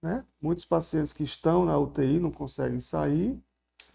[0.02, 0.24] né?
[0.42, 3.38] Muitos pacientes que estão na UTI não conseguem sair,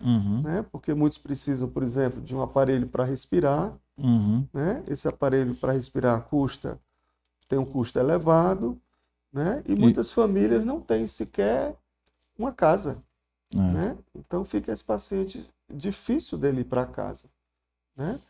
[0.01, 0.43] Uhum.
[0.43, 0.63] né?
[0.71, 4.47] Porque muitos precisam, por exemplo, de um aparelho para respirar, Uhum.
[4.53, 4.83] né?
[4.89, 6.81] Esse aparelho para respirar custa,
[7.49, 8.79] tem um custo elevado,
[9.33, 9.63] né?
[9.67, 11.77] E muitas famílias não têm sequer
[12.39, 12.99] uma casa,
[13.55, 13.59] É.
[13.59, 13.99] né?
[14.15, 17.29] Então fica esse paciente difícil dele ir para casa,
[17.97, 18.21] né?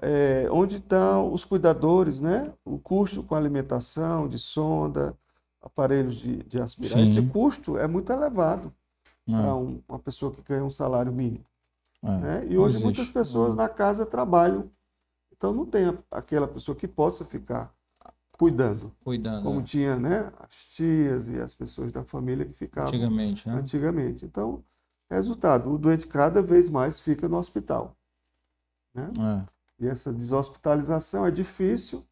[0.00, 2.52] É, onde estão os cuidadores, né?
[2.64, 5.16] O custo com alimentação, de sonda,
[5.62, 6.98] aparelhos de, de aspirar.
[6.98, 7.04] Sim.
[7.04, 8.72] Esse custo é muito elevado
[9.28, 9.32] É.
[9.32, 11.44] para um- uma pessoa que ganha um salário mínimo
[12.02, 12.16] É.
[12.18, 12.46] né?
[12.48, 12.84] E hoje existe.
[12.84, 14.68] muitas pessoas na casa trabalham,
[15.30, 17.72] então não tem aquela pessoa que possa ficar
[18.38, 19.44] cuidando, Cuidando.
[19.44, 19.62] como é.
[19.62, 23.54] tinha, né, as tias e as pessoas da família que ficavam Antigamente, né?
[23.54, 24.24] antigamente.
[24.24, 24.64] Então,
[25.08, 27.94] resultado, o doente cada vez mais fica no hospital,
[28.94, 29.10] né?
[29.48, 29.84] É.
[29.84, 32.02] E essa deshospitalização é difícil,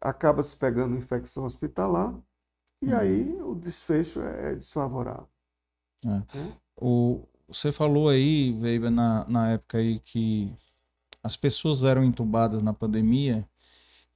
[0.00, 2.12] acaba se pegando infecção hospitalar
[2.86, 2.98] e Uhum.
[2.98, 5.28] aí o desfecho é desfavorável.
[6.76, 10.50] O, você falou aí, Weber, na, na época aí que
[11.22, 13.44] as pessoas eram entubadas na pandemia,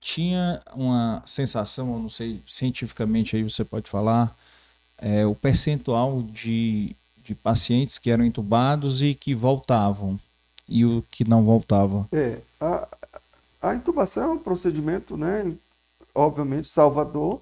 [0.01, 4.35] tinha uma sensação, eu não sei, cientificamente aí você pode falar,
[4.99, 6.95] é, o percentual de,
[7.25, 10.19] de pacientes que eram entubados e que voltavam,
[10.69, 12.09] e o que não voltava.
[12.13, 12.89] É, a,
[13.63, 15.53] a intubação é um procedimento, né,
[16.15, 17.41] obviamente salvador,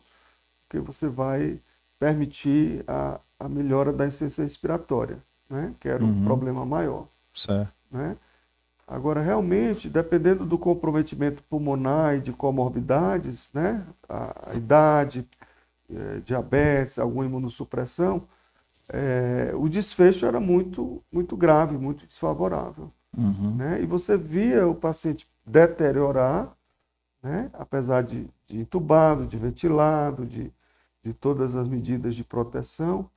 [0.68, 1.58] que você vai
[1.98, 5.18] permitir a, a melhora da insuficiência respiratória,
[5.50, 6.24] né, que era um Uhum.
[6.24, 7.72] problema maior, Certo.
[7.90, 8.16] né.
[8.86, 15.28] Agora, realmente, dependendo do comprometimento pulmonar e de comorbidades, né, a, a idade,
[15.90, 18.22] eh, diabetes, alguma imunossupressão,
[18.88, 23.56] eh, o desfecho era muito, muito grave, muito desfavorável Uhum.
[23.56, 23.82] né?
[23.82, 26.52] E você via o paciente deteriorar,
[27.22, 27.50] né?
[27.54, 30.52] Apesar de, de entubado, de ventilado, de,
[31.08, 33.10] de todas as medidas de proteção,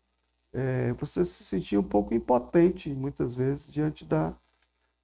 [0.54, 4.34] eh, você se sentia um pouco impotente, muitas vezes, diante da,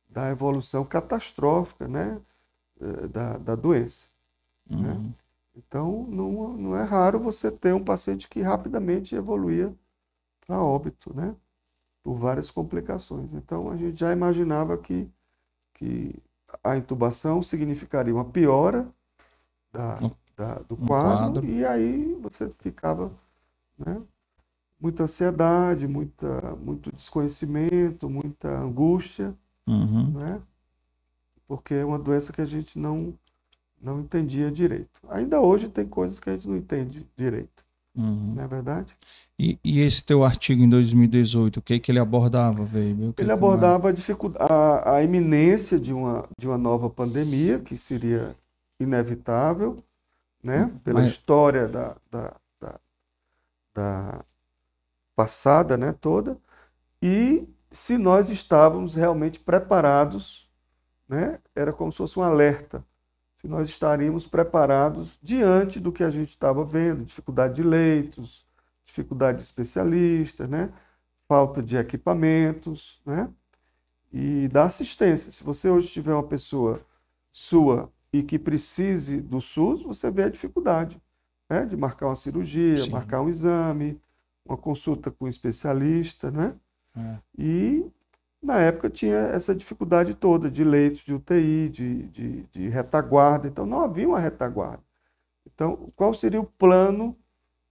[0.09, 2.21] da evolução catastrófica, né?
[2.81, 4.07] eh, Da, da doença.
[4.69, 5.13] Uhum.
[5.55, 9.73] Então, não, não é raro você ter um paciente que rapidamente evoluía
[10.45, 11.35] para óbito, né?
[12.03, 13.33] Por várias complicações.
[13.33, 15.09] Então, a gente já imaginava que,
[15.75, 16.15] que
[16.63, 18.87] a intubação significaria uma piora
[19.71, 19.97] da,
[20.37, 23.11] da do quadro, quadro, e aí você ficava,
[23.77, 23.99] né?
[24.79, 29.33] Muita ansiedade, muita, muito desconhecimento, muita angústia,
[29.65, 30.11] uhum.
[30.11, 30.39] né?
[31.47, 33.13] Porque é uma doença que a gente não
[33.81, 35.01] não entendia direito.
[35.09, 37.63] Ainda hoje tem coisas que a gente não entende direito.
[37.95, 38.33] Uhum.
[38.35, 38.95] Não é verdade?
[39.39, 43.13] E, e, esse teu artigo em 2018, o que, que ele abordava, velho?
[43.17, 48.35] Ele abordava a, dificuldade, a, a iminência de uma, de uma nova pandemia, que seria
[48.79, 49.83] inevitável,
[50.47, 50.63] né?
[50.63, 50.77] Uhum.
[50.79, 51.09] pela Mas...
[51.09, 52.79] história da, da, da,
[53.75, 54.25] da
[55.13, 55.93] passada né?
[55.99, 56.37] toda,
[57.01, 60.49] e se nós estávamos realmente preparados,
[61.07, 61.39] né?
[61.53, 62.81] era como se fosse um alerta
[63.41, 68.47] se nós estaríamos preparados diante do que a gente estava vendo, dificuldade de leitos,
[68.85, 70.73] dificuldade de especialistas, né?
[71.27, 73.29] falta de equipamentos, né?
[74.11, 75.31] e da assistência.
[75.31, 76.81] Se você hoje tiver uma pessoa
[77.31, 81.01] sua e que precise do SUS, você vê a dificuldade
[81.49, 81.65] né?
[81.65, 82.91] de marcar uma cirurgia, Sim.
[82.91, 83.99] marcar um exame,
[84.45, 86.55] uma consulta com um especialista, né?
[86.95, 87.19] É.
[87.37, 87.85] E
[88.41, 93.65] na época tinha essa dificuldade toda de leitos de UTI, de, de, de, retaguarda, então
[93.65, 94.83] não havia uma retaguarda.
[95.45, 97.17] Então, qual seria o plano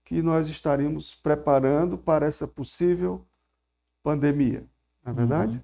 [0.03, 3.25] que nós estaríamos preparando para essa possível
[4.03, 4.65] pandemia?
[5.03, 5.53] Na é verdade?
[5.53, 5.63] Uhum.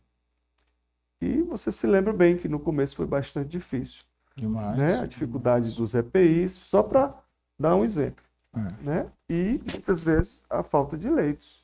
[1.27, 4.03] E você se lembra bem que no começo foi bastante difícil.
[4.35, 4.77] Demais.
[4.77, 4.99] Né?
[4.99, 5.77] A dificuldade demais.
[5.77, 7.15] dos EPIs, só para
[7.59, 8.23] dar um exemplo.
[8.55, 8.83] É.
[8.83, 9.11] Né?
[9.29, 11.63] E muitas vezes a falta de leitos.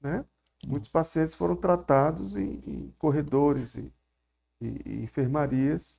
[0.00, 0.24] Né?
[0.66, 3.92] Muitos pacientes foram tratados em, em corredores e,
[4.60, 5.98] e, e, enfermarias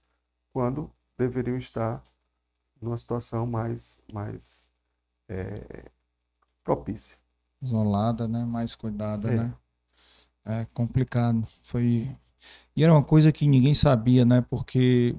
[0.51, 2.03] quando deveriam estar
[2.81, 4.71] numa situação mais, mais
[5.29, 5.89] é,
[6.63, 7.17] propícia.
[7.61, 8.45] Isolada, né?
[8.45, 9.35] Mais cuidada, é.
[9.35, 9.53] né?
[10.45, 11.45] É complicado.
[11.63, 12.15] Foi
[12.75, 14.41] e era uma coisa que ninguém sabia, né?
[14.41, 15.15] Porque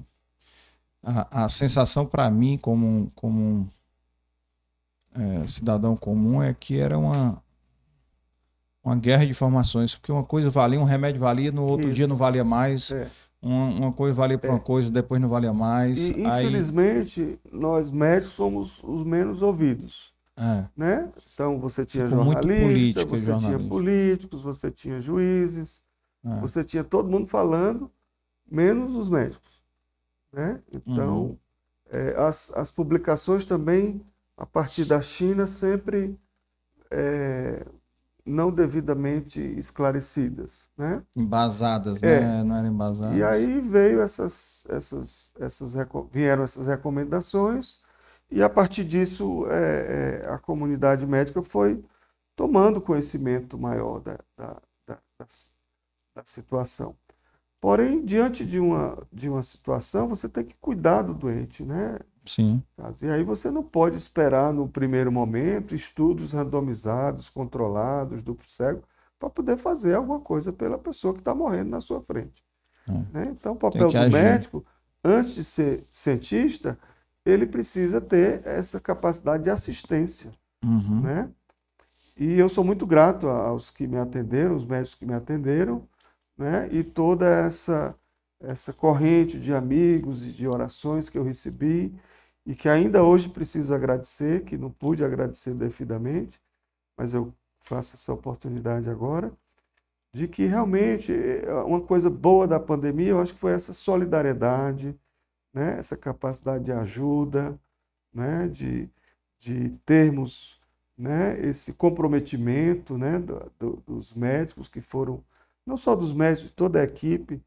[1.03, 3.67] a, a sensação para mim, como, como um
[5.15, 7.41] é, cidadão comum, é que era uma,
[8.83, 11.95] uma guerra de informações, porque uma coisa valia, um remédio valia, no outro Isso.
[11.95, 12.91] dia não valia mais.
[12.91, 13.09] É.
[13.41, 14.53] Uma, uma, coisa valia para é.
[14.53, 16.09] uma coisa, depois não valia mais.
[16.09, 16.45] E, aí...
[16.45, 20.13] Infelizmente, nós médicos somos os menos ouvidos.
[20.35, 20.65] É.
[20.75, 21.09] Né?
[21.33, 23.57] Então você tinha Ficou jornalista, você jornalista.
[23.57, 25.81] tinha políticos, você tinha juízes,
[26.25, 26.39] é.
[26.39, 27.91] você tinha todo mundo falando,
[28.49, 29.58] menos os médicos.
[30.31, 30.61] Né?
[30.71, 31.37] Então, uhum.
[31.89, 34.01] é, as, as publicações também,
[34.37, 36.17] a partir da China, sempre
[36.91, 37.65] é,
[38.25, 41.03] não devidamente esclarecidas, né?
[41.15, 42.19] Embasadas, é.
[42.19, 42.43] né?
[42.43, 43.17] Não eram embasadas.
[43.17, 45.73] E aí veio essas, essas, essas
[46.11, 47.81] vieram essas recomendações
[48.31, 51.83] e a partir disso é, é, a comunidade médica foi
[52.35, 55.25] tomando conhecimento maior da, da, da, da,
[56.15, 56.95] da situação.
[57.61, 61.99] Porém, diante de uma, de uma situação, você tem que cuidar do doente, né?
[62.25, 62.63] Sim.
[63.01, 68.83] E aí você não pode esperar no primeiro momento estudos randomizados, controlados, duplo cego,
[69.19, 72.43] para poder fazer alguma coisa pela pessoa que está morrendo na sua frente.
[72.87, 72.91] É.
[72.91, 73.23] Né?
[73.27, 74.13] Então, o papel do agir.
[74.13, 74.65] médico,
[75.03, 76.77] antes de ser cientista,
[77.25, 80.31] ele precisa ter essa capacidade de assistência.
[80.63, 81.01] Uhum.
[81.01, 81.29] Né?
[82.17, 85.87] E eu sou muito grato aos que me atenderam, os médicos que me atenderam,
[86.39, 86.69] né?
[86.71, 87.93] e toda essa,
[88.39, 91.93] essa corrente de amigos e de orações que eu recebi
[92.45, 96.41] e que ainda hoje preciso agradecer, que não pude agradecer devidamente,
[96.97, 99.31] mas eu faço essa oportunidade agora,
[100.13, 104.97] de que realmente eh, uma coisa boa da pandemia, eu acho que foi essa solidariedade,
[105.53, 105.77] né?
[105.77, 107.59] essa capacidade de ajuda,
[108.13, 108.47] né?
[108.47, 108.89] de,
[109.37, 110.59] de termos
[110.97, 111.39] né?
[111.41, 113.19] esse comprometimento né?
[113.19, 115.23] Do, do, dos médicos que foram,
[115.69, 117.41] não só dos médicos, de toda a equipe,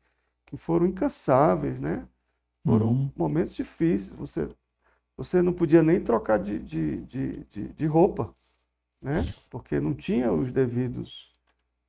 [0.47, 2.07] que foram incansáveis, né?
[2.65, 3.11] Foram uhum.
[3.17, 4.15] momentos difíceis.
[4.15, 4.49] Você
[5.17, 8.35] você não podia nem trocar de, de, de, de, de roupa,
[9.01, 9.23] né?
[9.51, 11.35] porque não tinha os devidos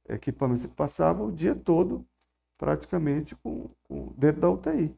[0.08, 0.64] equipamentos.
[0.64, 2.06] Você passava o dia todo
[2.58, 4.96] praticamente com, com, dentro da UTI.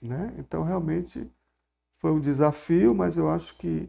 [0.00, 0.34] Né?
[0.38, 1.28] Então, realmente,
[1.96, 3.88] foi um desafio, mas eu acho que,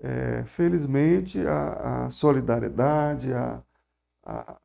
[0.00, 3.62] é, felizmente, a, a solidariedade, a,
[4.24, 4.58] a,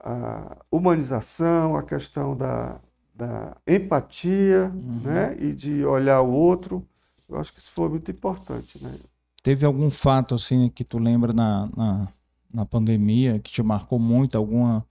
[0.00, 2.80] a humanização, a questão da,
[3.14, 5.00] da empatia uhum.
[5.04, 5.36] né?
[5.38, 6.86] e de olhar o outro.
[7.28, 8.82] Eu acho que isso foi muito importante.
[8.82, 8.98] Né?
[9.42, 12.08] Teve algum fato assim que tu lembra na, na,
[12.52, 14.36] na pandemia que te marcou muito?
[14.36, 14.84] Alguma,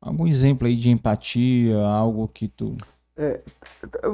[0.00, 2.76] algum exemplo aí de empatia, algo que tu...
[3.16, 3.42] É,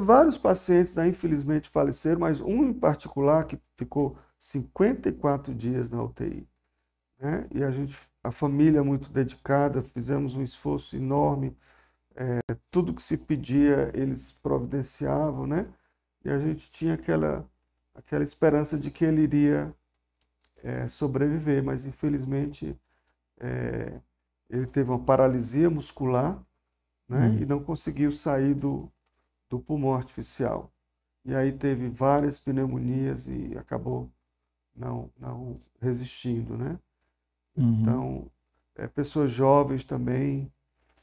[0.01, 6.47] vários pacientes, né, infelizmente, faleceram, mas um em particular que ficou 54 dias na UTI.
[7.19, 7.47] Né?
[7.53, 7.95] E a gente,
[8.25, 11.55] a família muito dedicada, fizemos um esforço enorme.
[12.15, 12.39] É,
[12.71, 15.67] tudo que se pedia, eles providenciavam, né?
[16.23, 17.47] E a gente tinha aquela,
[17.93, 19.73] aquela esperança de que ele iria
[20.63, 22.75] é, sobreviver, mas infelizmente
[23.39, 23.99] é,
[24.49, 26.43] ele teve uma paralisia muscular
[27.07, 27.27] né?
[27.27, 27.39] Hum.
[27.41, 28.91] e não conseguiu sair do,
[29.49, 30.71] do pulmão artificial.
[31.23, 34.09] E aí teve várias pneumonias e acabou
[34.75, 36.79] não, não resistindo, né?
[37.55, 37.81] Uhum.
[37.81, 38.25] Então,
[38.75, 40.51] é, pessoas jovens também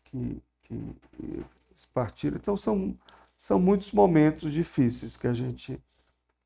[0.05, 1.45] que, que, que
[1.93, 2.37] partiram.
[2.37, 2.97] Então, são,
[3.37, 5.79] são muitos momentos difíceis que a gente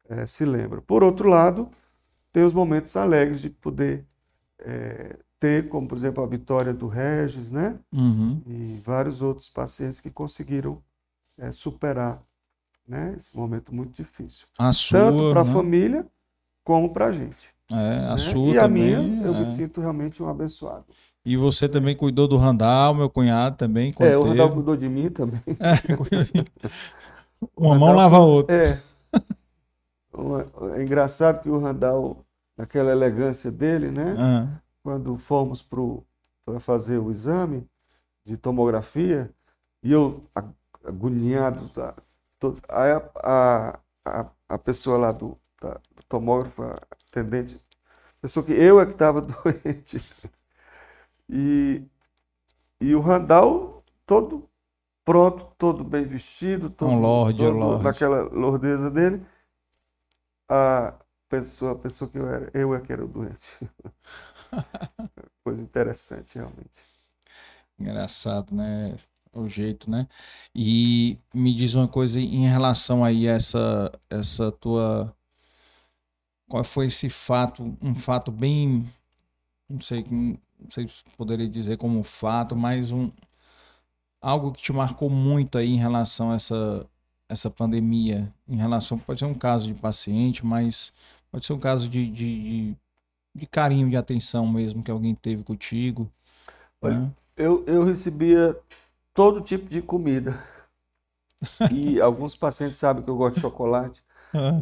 [0.08, 0.80] é, se lembra.
[0.80, 1.68] Por outro lado,
[2.32, 4.04] tem os momentos alegres de poder
[4.58, 7.78] é, ter, como por exemplo a vitória do Regis, né?
[7.92, 8.40] Uhum.
[8.46, 10.82] E vários outros pacientes que conseguiram
[11.38, 12.22] é, superar
[12.86, 14.46] né, esse momento muito difícil.
[14.58, 15.52] A Tanto para a né?
[15.52, 16.06] família
[16.64, 17.54] como para a gente.
[17.70, 18.18] É, a né?
[18.18, 19.40] sua e também, a minha, eu é.
[19.40, 20.84] me sinto realmente um abençoado.
[21.24, 23.92] E você também cuidou do Randall, meu cunhado também.
[23.98, 25.40] É, o Randall cuidou de mim também.
[25.58, 28.54] É, Uma mão lava a outra.
[28.54, 28.80] É.
[30.76, 32.24] É engraçado que o Randall,
[32.56, 34.14] naquela elegância dele, né?
[34.14, 34.48] Uhum.
[34.82, 37.66] Quando fomos para fazer o exame
[38.24, 39.30] de tomografia,
[39.82, 40.24] e eu
[40.82, 41.94] agoniado, tá,
[42.38, 46.62] todo, a, a, a, a pessoa lá do, da, do tomógrafo,
[47.16, 47.60] atendente,
[48.20, 50.02] pensou que eu é que estava doente.
[51.28, 51.82] E,
[52.80, 54.48] e o Randall todo
[55.04, 57.84] pronto, todo bem vestido, todo, um lorde, todo lorde.
[57.84, 59.24] naquela lordeza dele.
[60.48, 60.94] A
[61.28, 63.58] pessoa, a pessoa que eu era, eu é que era o doente.
[65.42, 66.82] Coisa interessante, realmente.
[67.78, 68.96] Engraçado, né?
[69.32, 70.08] O jeito, né?
[70.54, 75.14] E me diz uma coisa em relação aí a essa, essa tua
[76.48, 78.88] qual foi esse fato, um fato bem,
[79.68, 80.38] não sei, não
[80.70, 83.10] sei se poderia dizer como fato, mas um
[84.20, 86.86] algo que te marcou muito aí em relação a essa
[87.28, 90.92] essa pandemia, em relação pode ser um caso de paciente, mas
[91.30, 92.76] pode ser um caso de, de, de,
[93.34, 96.10] de carinho, de atenção mesmo que alguém teve contigo.
[96.80, 97.12] Olha, né?
[97.36, 98.56] eu, eu recebia
[99.12, 100.42] todo tipo de comida.
[101.70, 104.02] E alguns pacientes sabem que eu gosto de chocolate.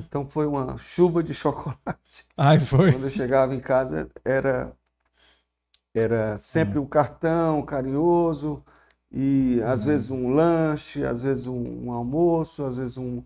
[0.07, 2.27] Então foi uma chuva de chocolate.
[2.37, 2.93] Ai, foi.
[2.93, 4.72] Quando eu chegava em casa era
[5.95, 8.64] era sempre um cartão carinhoso
[9.12, 9.87] e às uhum.
[9.87, 13.22] vezes um lanche, às vezes um, um almoço, às vezes um,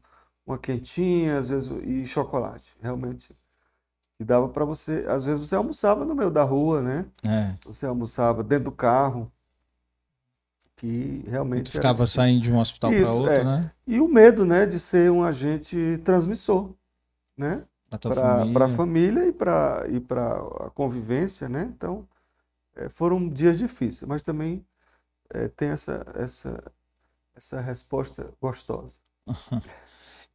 [0.46, 2.74] uma quentinha, às vezes e chocolate.
[2.80, 3.34] Realmente
[4.18, 7.06] que dava para você, às vezes você almoçava no meio da rua, né?
[7.24, 7.54] É.
[7.64, 9.30] Você almoçava dentro do carro
[10.78, 11.70] que realmente.
[11.70, 12.06] ficava era...
[12.06, 13.44] saindo de um hospital para outro, é.
[13.44, 13.70] né?
[13.86, 16.70] E o medo, né, de ser um agente transmissor,
[17.36, 17.62] né?
[18.52, 21.70] Para a família e para e para a convivência, né?
[21.76, 22.06] Então,
[22.76, 24.64] é, foram dias difíceis, mas também
[25.30, 26.62] é, tem essa, essa,
[27.36, 28.96] essa resposta gostosa.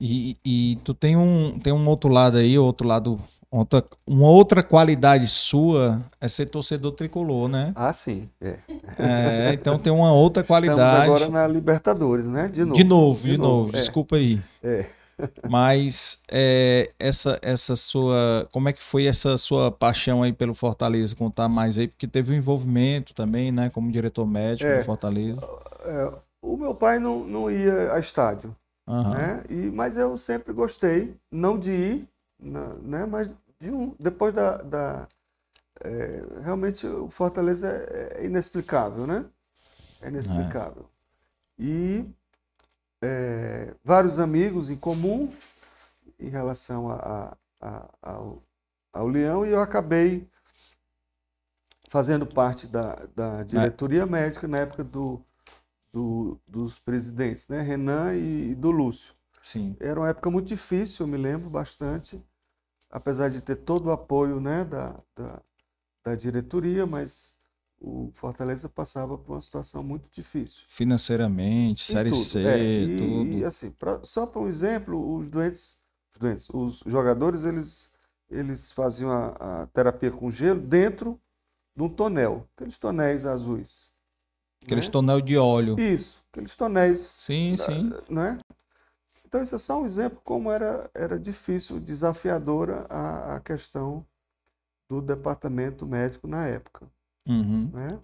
[0.06, 3.22] E, e tu tem um, tem um outro lado aí, outro lado
[3.54, 7.72] Outra, uma outra qualidade sua é ser torcedor tricolor, né?
[7.76, 8.28] Ah, sim.
[8.42, 8.56] É.
[8.98, 10.82] é então tem uma outra qualidade.
[10.82, 12.48] Estamos agora na Libertadores, né?
[12.48, 12.76] De novo.
[12.76, 13.66] De novo, de, de novo.
[13.66, 13.78] novo.
[13.78, 13.80] É.
[13.80, 14.42] Desculpa aí.
[14.64, 14.88] É.
[15.48, 18.50] Mas é, essa, essa sua.
[18.52, 21.16] Como é que foi essa sua paixão aí pelo Fortaleza?
[21.16, 23.70] Contar mais aí, porque teve um envolvimento também, né?
[23.70, 25.48] Como diretor médico é, do Fortaleza.
[25.86, 28.56] É, o meu pai não, não ia a estádio.
[28.88, 29.12] Uhum.
[29.12, 29.44] Né?
[29.48, 32.08] E, mas eu sempre gostei, não de ir,
[32.42, 33.06] né?
[33.06, 33.30] mas
[33.64, 35.08] de um, depois da, da
[35.80, 39.26] é, realmente o Fortaleza é, é, inexplicável, né?
[40.02, 40.90] É inexplicável.
[41.58, 41.64] É.
[41.64, 42.14] E
[43.02, 45.34] é, vários amigos em comum
[46.20, 48.44] em relação a, a, a, ao,
[48.92, 50.28] ao Leão e eu acabei
[51.88, 55.22] fazendo parte da, da diretoria médica na época do,
[55.92, 57.62] do, dos presidentes, né?
[57.62, 59.14] Renan e, e do Lúcio.
[59.42, 59.78] Sim.
[59.80, 62.22] Era uma época muito difícil, eu me lembro bastante
[62.94, 65.42] apesar de ter todo o apoio né, da, da,
[66.06, 67.36] da diretoria, mas
[67.82, 70.62] o Fortaleza passava por uma situação muito difícil.
[70.70, 72.22] Financeiramente, Série tudo.
[72.22, 73.32] C, é, e, tudo.
[73.32, 75.80] E assim, pra, só para um exemplo, os doentes,
[76.14, 77.92] os doentes, os jogadores, eles,
[78.30, 81.20] eles faziam a, a, terapia com gelo dentro
[81.76, 83.92] de um tonel, aqueles tonéis azuis.
[84.64, 84.92] Aqueles né?
[84.92, 85.80] tonel de óleo.
[85.80, 87.00] Isso, aqueles tonéis.
[87.18, 87.92] Sim, da, sim.
[88.08, 88.38] Né?
[89.34, 94.06] Então, isso é só um exemplo como era, era difícil, desafiadora a, a questão
[94.88, 96.88] do departamento médico na época.
[97.28, 97.68] Uhum.
[97.74, 98.00] Né?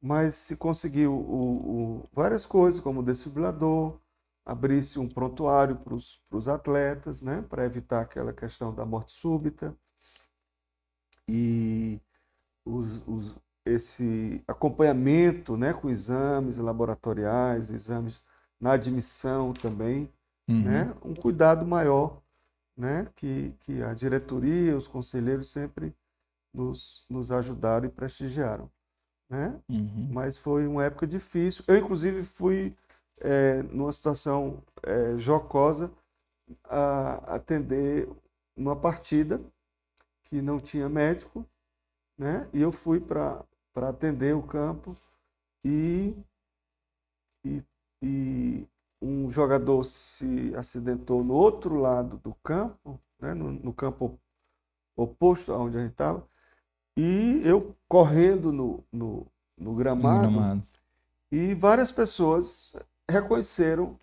[0.00, 4.00] Mas se conseguiu o, o, várias coisas, como o desfibrilador,
[4.46, 9.76] abrisse um prontuário para os atletas, né, para evitar aquela questão da morte súbita.
[11.28, 12.00] E
[12.64, 13.36] os, os,
[13.66, 18.22] esse acompanhamento né, com exames laboratoriais, exames
[18.58, 20.10] na admissão também,
[20.48, 20.62] uhum.
[20.62, 22.20] né, um cuidado maior
[22.76, 25.94] né, que, que a diretoria, os conselheiros sempre
[26.52, 28.70] nos, nos ajudaram e prestigiaram.
[29.28, 29.58] Né?
[29.68, 30.08] Uhum.
[30.12, 31.64] Mas foi uma época difícil.
[31.66, 32.74] Eu, inclusive, fui
[33.20, 35.90] é, numa situação é, jocosa
[36.64, 38.08] a atender
[38.56, 39.40] uma partida
[40.22, 41.44] que não tinha médico,
[42.18, 42.48] né?
[42.52, 43.44] E eu fui para
[43.74, 44.96] atender o campo
[45.64, 46.14] e,
[47.44, 47.62] e,
[48.02, 48.66] e,
[49.00, 54.18] um jogador se acidentou no outro lado do campo, né, no, no campo
[54.96, 56.26] oposto aonde a gente estava,
[56.96, 59.26] e eu correndo no, no,
[59.56, 60.62] no gramado, gramado,
[61.30, 62.74] e várias pessoas
[63.08, 63.98] reconheceram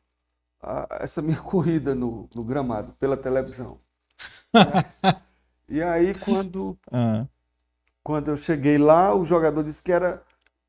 [0.61, 3.79] a, essa minha corrida no, no gramado pela televisão.
[4.53, 5.19] Né?
[5.67, 7.25] e aí quando ah.
[8.03, 10.21] Quando eu cheguei lá, o jogador disse que era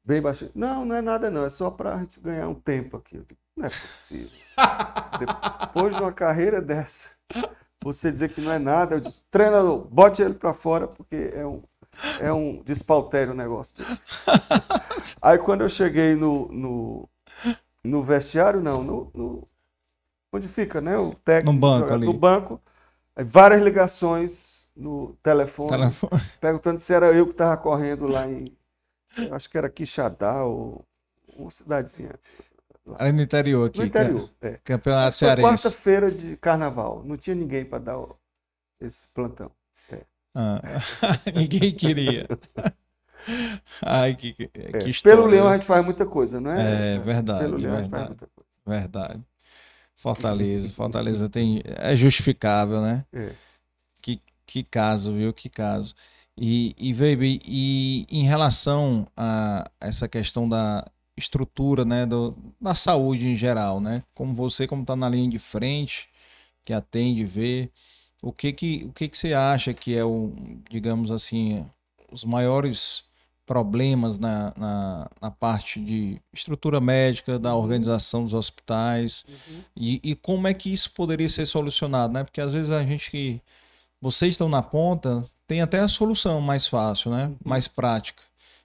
[0.05, 0.49] bem baixo.
[0.55, 3.17] Não, não é nada não, é só para a gente ganhar um tempo aqui.
[3.17, 4.39] Eu digo, não é possível.
[5.19, 7.11] Depois de uma carreira dessa,
[7.83, 11.47] você dizer que não é nada, eu disse, treinador, bote ele para fora, porque é
[11.47, 11.63] um,
[12.21, 13.99] é um despautério o negócio dele.
[15.21, 17.09] Aí quando eu cheguei no, no,
[17.83, 19.49] no vestiário, não, no, no,
[20.33, 20.97] onde fica, né?
[20.97, 21.53] O técnico.
[21.53, 22.07] No banco ali.
[22.07, 22.61] No banco,
[23.17, 28.45] várias ligações no telefone, telefone, perguntando se era eu que estava correndo lá em.
[29.31, 30.85] acho que era Quixadá ou
[31.37, 32.19] uma cidadezinha.
[32.99, 33.79] Era no interior aqui.
[33.79, 34.59] No interior, é.
[34.63, 35.49] Campeonato Cearense.
[35.49, 37.03] quarta-feira de carnaval.
[37.05, 37.99] Não tinha ninguém para dar
[38.81, 39.51] esse plantão.
[39.91, 40.01] É.
[40.35, 40.61] Ah,
[41.35, 42.27] ninguém queria.
[43.81, 44.89] Ai, que, que, é.
[44.89, 45.17] história.
[45.17, 46.97] Pelo Leão a gente faz muita coisa, não é?
[46.97, 47.45] É verdade.
[47.45, 48.49] Pelo Leão a gente faz muita coisa.
[48.67, 49.23] Verdade.
[49.97, 50.73] Fortaleza.
[50.73, 51.63] Fortaleza tem.
[51.65, 53.07] É justificável, né?
[53.13, 53.33] É.
[54.03, 55.33] Que, que caso, viu?
[55.33, 55.95] Que caso.
[56.37, 60.85] E, e Baby, e em relação a essa questão da
[61.17, 64.03] estrutura, né, do, da saúde em geral, né?
[64.15, 66.09] Como você, como está na linha de frente,
[66.65, 67.71] que atende, vê,
[68.23, 70.33] o que que, o que que você acha que é o,
[70.71, 71.65] digamos assim,
[72.11, 73.05] os maiores
[73.47, 77.63] problemas na, na, na parte de estrutura médica, da uhum.
[77.63, 79.61] organização dos hospitais, uhum.
[79.77, 82.25] e, e como é que isso poderia ser solucionado, né?
[82.25, 83.41] Porque às vezes a gente que
[84.01, 87.27] vocês estão na ponta, tem até a solução mais fácil, né?
[87.27, 87.37] Uhum.
[87.45, 88.23] Mais prática.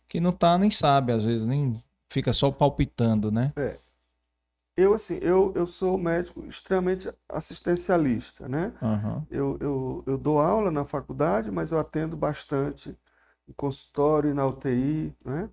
[0.08, 3.53] Que não tá, nem sabe, às vezes, nem fica só palpitando, né?
[3.55, 3.78] É.
[4.76, 8.72] Eu, assim, eu, eu sou médico extremamente assistencialista, né?
[8.82, 9.26] Uhum.
[9.30, 12.97] Eu, eu, eu dou aula na faculdade, mas eu atendo bastante
[13.47, 15.49] em consultório e na UTI, né?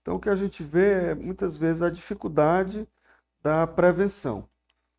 [0.00, 2.88] Então, o que a gente vê é, muitas vezes, a dificuldade
[3.42, 4.48] da prevenção.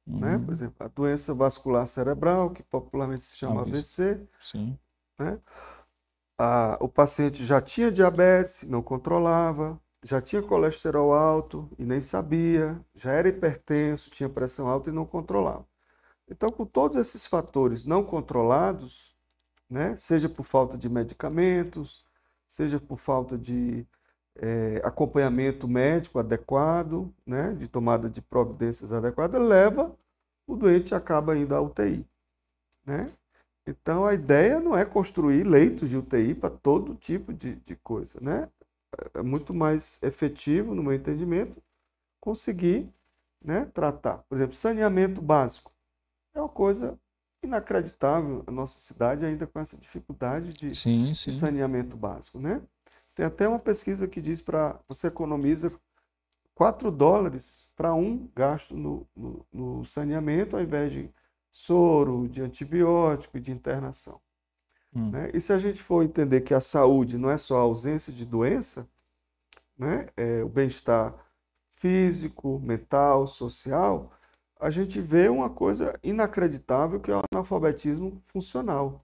[0.06, 0.14] Né?
[0.14, 0.20] Uhum.
[0.20, 0.46] Né?
[0.46, 4.22] Por exemplo, a doença vascular cerebral, que popularmente se chama AVC.
[4.40, 4.78] Sim.
[5.18, 5.40] Né?
[6.38, 12.80] A, o paciente já tinha diabetes, não controlava, já tinha colesterol alto e nem sabia,
[12.96, 15.66] já era hipertenso, tinha pressão alta e não controlava.
[16.30, 19.16] Então, com todos esses fatores não controlados,
[19.70, 22.06] né, seja por falta de medicamentos,
[22.48, 23.86] seja por falta de
[24.36, 29.96] é, acompanhamento médico adequado, né, de tomada de providências adequadas, leva
[30.48, 32.06] o doente acaba indo à UTI.
[32.86, 33.12] Né?
[33.66, 38.20] Então a ideia não é construir leitos de UTI para todo tipo de, de coisa.
[38.20, 38.50] Né?
[39.14, 41.62] É muito mais efetivo, no meu entendimento,
[42.20, 42.90] conseguir
[43.44, 44.20] né, tratar.
[44.30, 45.72] Por exemplo, saneamento básico.
[46.34, 47.00] É uma coisa
[47.44, 51.32] inacreditável a nossa cidade ainda com essa dificuldade de, sim, sim.
[51.32, 52.40] de saneamento básico.
[52.40, 52.62] Né?
[53.16, 55.72] Tem até uma pesquisa que diz para você economiza
[56.54, 61.10] 4 dólares para um gasto no, no, no, saneamento, ao invés de
[61.52, 64.22] soro, de antibiótico e de internação.
[64.96, 65.12] Hum.
[65.12, 65.32] Né?
[65.34, 68.26] E se a gente for entender que a saúde não é só a ausência de
[68.26, 68.88] doença,
[69.78, 70.10] né?
[70.18, 71.14] é o bem-estar
[71.72, 74.12] físico, mental, social,
[74.60, 79.04] a gente vê uma coisa inacreditável que é o analfabetismo funcional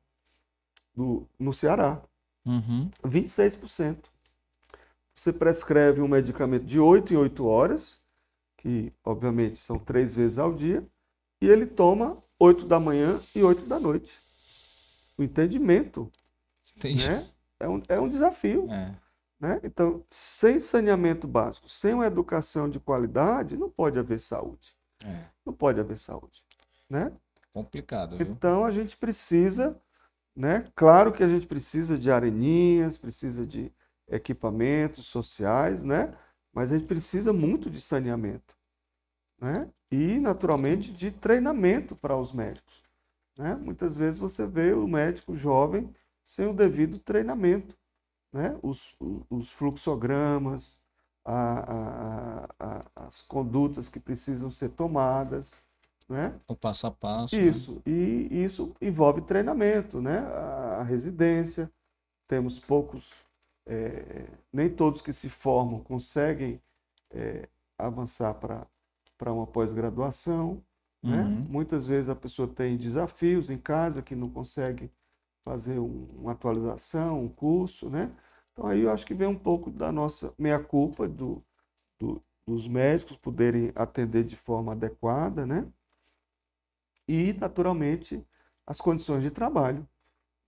[0.96, 2.00] do, no Ceará.
[2.46, 2.90] Uhum.
[3.04, 3.98] 26%.
[5.16, 8.00] Você prescreve um medicamento de 8 em 8 horas,
[8.56, 10.86] que obviamente são três vezes ao dia,
[11.42, 14.14] e ele toma 8 da manhã e 8 da noite.
[15.18, 16.12] O entendimento
[16.84, 17.28] né,
[17.60, 18.72] é, um, é um desafio.
[18.72, 18.96] É.
[19.40, 19.60] Né?
[19.64, 24.76] Então, sem saneamento básico, sem uma educação de qualidade, não pode haver saúde.
[25.04, 25.26] É.
[25.46, 26.44] Não pode haver saúde.
[26.90, 27.12] Né?
[27.54, 28.18] Complicado.
[28.18, 28.28] Viu?
[28.28, 29.80] Então, a gente precisa
[30.38, 30.72] né?
[30.76, 33.74] Claro que a gente precisa de areninhas, precisa de
[34.08, 36.14] equipamentos sociais, né?
[36.54, 38.56] mas a gente precisa muito de saneamento.
[39.40, 39.68] Né?
[39.92, 42.84] e, naturalmente, de treinamento para os médicos.
[43.38, 43.56] Né?
[43.56, 47.78] Muitas vezes você vê o médico jovem sem o devido treinamento.
[48.34, 48.58] Né?
[48.62, 48.96] Os,
[49.30, 50.80] os fluxogramas,
[51.24, 55.56] a, a, a, as condutas que precisam ser tomadas.
[56.10, 56.34] Né?
[56.48, 57.36] O passo a passo.
[57.36, 57.44] Né?
[57.44, 57.82] Isso, né?
[57.86, 60.20] e isso envolve treinamento, né?
[60.20, 61.72] a residência.
[62.28, 63.14] Temos poucos,
[63.66, 66.62] é, nem todos que se formam conseguem
[67.12, 70.62] é, avançar para uma pós-graduação.
[71.04, 71.22] Né?
[71.22, 71.46] Uhum.
[71.50, 74.92] Muitas vezes a pessoa tem desafios em casa que não consegue
[75.44, 78.12] fazer um, uma atualização, um curso, né?
[78.52, 81.44] Então aí eu acho que vem um pouco da nossa meia-culpa do,
[82.00, 85.68] do, dos médicos poderem atender de forma adequada, né?
[87.08, 88.22] E, naturalmente,
[88.66, 89.88] as condições de trabalho.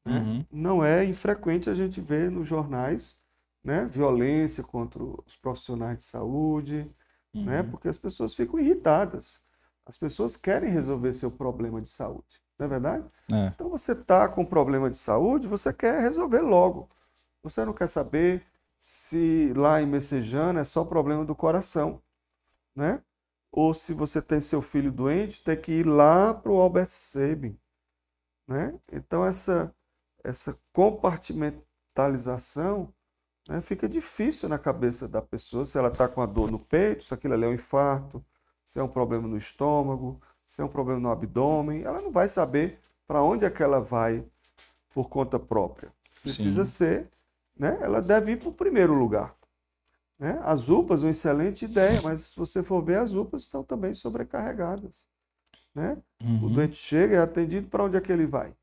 [0.03, 0.19] Né?
[0.19, 0.45] Uhum.
[0.51, 3.19] Não é infrequente a gente ver nos jornais
[3.63, 6.89] né, violência contra os profissionais de saúde, né?
[7.33, 7.45] uhum.
[7.45, 9.41] né, porque as pessoas ficam irritadas.
[9.89, 13.09] As pessoas querem resolver seu problema de saúde, não é verdade?
[13.33, 13.47] É.
[13.47, 16.87] Então você está com problema de saúde, você quer resolver logo.
[17.41, 18.45] Você não quer saber
[18.77, 21.99] se lá em Messejana é só problema do coração,
[22.75, 23.01] né?
[23.51, 27.57] Ou se você tem seu filho doente, tem que ir lá para o Albert Sabin,
[28.47, 28.79] né?
[28.93, 29.73] Então essa
[30.23, 32.93] essa compartimentalização
[33.47, 37.05] né, fica difícil na cabeça da pessoa se ela está com a dor no peito,
[37.05, 38.23] se aquilo ali é um infarto,
[38.69, 42.27] se é um problema no estômago, se é um problema no abdômen, ela não vai
[42.27, 44.23] saber para onde é que ela vai
[44.93, 45.91] por conta própria.
[46.21, 46.71] Precisa Sim.
[46.71, 47.09] ser,
[47.57, 47.79] né?
[47.81, 49.35] Ela deve ir para o primeiro lugar.
[50.19, 50.39] Né?
[50.43, 55.07] As UPAs, uma excelente ideia, mas se você for ver, as UPAs estão também sobrecarregadas.
[55.73, 55.97] Né?
[56.23, 56.45] Uhum.
[56.45, 58.53] O doente chega e é atendido para onde é que ele vai?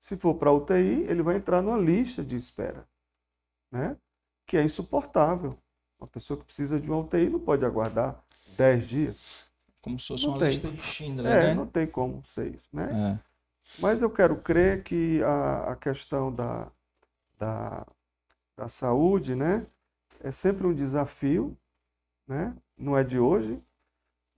[0.00, 2.88] Se for para UTI, ele vai entrar numa lista de espera,
[3.70, 3.98] né?
[4.46, 5.58] que é insuportável.
[6.02, 8.20] Uma pessoa que precisa de uma UTI não pode aguardar
[8.56, 9.46] 10 dias.
[9.80, 10.48] Como se fosse não uma tem.
[10.48, 11.54] lista de Schindler, é, né?
[11.54, 12.88] não tem como ser isso, né?
[12.92, 13.32] É.
[13.78, 16.66] Mas eu quero crer que a, a questão da,
[17.38, 17.86] da,
[18.56, 19.64] da saúde, né?
[20.24, 21.56] É sempre um desafio,
[22.26, 22.52] né?
[22.76, 23.60] Não é de hoje.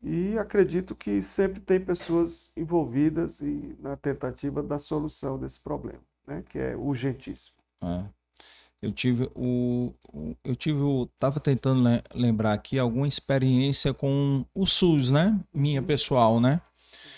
[0.02, 6.44] E acredito que sempre tem pessoas envolvidas e na tentativa da solução desse problema, né?
[6.46, 7.56] Que é urgentíssimo.
[7.82, 8.04] É.
[8.84, 9.92] Eu tive o.
[10.44, 11.08] Eu tive o.
[11.18, 11.82] Tava tentando
[12.14, 15.40] lembrar aqui alguma experiência com o SUS, né?
[15.52, 15.86] Minha uhum.
[15.86, 16.60] pessoal, né?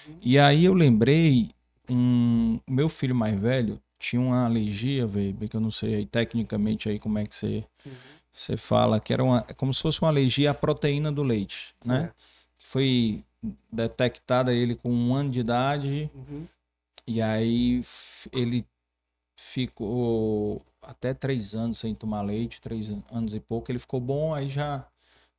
[0.07, 0.19] Uhum.
[0.23, 1.51] E aí eu lembrei.
[1.89, 6.89] Um, meu filho mais velho tinha uma alergia, velho, que eu não sei aí, tecnicamente
[6.89, 7.93] aí como é que você, uhum.
[8.33, 11.75] você fala, que era uma, é como se fosse uma alergia à proteína do leite,
[11.85, 12.13] né?
[12.59, 13.25] Que foi
[13.73, 16.11] detectada ele com um ano de idade.
[16.15, 16.47] Uhum.
[17.07, 17.83] E aí
[18.33, 18.65] ele
[19.37, 23.71] ficou até três anos sem tomar leite, três anos e pouco.
[23.71, 24.87] Ele ficou bom, aí já,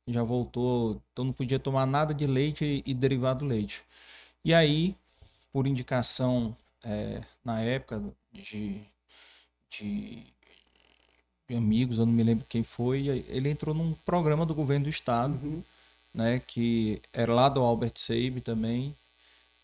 [0.06, 1.00] já voltou.
[1.12, 3.82] Então não podia tomar nada de leite e, e derivado do leite.
[4.44, 4.96] E aí,
[5.52, 8.80] por indicação é, na época de,
[9.70, 10.22] de,
[11.48, 14.90] de, amigos, eu não me lembro quem foi, ele entrou num programa do governo do
[14.90, 15.62] estado, uhum.
[16.14, 18.94] né, que era lá do Albert Seib também,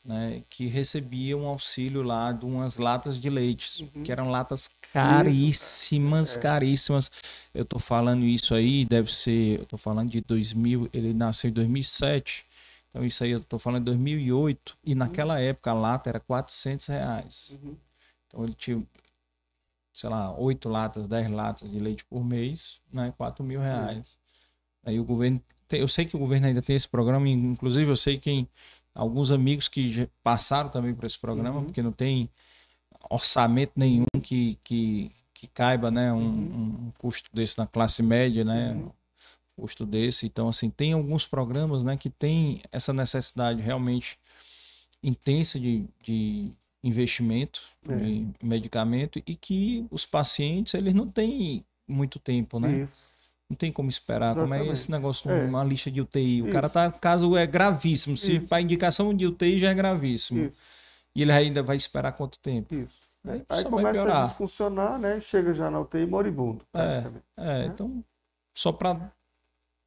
[0.04, 4.02] né, que recebia um auxílio lá de umas latas de leite, uhum.
[4.02, 6.40] que eram latas caríssimas, é.
[6.40, 7.10] caríssimas.
[7.54, 11.52] Eu tô falando isso aí, deve ser, eu tô falando de 2000, ele nasceu em
[11.54, 12.44] 2007,
[12.90, 14.98] então isso aí eu tô falando de 2008, e uhum.
[14.98, 17.58] naquela época a lata era 400 reais.
[17.62, 17.76] Uhum.
[18.26, 18.86] Então ele tinha,
[19.90, 24.18] sei lá, 8 latas, 10 latas de leite por mês, né, 4 mil reais.
[24.84, 28.18] Aí o governo, eu sei que o governo ainda tem esse programa, inclusive eu sei
[28.18, 28.46] quem
[28.94, 31.64] alguns amigos que passaram também por esse programa, uhum.
[31.64, 32.30] porque não tem
[33.10, 36.86] orçamento nenhum que, que, que caiba né, um, uhum.
[36.86, 38.72] um custo desse na classe média, né?
[38.72, 38.90] Uhum.
[39.56, 40.26] Custo desse.
[40.26, 44.18] Então, assim, tem alguns programas né, que tem essa necessidade realmente
[45.02, 46.50] intensa de, de
[46.82, 47.94] investimento é.
[47.94, 52.82] de medicamento e que os pacientes eles não têm muito tempo, né?
[52.82, 53.13] Isso.
[53.48, 54.32] Não tem como esperar.
[54.32, 54.58] Exatamente.
[54.58, 55.44] Como é esse negócio, é.
[55.44, 56.42] uma lista de UTI?
[56.42, 56.52] O Isso.
[56.52, 58.16] cara tá, caso é gravíssimo.
[58.16, 60.46] Se para indicação de UTI já é gravíssimo.
[60.46, 60.56] Isso.
[61.14, 62.74] E ele ainda vai esperar quanto tempo?
[62.74, 63.04] Isso.
[63.26, 65.20] Aí, Aí começa a desfuncionar, né?
[65.20, 66.64] Chega já na UTI moribundo.
[66.74, 67.04] É,
[67.36, 67.66] é né?
[67.66, 68.04] então,
[68.54, 69.10] só para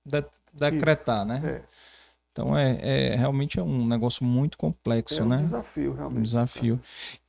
[0.04, 0.24] de,
[0.54, 1.42] decretar, né?
[1.44, 1.62] É.
[2.32, 5.38] Então é, é, realmente é um negócio muito complexo, é um né?
[5.38, 6.20] desafio, realmente.
[6.20, 6.80] Um desafio.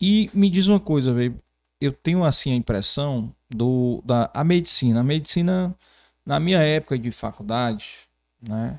[0.01, 1.39] E me diz uma coisa, velho.
[1.81, 5.01] Eu tenho assim a impressão do da a medicina.
[5.01, 5.75] A medicina
[6.29, 8.07] na minha época de faculdade,
[8.47, 8.79] né,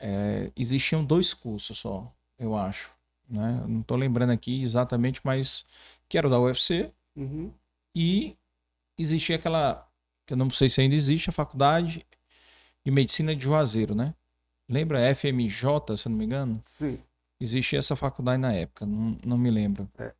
[0.00, 2.92] é, existiam dois cursos só, eu acho.
[3.28, 3.64] Né?
[3.66, 5.66] Não estou lembrando aqui exatamente, mas
[6.08, 7.52] que era o da UFC uhum.
[7.92, 8.36] e
[8.96, 9.88] existia aquela,
[10.24, 12.06] que eu não sei se ainda existe, a faculdade
[12.84, 14.14] de medicina de Juazeiro, né?
[14.68, 16.62] lembra FMJ, se eu não me engano?
[16.64, 17.00] Sim.
[17.40, 19.90] Existia essa faculdade na época, não, não me lembro.
[19.98, 20.12] É.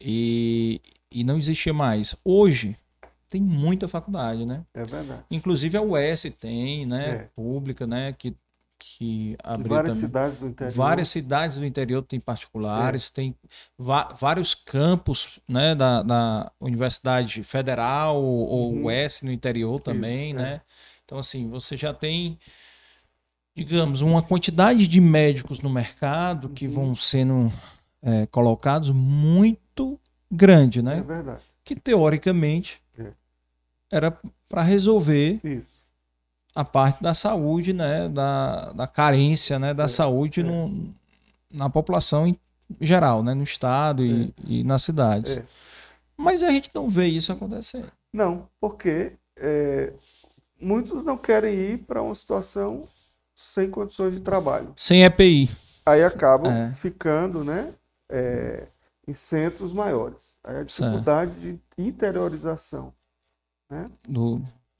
[0.00, 0.80] E,
[1.10, 2.16] e não existia mais.
[2.24, 2.78] Hoje
[3.32, 4.62] tem muita faculdade, né?
[4.74, 5.22] É verdade.
[5.30, 7.08] Inclusive a UES tem, né?
[7.10, 7.16] É.
[7.34, 8.12] Pública, né?
[8.12, 8.36] Que,
[8.78, 10.08] que abriu Várias também.
[10.08, 10.74] cidades do interior.
[10.74, 13.14] Várias cidades do interior tem particulares, É.
[13.14, 13.34] tem
[13.78, 18.84] vários campos né, da, da Universidade Federal ou Uhum.
[18.86, 20.60] UES no interior também, Isso, né?
[21.04, 22.38] Então, assim, você já tem,
[23.56, 26.72] digamos, uma quantidade de médicos no mercado que Uhum.
[26.74, 27.52] vão sendo
[28.04, 29.98] é, colocados muito
[30.30, 31.00] grande, É né?
[31.06, 31.42] verdade.
[31.64, 32.81] Que teoricamente É.
[33.92, 35.70] era para resolver Isso.
[36.54, 40.42] a parte da saúde, né, da, da carência, né, da É, saúde é.
[40.42, 40.92] no-
[41.50, 42.36] na população em
[42.80, 45.36] geral, né, no estado e, e nas cidades.
[45.36, 45.44] É.
[46.16, 47.84] Mas a gente não vê isso acontecer.
[48.12, 49.92] Não, porque é,
[50.60, 52.88] muitos não querem ir para uma situação
[53.34, 54.72] sem condições de trabalho.
[54.76, 55.50] Sem EPI.
[55.84, 56.72] Aí acabam É.
[56.76, 57.72] ficando, né,
[58.10, 58.66] é,
[59.06, 60.32] em centros maiores.
[60.44, 62.92] Aí a dificuldade de interiorização,
[63.72, 63.90] né?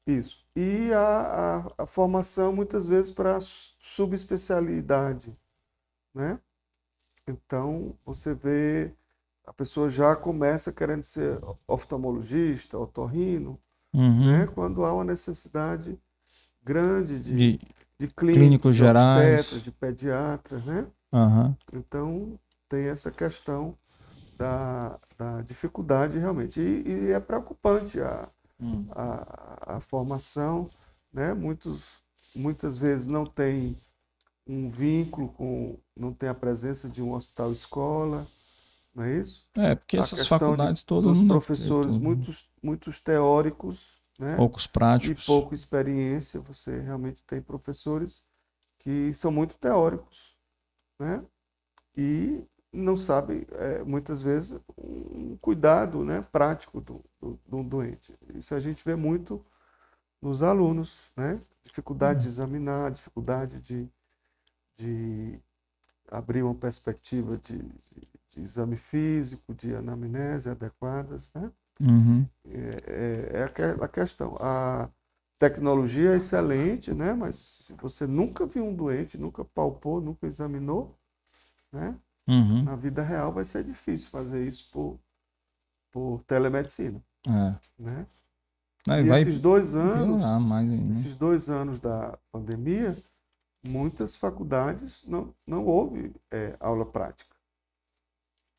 [0.07, 0.45] Isso.
[0.57, 5.37] E a, a, a formação, muitas vezes, para subespecialidade,
[6.15, 6.41] né?
[7.29, 8.93] Então, você vê,
[9.47, 13.61] a pessoa já começa querendo ser oftalmologista, otorrino,
[13.95, 14.23] Uhum.
[14.31, 14.47] né?
[14.49, 15.99] Quando há uma necessidade
[16.65, 17.59] grande de, De,
[17.99, 19.41] de clínicos, clínicos de gerais.
[19.43, 20.87] obstetras, de pediatras, né?
[21.13, 21.57] aham.
[21.73, 22.39] Então,
[22.69, 23.77] tem essa questão
[24.39, 26.61] da, da dificuldade realmente.
[26.61, 28.29] E, e é preocupante a,
[28.63, 28.87] Hum.
[28.93, 30.71] a, a formação,
[31.13, 31.35] né?
[31.35, 31.83] Muitos,
[32.35, 33.77] muitas vezes não tem
[34.47, 38.27] um vínculo com, não tem a presença de um hospital-escola,
[38.95, 39.47] não é isso?
[39.57, 44.37] É, porque A essas questão de- faculdades todas dá professores, tudo, muitos, muitos teóricos, né?
[44.37, 45.27] poucos E práticos.
[45.27, 48.25] pouca experiência, você realmente tem professores
[48.79, 50.37] que são muito teóricos,
[50.99, 51.23] né?
[51.97, 58.15] E não sabem, é, muitas vezes, um cuidado né, prático do, do, do doente.
[58.35, 59.45] Isso a gente vê muito
[60.23, 61.41] nos alunos, né?
[61.65, 63.91] Dificuldade de examinar, dificuldade de,
[64.77, 65.41] de
[66.11, 71.51] abrir uma perspectiva de, de, de exame físico, de anamnese adequadas, né?
[71.81, 72.29] Uhum.
[72.87, 74.37] é, é a, que- a questão.
[74.41, 74.89] A
[75.39, 77.13] tecnologia é excelente, né?
[77.15, 77.37] Mas
[77.67, 80.97] se você nunca viu um doente, nunca palpou, nunca examinou,
[81.73, 81.97] né?
[82.29, 82.63] Uhum.
[82.63, 84.99] Na vida real vai ser difícil fazer isso por,
[85.91, 87.59] por telemedicina, É.
[87.83, 88.07] né?
[88.89, 90.23] Aí E esses dois anos,
[90.91, 92.97] esses dois anos da pandemia,
[93.65, 97.37] muitas faculdades não, não houve é, aula prática,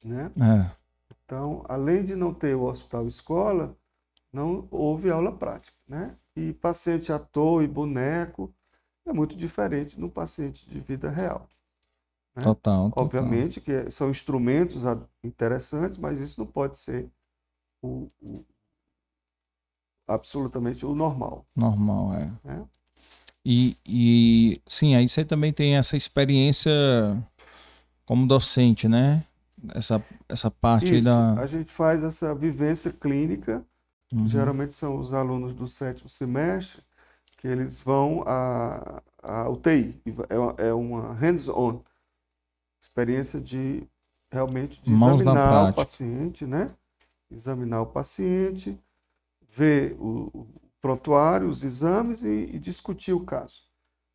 [0.04, 0.32] né?
[0.38, 0.76] É.
[1.26, 3.76] Então, além de não ter o hospital escola,
[4.32, 6.16] não houve aula prática, né?
[6.36, 8.54] E paciente ator e boneco
[9.06, 11.48] é muito diferente no paciente de vida real.
[12.36, 12.56] Né?
[12.56, 13.36] Total, total.
[13.36, 14.84] Obviamente que são instrumentos
[15.24, 17.10] interessantes, mas isso não pode ser
[17.82, 18.46] o, o-
[20.08, 22.32] absolutamente o normal, Normal, é.
[22.44, 22.68] né?
[23.46, 26.72] E, e sim, aí você também tem essa experiência
[28.06, 29.24] como docente, né?
[29.74, 31.40] Essa, essa parte aí Isso, da.
[31.40, 33.66] a gente faz essa vivência clínica
[34.14, 34.30] Uhum.
[34.30, 36.84] Geralmente são os alunos do sétimo semestre
[37.38, 40.02] que eles vão à, à UTI.
[40.30, 41.84] É uma, é uma hands-on
[42.84, 43.88] experiência de
[44.30, 46.76] realmente de examinar o paciente, né?
[47.32, 48.78] Examinar o paciente,
[49.50, 50.48] ver o, o
[50.82, 53.64] prontuário, os exames e, e discutir o caso.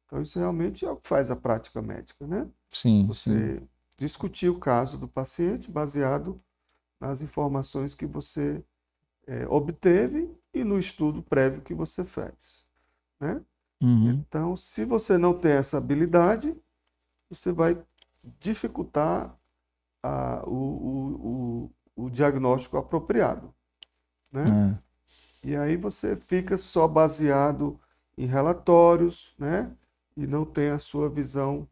[0.04, 2.46] Então isso realmente é o que faz a prática médica, né?
[2.70, 3.32] Sim, sim.
[3.32, 3.62] Você
[3.96, 6.40] discutir o caso do paciente baseado
[7.00, 8.62] nas informações que você
[9.26, 12.66] eh, obteve e no estudo prévio que você fez,
[13.18, 13.40] né?
[13.80, 14.10] Uhum.
[14.10, 16.54] Então, se você não tem essa habilidade,
[17.30, 17.80] você vai
[18.40, 19.36] dificultar
[20.02, 23.54] a- o, o, o, o diagnóstico apropriado,
[24.32, 24.58] né?
[24.74, 24.88] É.
[25.42, 27.78] E aí você fica só baseado
[28.16, 29.70] em relatórios, né?
[30.16, 31.68] E não tem a sua visão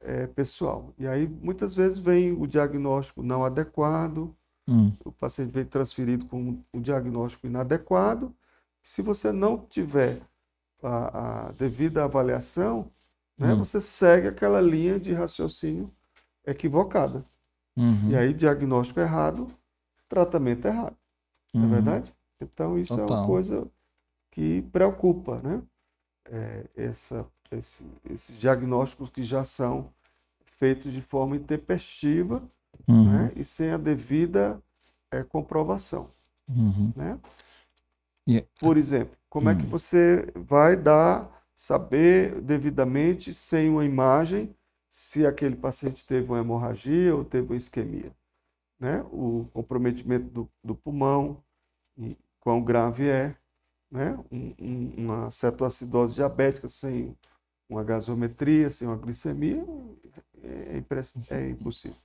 [0.00, 0.94] eh, pessoal.
[0.98, 4.34] E aí muitas vezes vem o diagnóstico não adequado,
[4.66, 4.96] Hum.
[5.04, 8.34] o paciente vem transferido com um diagnóstico inadequado.
[8.82, 10.22] Se você não tiver
[10.82, 12.90] a, a devida avaliação,
[13.38, 13.56] né, Hum.
[13.56, 15.92] você segue aquela linha de raciocínio
[16.50, 17.24] equivocada.
[17.76, 18.10] Uhum.
[18.10, 19.48] E aí, diagnóstico errado,
[20.08, 20.96] tratamento errado.
[21.54, 21.70] Não é Uhum.
[21.72, 22.14] verdade?
[22.40, 23.18] Então, isso é Total.
[23.18, 23.68] uma coisa
[24.30, 25.62] que preocupa, né?
[26.26, 29.92] É, essa, esse- esses diagnósticos que já são
[30.58, 32.42] feitos de forma intempestiva
[32.88, 33.04] Uhum.
[33.04, 33.32] né?
[33.36, 34.60] e sem a devida
[35.10, 36.08] é, comprovação.
[36.48, 36.92] Uhum.
[36.96, 37.18] Né?
[38.26, 39.70] E- Por exemplo, como é que Hum.
[39.70, 44.54] você vai dar saber devidamente, sem uma imagem,
[44.90, 48.12] se aquele paciente teve uma hemorragia ou teve uma isquemia.
[48.78, 49.02] Né?
[49.12, 51.42] O comprometimento do, do pulmão,
[52.40, 53.36] quão grave é,
[53.90, 54.18] né?
[54.30, 57.16] Um, um, uma cetoacidose diabética sem
[57.68, 59.64] uma gasometria, sem uma glicemia,
[60.42, 60.82] é,
[61.30, 61.96] é impossível.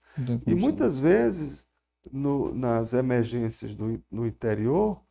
[0.46, 1.66] E muitas vezes,
[2.12, 5.02] no, nas emergências do, no interior,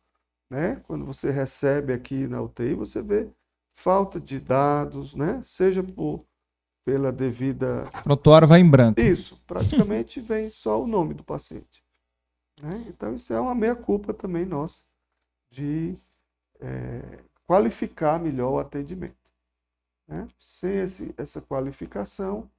[0.49, 0.81] né?
[0.87, 3.29] quando você recebe aqui na UTI, você vê
[3.75, 5.41] falta de dados, né?
[5.43, 6.25] seja por,
[6.85, 7.89] pela devida.
[8.03, 9.01] Prontuário vai em branco.
[9.01, 11.83] Isso, praticamente vem só o nome do paciente.
[12.61, 12.85] Né?
[12.87, 14.83] Então, isso é uma meia-culpa também nossa
[15.49, 15.97] de
[16.59, 19.15] é, qualificar melhor o atendimento.
[20.07, 20.27] Né?
[20.39, 22.49] Sem esse, essa qualificação,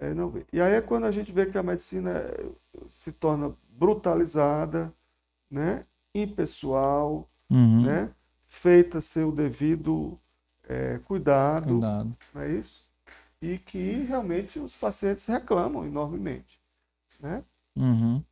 [0.00, 0.44] é, não vê.
[0.52, 2.46] E aí é quando a gente vê que a medicina é,
[2.88, 4.92] se torna brutalizada,
[5.48, 5.86] né?
[6.14, 7.84] impessoal, uhum.
[7.84, 8.10] né?
[8.48, 10.18] feita sem o devido
[10.68, 12.83] é, cuidado, cuidado, não é isso?
[13.44, 16.58] E que realmente os pacientes reclamam enormemente.
[17.20, 17.44] Né?
[17.76, 18.22] Uhum.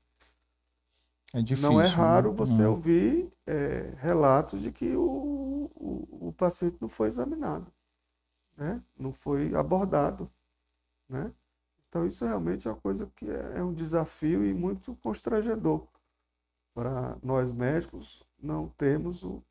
[1.35, 2.37] É difícil, não é raro né?
[2.37, 2.71] você uhum.
[2.71, 7.67] ouvir é, relatos de que o, o, o, paciente não foi examinado,
[8.57, 8.83] né?
[8.99, 10.31] não foi abordado.
[11.09, 11.31] Né?
[11.89, 15.87] Então, isso realmente é uma coisa que é, é um desafio e muito constrangedor
[16.75, 19.43] para nós médicos não termos o,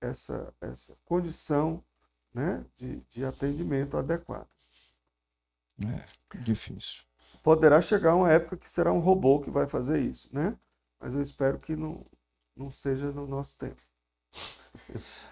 [0.00, 1.82] essa, essa condição
[2.32, 4.48] né, de, de atendimento adequado.
[5.82, 7.02] É, difícil.
[7.42, 10.56] Poderá chegar uma época que será um robô que vai fazer isso, né?
[11.00, 12.04] Mas eu espero que não,
[12.56, 13.80] não seja no nosso tempo.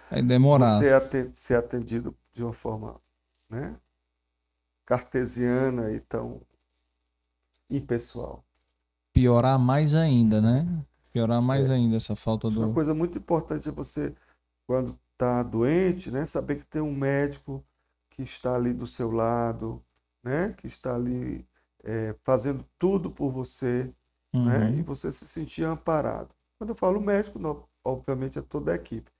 [0.09, 0.79] É demorado.
[0.79, 3.01] Ser atendido, ser atendido de uma forma
[3.49, 3.75] né,
[4.85, 6.41] cartesiana e tão
[7.69, 8.43] impessoal.
[9.11, 10.65] Piorar mais ainda, né?
[11.11, 11.73] Piorar mais é.
[11.73, 12.61] ainda essa falta do.
[12.63, 14.13] Uma coisa muito importante é você,
[14.65, 17.63] quando está doente, né, saber que tem um médico
[18.09, 19.83] que está ali do seu lado,
[20.23, 21.45] né, que está ali
[21.83, 23.93] é, fazendo tudo por você, né,
[24.33, 24.45] uhum.
[24.45, 26.29] né, e você se sentir amparado.
[26.57, 29.11] Quando eu falo médico, não, obviamente é toda a equipe,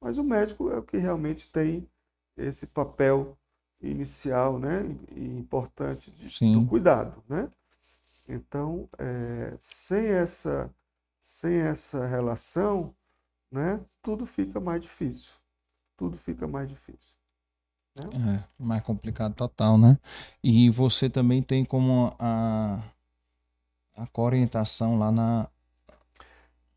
[0.00, 1.88] mas o médico é o que realmente tem
[2.36, 3.36] esse papel
[3.80, 7.50] inicial, né, e importante de, do cuidado, né?
[8.28, 10.74] Então, é, sem essa
[11.20, 12.94] sem essa relação,
[13.50, 15.32] né, tudo fica mais difícil.
[15.96, 17.15] Tudo fica mais difícil.
[18.04, 18.44] Né?
[18.58, 19.98] É, mais complicado total, né?
[20.42, 22.82] E você também tem como a,
[23.96, 25.48] a orientação lá na.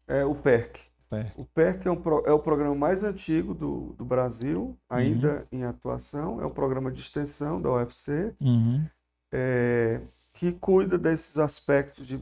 [0.07, 0.79] É o PERC.
[1.09, 1.41] PERC.
[1.41, 5.59] O PERC é, um, é o programa mais antigo do, do Brasil, ainda uhum.
[5.59, 6.41] em atuação.
[6.41, 8.85] É um programa de extensão da UFC, uhum.
[9.31, 10.01] é,
[10.33, 12.19] que cuida desses aspectos de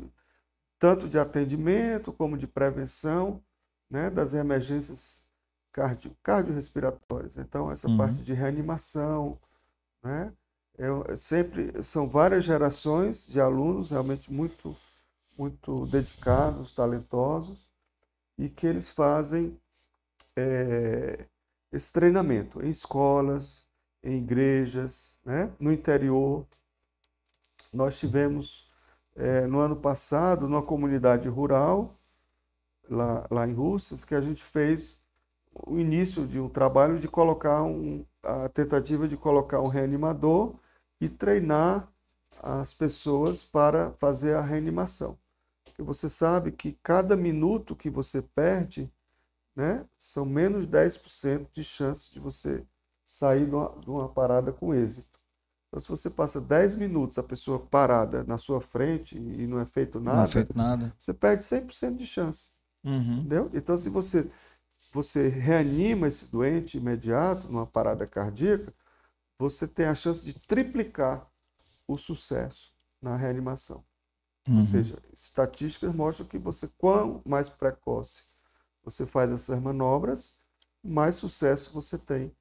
[0.79, 3.41] tanto de atendimento como de prevenção
[3.89, 5.26] né, das emergências
[5.77, 7.37] cardio, cardiorrespiratórias.
[7.37, 7.97] Então, essa uhum.
[7.97, 9.37] parte de reanimação,
[10.01, 10.33] né,
[10.75, 14.75] é, sempre são várias gerações de alunos realmente muito,
[15.37, 17.69] muito dedicados, talentosos,
[18.39, 19.55] e que eles fazem
[20.35, 21.25] é,
[21.71, 23.63] esse treinamento em escolas,
[24.03, 26.43] em igrejas, né, no interior.
[27.71, 28.71] Nós tivemos
[29.15, 31.95] é, no ano passado, numa comunidade rural,
[32.89, 35.05] lá, lá em Russas, que a gente fez
[35.65, 40.55] o início de um trabalho de colocar um, a tentativa de colocar um reanimador
[40.99, 41.91] e treinar
[42.41, 45.17] as pessoas para fazer a reanimação.
[45.63, 48.91] Porque você sabe que cada minuto que você perde,
[49.55, 52.63] né, são menos 10% de chance de você
[53.05, 55.17] sair de uma, de uma parada com êxito.
[55.67, 59.65] Então, se você passa 10 minutos a pessoa parada na sua frente e não é
[59.65, 60.93] feito nada, não é feito nada.
[60.97, 62.51] você perde 100% de chance.
[62.83, 63.19] Uhum.
[63.19, 63.49] Entendeu?
[63.53, 64.29] Então, se você,
[64.97, 68.73] você reanima esse doente imediato numa parada cardíaca,
[69.37, 71.29] você tem a chance de triplicar
[71.87, 73.83] o sucesso na reanimação.
[74.49, 74.57] Uhum.
[74.57, 78.23] Ou seja, estatísticas mostram que você, quanto mais precoce
[78.83, 80.39] você faz essas manobras,
[80.83, 82.35] mais sucesso você tem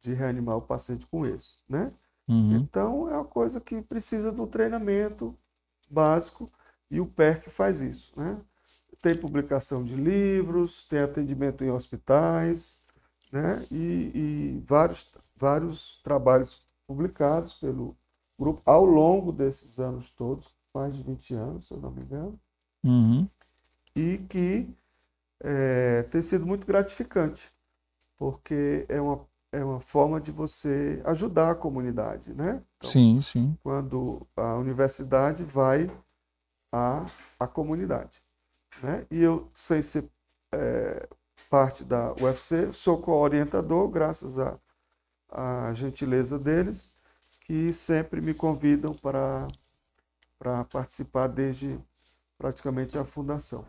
[0.00, 1.92] de reanimar o paciente com isso, né?
[2.26, 2.56] Uhum.
[2.56, 5.38] Então, é uma coisa que precisa um treinamento
[5.88, 6.50] básico
[6.90, 8.12] e o PERC faz isso.
[8.18, 8.40] Né?
[9.02, 12.80] Tem publicação de livros, tem atendimento em hospitais
[13.32, 13.66] né?
[13.70, 17.96] e, e vários, vários trabalhos publicados pelo
[18.38, 22.38] grupo ao longo desses anos todos, mais de 20 anos, se eu não me engano,
[22.82, 23.28] uhum.
[23.94, 24.68] e que
[25.40, 27.52] é, tem sido muito gratificante,
[28.18, 32.62] porque é uma é uma forma de você ajudar a comunidade, né?
[32.76, 33.58] Então, sim, sim.
[33.62, 35.90] Quando a universidade vai
[36.72, 37.04] à,
[37.38, 38.22] à comunidade,
[38.82, 39.06] né?
[39.10, 40.08] E eu, sem ser
[40.52, 41.08] é,
[41.48, 44.58] parte da UFC, sou co-orientador, graças a,
[45.30, 46.96] a gentileza deles,
[47.40, 49.48] que sempre me convidam para,
[50.38, 51.78] para participar desde
[52.38, 53.66] praticamente a fundação.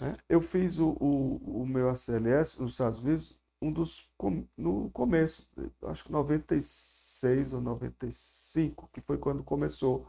[0.00, 0.14] Né?
[0.28, 4.08] Eu fiz o, o, o, meu ACLS nos Estados Unidos um dos,
[4.56, 5.46] no começo,
[5.82, 10.08] acho que 96 ou 95, que foi quando começou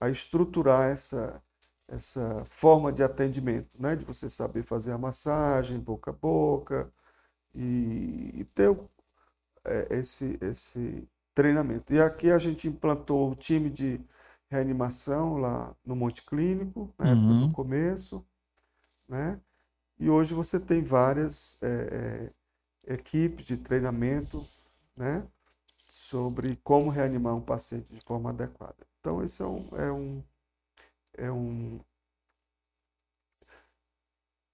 [0.00, 1.42] a estruturar essa,
[1.92, 3.96] essa forma de atendimento, né?
[3.96, 6.92] de você saber fazer a massagem boca a boca
[7.54, 8.70] e, e ter
[9.64, 11.92] é, esse, esse treinamento.
[11.92, 14.00] E aqui a gente implantou o time de
[14.50, 17.46] reanimação lá no Monte Clínico, na época Uhum.
[17.46, 18.24] do começo,
[19.08, 19.40] né?
[19.98, 22.30] E hoje você tem várias é,
[22.88, 24.46] é, equipes de treinamento,
[24.96, 25.26] né?
[25.88, 28.76] Sobre como reanimar um paciente de forma adequada.
[29.00, 30.22] Então, esse é um, é um,
[31.16, 31.80] é um,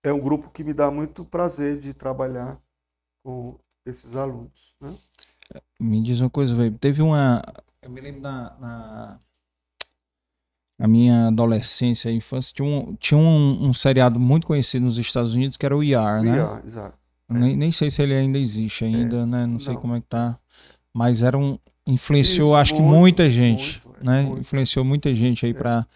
[0.02, 2.60] é um grupo que me dá muito prazer de trabalhar
[3.24, 4.96] com esses alunos, né?
[5.80, 6.76] Me diz uma coisa, velho.
[6.78, 7.42] Teve uma.
[7.82, 9.20] Eu me lembro na, na,
[10.78, 15.56] na minha adolescência, infância, tinha, um, tinha um, um seriado muito conhecido nos Estados Unidos
[15.56, 16.44] que era o ER, né?
[16.44, 16.98] VR, exato.
[17.30, 19.46] Nem, nem sei se ele ainda existe ainda, né?
[19.46, 19.80] Não sei Não.
[19.80, 20.38] como é que tá.
[20.92, 21.58] Mas era um.
[21.86, 24.22] Influenciou, Isso, acho que muito, muita gente, muito, é, né?
[24.22, 24.40] muito.
[24.40, 25.54] Influenciou muita gente aí É.
[25.54, 25.86] pra,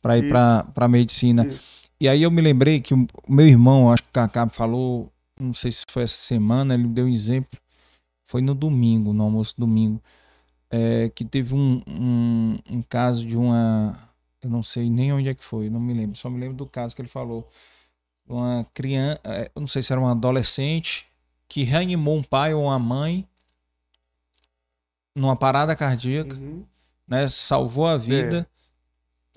[0.00, 0.28] pra ir
[0.74, 1.46] pra medicina.
[1.46, 1.80] Isso.
[2.00, 5.52] E aí eu me lembrei que o meu irmão, acho que o Kaká falou, não
[5.52, 7.60] sei se foi essa semana, ele me deu um exemplo.
[8.26, 10.00] Foi no domingo, no almoço domingo.
[10.70, 13.98] é, que teve um, um, um caso de uma.
[14.40, 16.16] Eu não sei nem onde é que foi, não me lembro.
[16.16, 17.46] Só me lembro do caso que ele falou.
[18.26, 21.06] Uma criança, é, eu não sei se era uma adolescente,
[21.48, 23.26] que reanimou um pai ou uma mãe
[25.14, 26.64] numa parada cardíaca, Uhum.
[27.06, 27.28] né?
[27.28, 28.46] Salvou a vida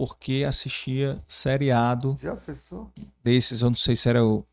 [0.07, 2.91] porque assistia seriado Já pensou?
[3.23, 4.45] desses, eu não sei se era o,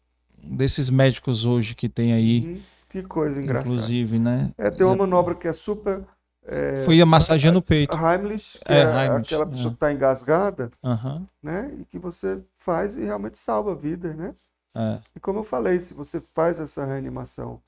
[0.43, 2.63] desses médicos hoje que tem aí, Uhum.
[2.89, 3.73] Que coisa engraçada.
[3.73, 4.53] inclusive, né?
[4.59, 6.05] É, tem uma manobra que é super.
[6.45, 7.97] É, Foi a massageando o peito.
[7.97, 9.71] Heimlich, que É, é, Heimlich, aquela pessoa é.
[9.71, 11.25] que está engasgada, Aham.
[11.41, 11.73] né?
[11.81, 14.35] E que você faz e realmente salva vidas, né?
[14.75, 14.99] é.
[15.15, 17.61] E como eu falei, se você faz essa reanimação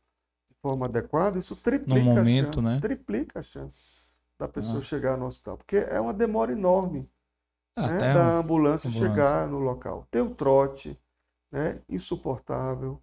[0.51, 2.81] de forma adequada, isso triplica No momento, a chance, né?
[2.81, 3.81] triplica a chance
[4.39, 4.83] da pessoa Ah.
[4.83, 7.09] chegar no hospital, porque é uma demora enorme,
[7.77, 9.09] Ah, né, Até da um- ambulância, ambulância.
[9.15, 10.07] chegar no local.
[10.11, 10.99] Tem o trote,
[11.51, 13.01] né, insuportável,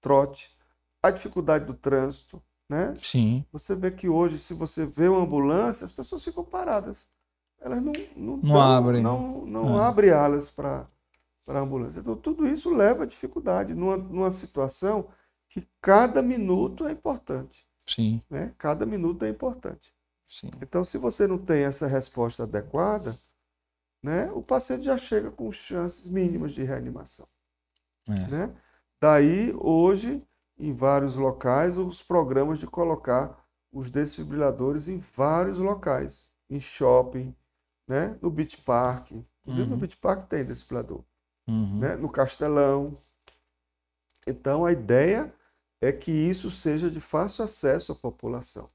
[0.00, 0.56] trote,
[1.02, 2.94] a dificuldade do trânsito, né?
[3.00, 7.06] Sim, Você vê que hoje, se você vê uma ambulância, as pessoas ficam paradas.
[7.60, 9.02] Elas não não, Não dão- abrem.
[9.02, 9.84] não, não É.
[9.86, 10.86] abre alas para
[11.44, 11.98] para a ambulância.
[11.98, 15.08] Então tudo isso leva a dificuldade numa, numa situação
[15.48, 18.54] que cada minuto é importante, sim, né?
[18.56, 19.92] Cada minuto é importante.
[20.32, 20.50] Sim.
[20.62, 23.18] Então, se você não tem essa resposta adequada,
[24.02, 27.26] né, o paciente já chega com chances mínimas de reanimação.
[28.08, 28.26] É.
[28.28, 28.56] Né?
[29.00, 30.22] Daí, hoje,
[30.58, 33.38] em vários locais, os programas de colocar
[33.72, 37.34] os desfibriladores em vários locais, em shopping,
[37.86, 38.18] né?
[38.20, 39.12] no Beach Park.
[39.42, 39.80] Inclusive, no Uhum.
[39.80, 41.02] Beach Park tem desfibrilador,
[41.48, 41.78] Uhum.
[41.78, 41.96] né?
[41.96, 42.96] no Castelão.
[44.26, 45.32] Então, a ideia
[45.80, 48.70] é que isso seja de fácil acesso à população.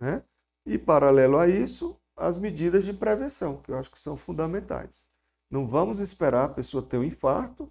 [0.00, 0.22] Né?
[0.66, 5.06] E, paralelo a isso, as medidas de prevenção, que eu acho que são fundamentais.
[5.50, 7.70] Não vamos esperar a pessoa ter um infarto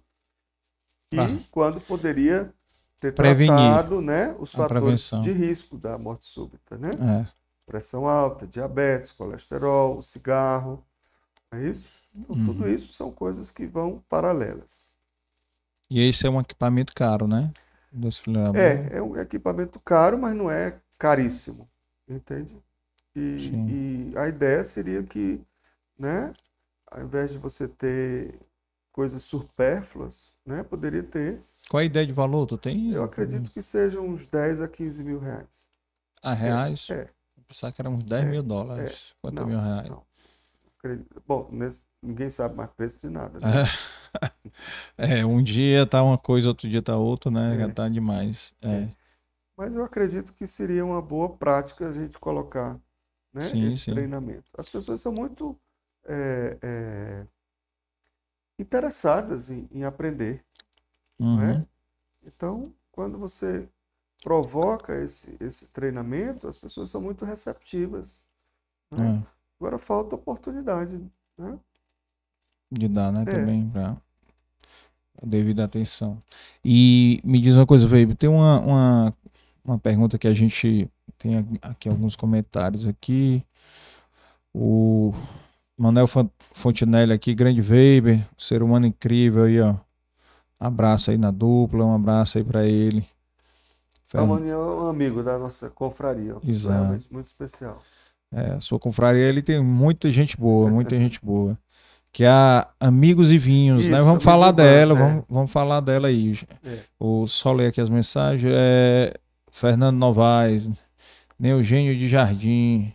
[1.12, 1.28] e Ah.
[1.50, 2.52] quando poderia
[3.00, 5.22] ter Prevenir tratado né, os fatores prevenção.
[5.22, 6.76] de risco da morte súbita.
[6.78, 6.90] Né?
[6.92, 7.26] É.
[7.66, 10.84] Pressão alta, diabetes, colesterol, cigarro.
[11.52, 11.88] É isso?
[12.14, 12.46] Então, Uhum.
[12.46, 14.94] Tudo isso são coisas que vão paralelas.
[15.90, 17.52] E esse é um equipamento caro, né?
[18.54, 21.68] É, é um equipamento caro, mas não é caríssimo.
[22.08, 22.56] Entende?
[23.16, 25.40] E, e a ideia seria que,
[25.98, 26.32] né,
[26.86, 28.38] ao invés de você ter
[28.92, 32.46] coisas supérfluas, né, poderia ter, Qual a ideia de valor?
[32.46, 32.92] Tu tem?
[32.92, 35.68] eu acredito que sejam uns 10 a 15 mil reais.
[36.22, 36.88] Ah, reais?
[36.90, 37.06] É,
[37.46, 39.14] pensar que era uns 10 É, mil dólares.
[39.16, 39.88] 50 não, mil reais.
[39.88, 40.04] não.
[41.26, 41.48] Bom,
[42.02, 43.40] ninguém sabe mais preço de nada.
[43.40, 43.46] né?
[43.50, 43.64] É.
[44.96, 47.56] É, um dia tá uma coisa, outro dia tá outra, né?
[47.56, 47.58] É.
[47.58, 48.54] Já tá demais.
[48.62, 48.88] É.
[49.56, 52.78] Mas eu acredito que seria uma boa prática a gente colocar
[53.34, 53.92] né, Sim, esse sim.
[53.92, 54.44] treinamento.
[54.56, 55.58] As pessoas são muito
[56.06, 57.26] é, é,
[58.58, 60.44] interessadas em, em aprender.
[61.18, 61.36] Uhum.
[61.36, 61.66] né?
[62.24, 63.68] Então, quando você
[64.22, 68.24] provoca esse, esse treinamento, as pessoas são muito receptivas.
[68.90, 69.22] né?
[69.22, 69.34] É.
[69.60, 71.00] Agora falta oportunidade.
[71.36, 71.58] Né?
[72.70, 73.22] De dar, né?
[73.22, 73.24] É.
[73.24, 73.96] Também pra
[75.22, 76.18] a devida atenção.
[76.64, 79.14] E me diz uma coisa, Weibe, tem uma, uma,
[79.64, 80.90] uma pergunta que a gente
[81.28, 83.42] tem aqui alguns comentários aqui.
[84.54, 85.12] O
[85.76, 89.74] Manuel Fon- Fontinelli aqui, grande Weber, ser humano incrível aí, ó.
[90.60, 93.04] Abraço aí na dupla, um abraço aí pra ele.
[94.06, 96.36] Fernando é um amigo da nossa confraria.
[96.46, 96.78] Exato.
[96.82, 97.82] Realmente muito especial.
[98.32, 101.58] É, a sua confraria ele tem muita gente boa, muita gente boa.
[102.12, 103.96] Que é a Amigos e Vinhos, né?
[103.96, 104.96] Isso, Vamos falar dela, é.
[104.96, 106.38] vamos, vamos falar dela aí.
[106.62, 106.78] É.
[106.98, 108.52] O só ler aqui as mensagens.
[108.54, 109.14] É
[109.50, 110.70] Fernando Novaes,
[111.38, 112.92] Neugênio de Jardim.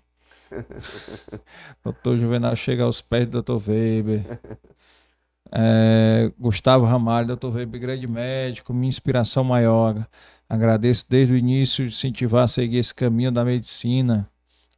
[1.84, 3.70] Doutor Juvenal chega aos pés do Dr.
[3.70, 4.40] Weber.
[5.52, 7.48] É, Gustavo Ramalho, Dr.
[7.48, 10.08] Weber, grande médico, minha inspiração maior.
[10.48, 14.30] Agradeço desde o início de incentivar a seguir esse caminho da medicina.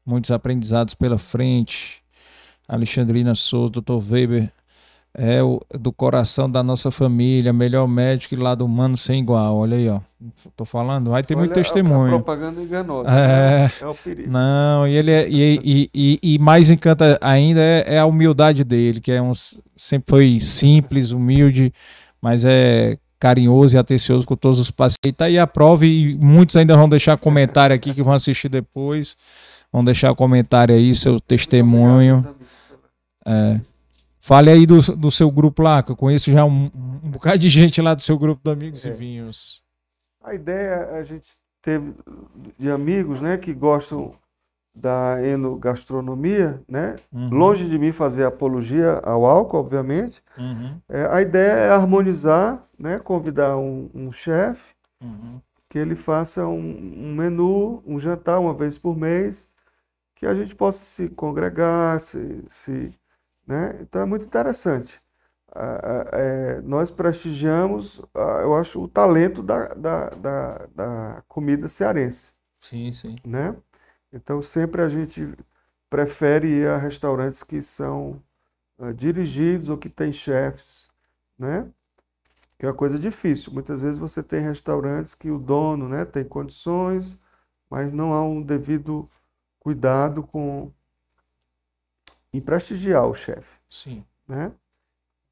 [0.05, 2.01] Muitos aprendizados pela frente.
[2.67, 4.01] Alexandrina Souza, Dr.
[4.11, 4.51] Weber,
[5.13, 9.57] é o do coração da nossa família, melhor médico e lado humano sem igual.
[9.57, 9.99] Olha aí, ó.
[10.55, 12.15] Tô falando, vai ter muito Olha, a- testemunho.
[12.15, 13.09] A propaganda enganosa.
[13.09, 13.63] É.
[13.63, 13.71] né?
[13.81, 14.29] É o perigo.
[14.31, 18.63] Não, e ele é, e, e, e, e mais encanta ainda é, é a humildade
[18.63, 19.33] dele, que é um,
[19.75, 21.73] sempre foi simples, humilde,
[22.21, 25.13] mas é carinhoso e atencioso com todos os pacientes.
[25.17, 29.15] Tá aí a prova e muitos ainda vão deixar comentário aqui que vão assistir depois.
[29.73, 32.17] Vão deixar comentário aí, seu testemunho.
[32.17, 32.35] Obrigado,
[33.25, 33.61] pela-
[34.21, 36.69] Fale aí do, do seu grupo lá, que eu conheço já um,
[37.03, 38.93] um bocado de gente lá do seu grupo de Amigos e É.
[38.93, 39.63] Vinhos.
[40.23, 41.27] A ideia é a gente
[41.61, 41.93] teve
[42.57, 44.13] de amigos, né, que gostam
[44.73, 46.95] da enogastronomia, né?
[47.11, 50.23] Uhum, Longe de mim fazer apologia ao álcool, obviamente.
[50.37, 52.97] uhum, É, a ideia é harmonizar, né?
[52.99, 54.73] Convidar um, um chefe
[55.03, 55.41] uhum.
[55.67, 59.49] que ele faça um, um menu, um jantar uma vez por mês,
[60.15, 62.93] que a gente possa se congregar, se, se,
[63.47, 63.77] né?
[63.81, 65.01] Então é muito interessante.
[65.53, 71.67] Ah, ah, é, nós prestigiamos, ah, eu acho, o talento da, da, da, da comida
[71.67, 73.15] cearense, Sim, sim.
[73.25, 73.55] né?
[74.13, 75.35] Então sempre a gente
[75.89, 78.21] prefere ir a restaurantes que são
[78.95, 80.87] dirigidos ou que têm chefes,
[81.37, 81.69] né?
[82.57, 83.53] Que é uma coisa difícil.
[83.53, 87.19] Muitas vezes você tem restaurantes que o dono, né, tem condições,
[87.69, 89.09] mas não há um devido
[89.59, 90.71] cuidado com
[92.33, 94.05] em prestigiar o chefe, Sim.
[94.27, 94.51] né?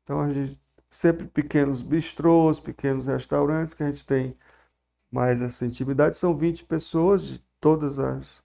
[0.04, 0.60] Então a gente
[0.90, 4.36] sempre pequenos bistrôs, pequenos restaurantes que a gente tem
[5.12, 6.18] mais essa intimidade.
[6.18, 8.44] São 20 pessoas de todas as,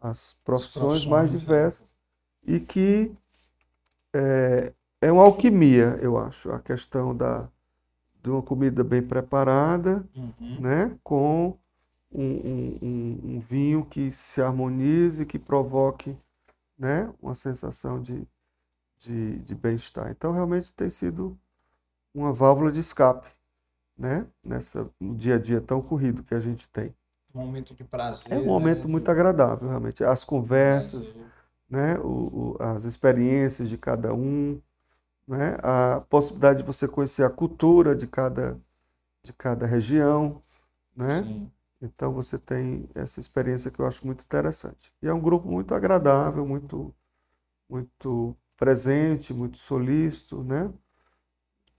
[0.00, 1.38] as profissões mais profissões, é.
[1.38, 1.96] diversas
[2.46, 3.12] e que
[4.14, 7.48] é, é uma alquimia, eu acho, a questão da,
[8.22, 10.60] de uma comida bem preparada, Uhum.
[10.60, 11.56] né, com
[12.12, 16.16] um, um- um- um vinho que se harmonize, que provoque,
[16.78, 18.26] né, uma sensação de,
[18.98, 20.10] de, de bem-estar.
[20.10, 21.38] Então, realmente tem sido
[22.14, 23.28] uma válvula de escape,
[23.96, 26.94] né, nessa, no dia a dia tão corrido que a gente tem.
[27.34, 28.32] Um momento de prazer.
[28.34, 28.92] É um momento né?
[28.92, 30.04] muito agradável, realmente.
[30.04, 31.30] As conversas, Prazer.
[31.70, 34.60] né, o, o- as experiências de cada um,
[35.26, 38.60] né, a possibilidade de você conhecer a cultura de cada,
[39.22, 40.42] de cada região,
[40.96, 41.22] né?
[41.22, 41.52] Sim.
[41.82, 44.92] Então você tem essa experiência que eu acho muito interessante.
[45.02, 46.94] E é um grupo muito agradável, muito,
[47.68, 50.72] muito presente, muito solícito, né?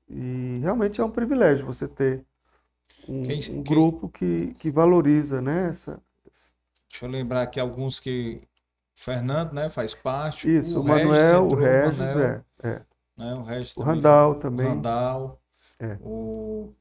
[0.09, 2.25] E realmente é um privilégio você ter
[3.07, 5.69] um, Quem- um quem- grupo que, que valoriza, né?
[5.69, 6.01] Essa,
[6.89, 8.47] Deixa eu lembrar aqui alguns que.
[8.95, 9.69] Fernando, né?
[9.69, 10.47] Faz parte.
[10.47, 12.81] isso, o Regis Manuel, o entrou, Regis, Manel, é, é.
[13.17, 13.33] né?
[13.35, 13.95] O Regis O também.
[13.95, 14.67] Randall O também.
[14.67, 15.41] Randall.
[15.79, 15.99] É.
[15.99, 16.73] O,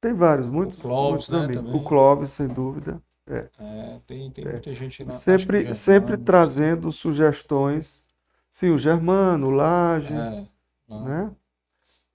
[0.00, 1.62] Tem vários, muitos, Clóvis, muitos né, amigos.
[1.62, 1.80] também.
[1.80, 3.02] O Clóvis, sem dúvida.
[3.58, 4.52] é, tem, tem É.
[4.52, 5.12] muita gente lá.
[5.12, 8.04] Sempre, o sempre Germano, trazendo sugestões.
[8.50, 10.46] Sim, o Germano, o Laje, É,
[10.88, 11.30] não, né?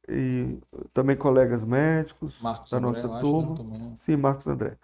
[0.08, 0.58] E
[0.94, 3.64] também colegas médicos Marcos da André, nossa eu acho, turma.
[3.64, 3.94] né.
[3.96, 4.78] Sim, Marcos André.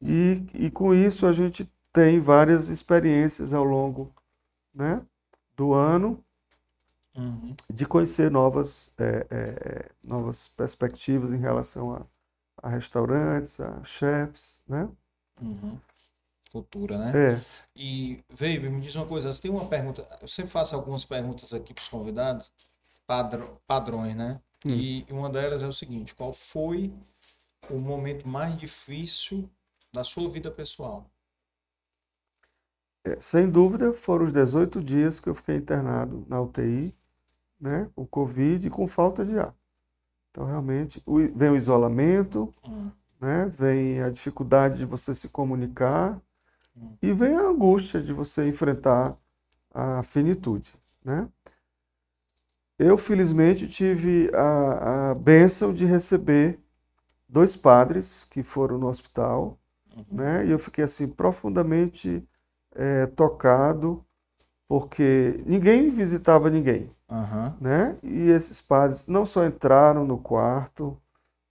[0.00, 4.12] E, e com isso a gente tem várias experiências ao longo,
[4.74, 5.02] né,
[5.56, 6.22] do ano
[7.16, 7.56] Uhum.
[7.72, 12.06] de conhecer novas, é, é, novas perspectivas em relação a,
[12.62, 14.88] a restaurantes, a chefs, né?
[15.40, 15.78] Uhum.
[16.52, 17.12] Cultura, né?
[17.14, 17.44] É,
[17.76, 21.52] E, Veibe, me diz uma coisa, você tem uma pergunta, eu sempre faço algumas perguntas
[21.52, 22.50] aqui para os convidados,
[23.06, 24.40] padrão, padrões, né?
[24.64, 24.70] Hum.
[24.70, 26.92] E uma delas é o seguinte, qual foi
[27.70, 29.48] o momento mais difícil
[29.92, 31.10] da sua vida pessoal?
[33.04, 36.94] é, sem dúvida foram os 18 dias que eu fiquei internado na UTI,
[37.60, 39.54] né, com Covid e com falta de ar.
[40.38, 43.46] Então, realmente, o- vem o isolamento, Hum, né?
[43.48, 46.22] Vem a dificuldade de você se comunicar
[46.76, 46.96] Hum.
[47.02, 49.16] e vem a angústia de você enfrentar
[49.74, 50.74] a finitude,
[51.04, 51.28] né?
[52.78, 56.60] Eu, felizmente, tive a, a bênção de receber
[57.28, 59.58] dois padres que foram no hospital,
[59.96, 60.06] uhum.
[60.16, 60.46] né?
[60.46, 62.26] E eu fiquei, assim, profundamente
[62.74, 64.04] eh, tocado,
[64.68, 67.56] porque ninguém visitava ninguém Aham.
[67.60, 67.96] né?
[68.02, 71.00] E esses padres não só entraram no quarto,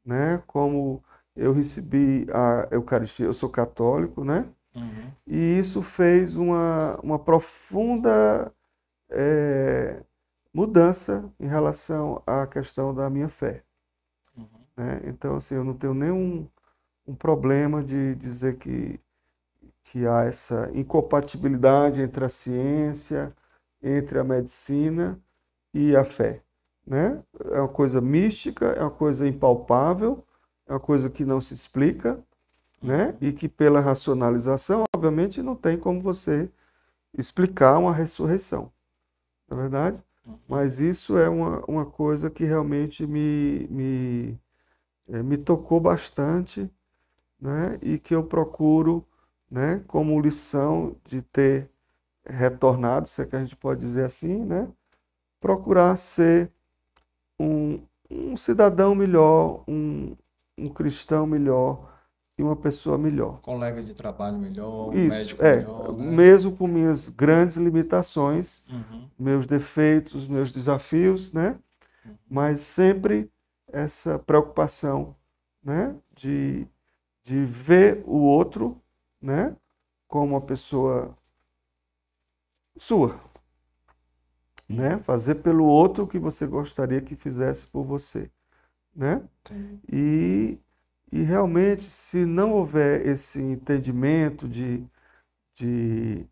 [0.05, 0.41] né?
[0.45, 1.03] Como
[1.35, 4.47] eu recebi a Eucaristia, eu sou católico, né?
[4.75, 5.11] Uhum.
[5.25, 8.51] E isso fez uma, uma profunda
[9.09, 10.03] é,
[10.53, 13.63] mudança em relação à questão da minha fé.
[14.35, 14.45] Uhum.
[14.75, 15.01] Né?
[15.05, 16.47] Então, assim, eu não tenho nenhum
[17.07, 18.99] um problema de dizer que,
[19.83, 23.33] que há essa incompatibilidade entre a ciência,
[23.81, 25.19] entre a medicina
[25.73, 26.41] e a fé.
[26.85, 27.21] Né?
[27.51, 30.23] É uma coisa mística, é uma coisa impalpável,
[30.67, 32.23] é uma coisa que não se explica,
[32.81, 33.15] né?
[33.19, 36.49] E que pela racionalização, obviamente, não tem como você
[37.17, 38.71] explicar uma ressurreição,
[39.49, 40.03] não é verdade?
[40.47, 44.39] Mas isso é uma, uma coisa que realmente me, me,
[45.09, 46.69] eh, me tocou bastante,
[47.39, 47.79] né?
[47.81, 49.05] E que eu procuro,
[49.49, 49.83] né?
[49.87, 51.69] Como lição de ter
[52.25, 54.69] retornado, se é que a gente pode dizer assim, né?
[55.39, 56.51] Procurar ser
[57.39, 60.15] um, um cidadão melhor, um,
[60.57, 61.93] um cristão melhor
[62.37, 63.39] e uma pessoa melhor.
[63.41, 66.11] Colega de trabalho melhor, Isso, médico é, melhor, né?
[66.15, 69.07] mesmo com minhas grandes limitações, Uhum.
[69.17, 71.57] meus defeitos, meus desafios, né?
[72.29, 73.29] Mas sempre
[73.71, 75.15] essa preocupação,
[75.63, 75.95] né?
[76.15, 76.67] De,
[77.23, 78.81] de ver o outro,
[79.21, 79.55] né?
[80.07, 81.15] Como uma pessoa
[82.79, 83.19] sua,
[84.67, 84.97] né?
[84.99, 88.29] Fazer pelo outro o que você gostaria que fizesse por você,
[88.95, 89.21] né?
[89.91, 90.57] E,
[91.11, 94.83] e realmente, se não houver esse entendimento de,
[95.55, 96.25] de,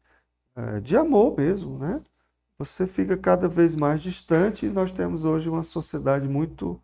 [0.56, 2.02] eh, de amor mesmo, né?
[2.58, 6.82] Você fica cada vez mais distante e nós temos hoje uma sociedade muito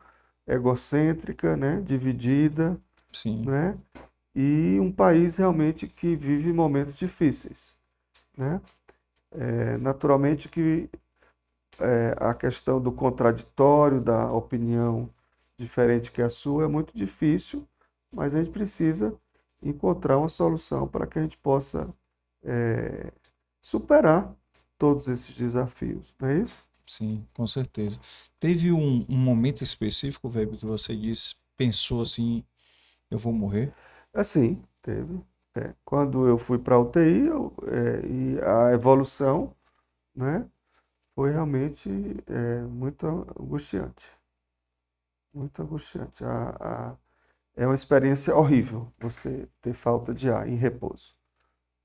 [0.48, 1.82] egocêntrica, né?
[1.82, 2.78] Dividida,
[3.12, 3.44] Sim.
[3.46, 3.78] né?
[4.36, 7.76] E um país realmente que vive momentos difíceis,
[8.38, 8.62] né?
[9.34, 10.90] É, naturalmente que
[11.82, 15.10] é, a questão do contraditório, da opinião
[15.58, 17.68] diferente que a sua é muito difícil,
[18.12, 19.16] mas a gente precisa
[19.62, 21.94] encontrar uma solução para que a gente possa
[22.44, 23.12] é,
[23.62, 24.36] superar
[24.78, 26.66] todos esses desafios, não é isso?
[26.88, 28.00] Sim, com certeza.
[28.40, 32.44] Teve um, um momento específico, Weber, que você disse, pensou assim,
[33.10, 33.74] eu vou morrer?
[34.14, 35.22] Assim, teve.
[35.56, 39.54] É, quando eu fui para a UTI, eu, é, e a evolução,
[40.16, 40.46] né,
[41.16, 41.90] foi realmente
[42.28, 43.06] é, muito
[43.40, 44.12] angustiante.
[45.34, 46.24] Muito angustiante.
[46.24, 46.98] A, a-
[47.56, 51.16] é uma experiência horrível você ter falta de ar em repouso,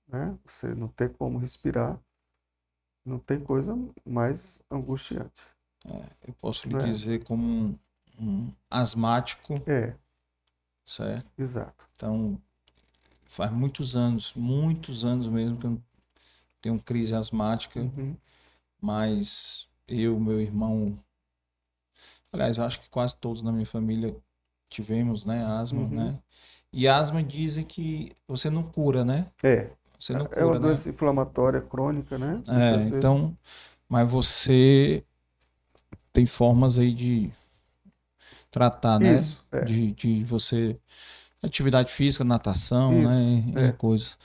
[0.09, 0.39] né?
[0.47, 2.01] Você não ter como respirar,
[3.07, 3.75] não tem coisa
[4.05, 5.43] mais angustiante.
[6.27, 6.77] Eu posso lhe Né?
[6.77, 7.79] dizer como um,
[8.21, 9.97] um asmático, É,
[10.85, 11.31] certo?
[11.39, 11.89] exato.
[11.95, 12.41] Então,
[13.27, 15.83] faz muitos anos, muitos anos mesmo que eu
[16.63, 18.19] tenho crise asmática, Uhum.
[18.81, 20.99] Mas eu, meu irmão,
[22.33, 24.15] aliás, eu acho que quase todos na minha família
[24.69, 25.89] tivemos, né, asma, Uhum.
[25.89, 26.19] né?
[26.73, 29.31] E asma dizem que você não cura, né?
[29.43, 30.59] É, Você não é uma cura, né?
[30.59, 32.43] doença inflamatória crônica, né?
[32.49, 33.37] É, então,
[33.89, 35.03] mas você
[36.13, 37.31] tem formas aí de
[38.51, 39.21] tratar, né?
[39.21, 39.65] Isso, é.
[39.65, 40.79] De, de você.
[41.43, 43.45] Atividade física, natação, Isso, né?
[43.55, 43.73] E é.
[43.73, 44.17] coisa.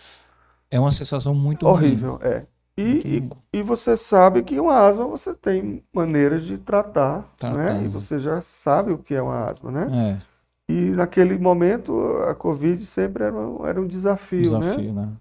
[0.69, 1.73] É uma sensação muito ruim.
[1.73, 2.45] Horrível, é.
[2.77, 3.19] E,
[3.53, 7.79] e, e você sabe que uma asma você tem maneiras de tratar, Tratar, né?
[7.79, 7.89] E né?
[7.89, 9.87] você já sabe o que é uma asma, né?
[9.91, 10.21] É,
[10.69, 11.93] E naquele momento
[12.29, 14.67] a Covid sempre era um, era um desafio, né?
[14.67, 15.17] desafio, né?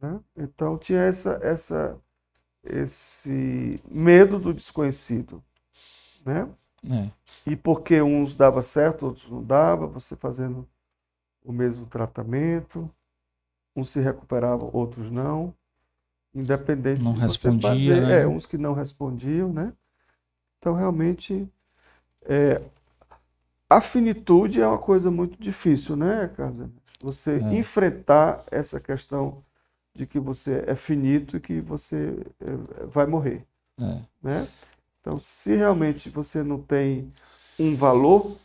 [0.00, 0.20] né?
[0.36, 1.98] Então tinha essa, essa,
[2.64, 5.42] esse medo do desconhecido,
[6.24, 6.48] né?
[6.90, 7.12] É,
[7.46, 10.68] E porque uns dava certo, outros não dava, você fazendo
[11.44, 12.90] o mesmo tratamento,
[13.76, 15.54] uns se recuperavam, outros não,
[16.34, 18.20] independente Não de você respondia, fazer, né?
[18.22, 19.72] é, uns que não respondiam, né?
[20.58, 21.48] Então realmente
[22.22, 22.62] é,
[23.68, 26.68] a finitude é uma coisa muito difícil, né, Carlos?
[27.00, 27.54] Você É.
[27.54, 29.42] enfrentar essa questão
[29.94, 33.44] de que você é finito e que você é, vai morrer
[33.80, 34.02] é.
[34.22, 34.48] né?
[35.00, 37.12] Então, se realmente você não tem
[37.58, 38.36] um valor,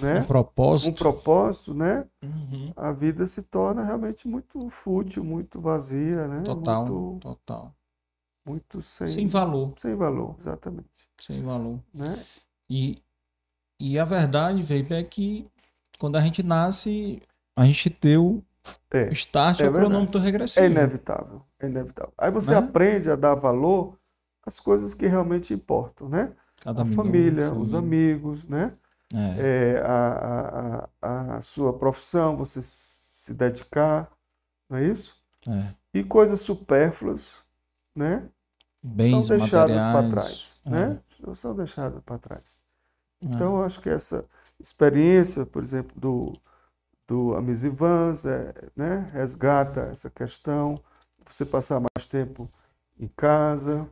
[0.00, 0.20] né?
[0.20, 0.98] Um propósito.
[0.98, 2.06] propósito, né?
[2.22, 2.72] Uhum.
[2.76, 6.40] A vida se torna realmente muito fútil, muito vazia, né?
[6.44, 7.74] Total, Muito, total.
[8.44, 10.88] muito sem, Sem valor, sem valor, exatamente,
[11.20, 11.80] sem valor.
[11.94, 12.16] né?
[12.70, 13.02] E,
[13.80, 15.46] e a verdade, Veio, é que
[15.98, 17.22] quando a gente nasce,
[17.56, 18.44] a gente deu
[18.92, 20.66] É, o start é ao cronômetro é regressivo.
[20.66, 22.12] inevitável, é inevitável.
[22.18, 22.58] Aí você Né?
[22.58, 23.98] aprende a dar valor
[24.44, 26.34] às coisas que realmente importam, né?
[26.60, 28.76] Cada A família, os amigos, né?
[29.14, 34.10] É, é, a, a, a, sua profissão, você se dedicar,
[34.68, 35.14] não é isso?
[35.46, 35.74] é.
[35.94, 37.32] E coisas supérfluas,
[37.94, 38.28] né?
[38.82, 41.00] Bens são deixadas para trás, né?
[41.34, 42.60] São deixadas para trás.
[43.22, 44.24] É, Então, eu acho que essa
[44.58, 46.40] experiência, por exemplo, do,
[47.06, 49.10] do Amisivans, é, né?
[49.12, 50.82] resgata essa questão,
[51.26, 52.50] você passar mais tempo
[52.98, 53.88] em casa,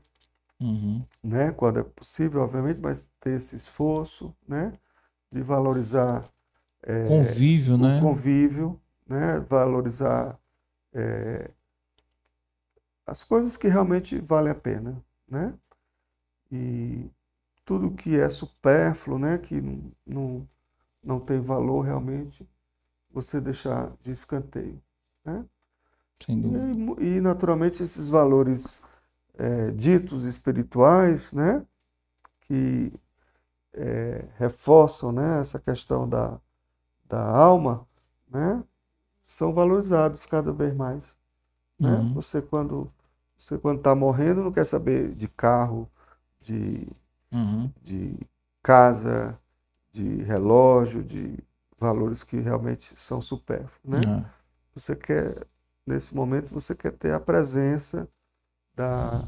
[0.60, 1.02] Uhum.
[1.22, 1.52] né?
[1.52, 4.72] quando é possível, obviamente, mas ter esse esforço né?
[5.30, 6.28] De valorizar
[6.82, 8.00] é, Convívio, o né?
[8.00, 9.40] convívio, né?
[9.40, 10.38] valorizar
[10.92, 11.50] é,
[13.06, 15.52] as coisas que realmente valem a pena, né?
[16.50, 17.10] E
[17.64, 19.38] tudo que é supérfluo, né?
[19.38, 19.60] Que
[20.06, 20.48] não,
[21.02, 22.48] não, tem valor realmente,
[23.10, 24.80] você deixar de escanteio,
[25.24, 25.44] né?
[26.24, 27.02] Sem dúvida.
[27.02, 28.82] E, e, naturalmente esses valores
[29.36, 31.64] é, ditos espirituais, né?
[32.42, 32.92] Que
[33.74, 35.40] é, reforçam, né?
[35.40, 36.40] Essa questão da,
[37.06, 37.86] da alma,
[38.30, 38.64] né?
[39.26, 41.14] São valorizados cada vez mais,
[41.82, 41.90] né?
[41.90, 42.14] Uhum.
[42.14, 42.92] Você quando
[43.38, 45.90] você quando está morrendo não quer saber de carro,
[46.40, 46.88] de,
[47.32, 47.72] Uhum.
[47.82, 48.16] de
[48.62, 49.38] casa,
[49.92, 51.38] de relógio, de
[51.78, 54.00] valores que realmente são supérfluos, né?
[54.06, 54.40] É.
[54.74, 55.46] Você quer
[55.86, 58.08] nesse momento você quer ter a presença
[58.74, 59.24] da,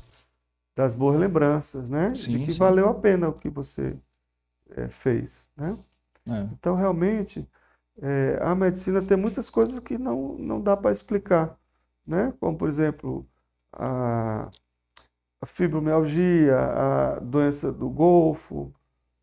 [0.76, 2.10] das boas lembranças, né?
[2.26, 2.58] De Sim, que sim.
[2.58, 3.96] valeu a pena o que você
[4.76, 5.76] eh, fez, né?
[6.28, 6.42] É.
[6.52, 7.48] Então, realmente,
[8.00, 11.58] eh, a medicina tem muitas coisas que não, não dá para explicar,
[12.06, 12.32] né?
[12.40, 13.26] Como, por exemplo,
[13.72, 14.50] a,
[15.40, 18.72] a fibromialgia, a doença do golfo,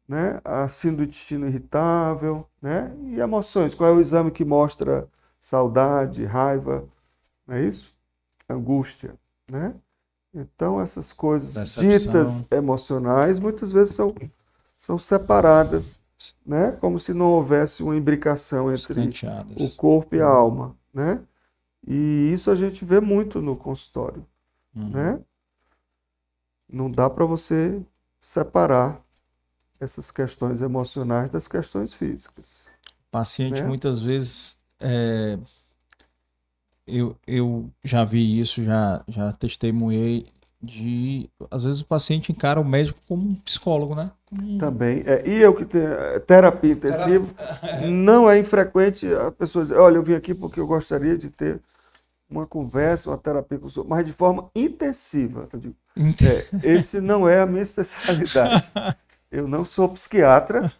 [0.07, 0.41] né?
[0.43, 2.95] A síndrome do intestino irritável, né?
[3.03, 3.75] E emoções.
[3.75, 5.07] Qual é o exame que mostra
[5.39, 6.87] saudade, raiva,
[7.47, 7.95] não é isso?
[8.49, 9.15] Angústia,
[9.49, 9.75] né?
[10.33, 11.89] Então, essas coisas Decepção.
[11.89, 14.13] ditas emocionais muitas vezes são,
[14.79, 15.99] são separadas,
[16.45, 16.71] né?
[16.71, 19.11] Como se não houvesse uma imbricação entre
[19.57, 21.21] o corpo e a alma, né?
[21.85, 24.25] E isso a gente vê muito no consultório,
[24.75, 24.89] Uhum.
[24.89, 25.19] né?
[26.71, 27.81] Não dá para você
[28.21, 29.03] separar
[29.79, 32.65] essas questões emocionais das questões físicas.
[33.07, 33.67] O paciente né?
[33.67, 35.37] muitas vezes é,
[36.85, 40.27] eu, eu já vi isso, já, já testemunhei
[40.61, 44.11] de às vezes o paciente encara o médico como um psicólogo, né?
[44.25, 45.03] Como Também.
[45.05, 45.87] É, e eu que tenho
[46.27, 47.25] terapia intensiva,
[47.89, 51.61] não é infrequente a pessoa dizer, olha, eu vim aqui porque eu gostaria de ter
[52.29, 55.47] uma conversa, uma terapia com o senhor, mas de forma intensiva.
[55.51, 58.69] Eu digo, é, esse não é a minha especialidade.
[59.31, 60.73] Eu não sou psiquiatra,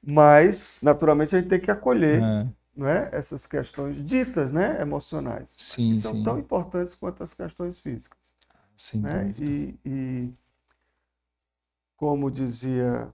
[0.00, 2.46] mas naturalmente a gente tem que acolher, É,
[2.76, 6.22] não é, essas questões ditas, né, emocionais, Sim, que são sim.
[6.22, 8.23] tão importantes quanto as questões físicas
[8.76, 9.34] sem né?
[9.38, 10.34] E, e
[11.96, 13.12] como dizia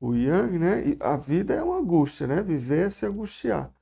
[0.00, 0.96] o Yang, né?
[1.00, 2.42] A vida é uma angústia, né?
[2.42, 3.72] Viver é se angustiar.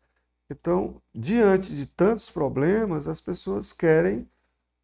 [0.51, 4.29] Então, diante de tantos problemas, as pessoas querem,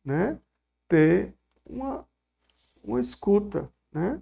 [0.05, 0.38] né?
[0.88, 1.34] Ter
[1.68, 2.06] uma,
[2.82, 4.20] uma escuta, né?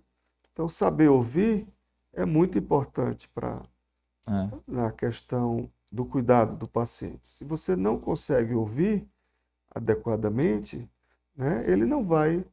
[0.53, 1.67] Então, saber ouvir
[2.13, 3.63] é muito importante para
[4.29, 7.27] É, na questão do cuidado do paciente.
[7.29, 9.09] Se você não consegue ouvir
[9.75, 10.89] adequadamente,
[11.39, 12.45] né, ele não vai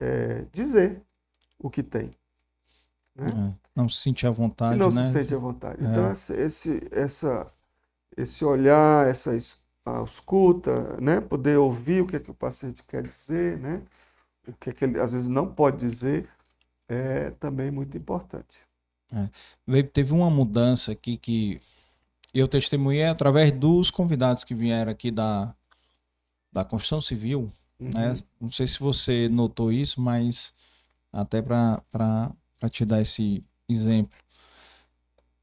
[0.00, 1.02] é, dizer
[1.58, 2.14] o que tem.
[3.14, 3.26] Né?
[3.28, 3.54] é.
[3.74, 5.06] Não se sentir à E vontade, não né?
[5.06, 5.84] se sente à vontade.
[5.84, 5.88] É.
[5.90, 7.52] Então, esse, esse, essa,
[8.16, 13.58] esse olhar, essa escuta, né, poder ouvir o que, é que o paciente quer dizer,
[13.58, 13.82] né,
[14.48, 16.28] o que, é que ele às vezes não pode dizer,
[16.88, 18.58] é também muito importante.
[19.66, 21.60] Veio- Teve uma mudança aqui que
[22.34, 25.54] eu testemunhei através dos convidados que vieram aqui da,
[26.52, 27.50] da construção civil,
[27.82, 28.10] né?
[28.12, 28.18] Uhum.
[28.42, 30.54] Não sei se você notou isso, mas
[31.12, 31.82] até para
[32.70, 34.16] te dar esse exemplo.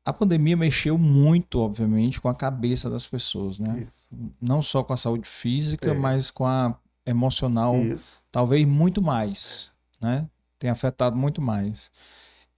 [0.05, 3.87] A pandemia mexeu muito, obviamente, com a cabeça das pessoas, né?
[3.87, 5.93] Isso, Não só com a saúde física, É.
[5.93, 6.75] mas com a
[7.05, 8.03] emocional, isso.
[8.31, 9.71] talvez muito mais,
[10.01, 10.27] né?
[10.57, 11.91] Tem afetado muito mais.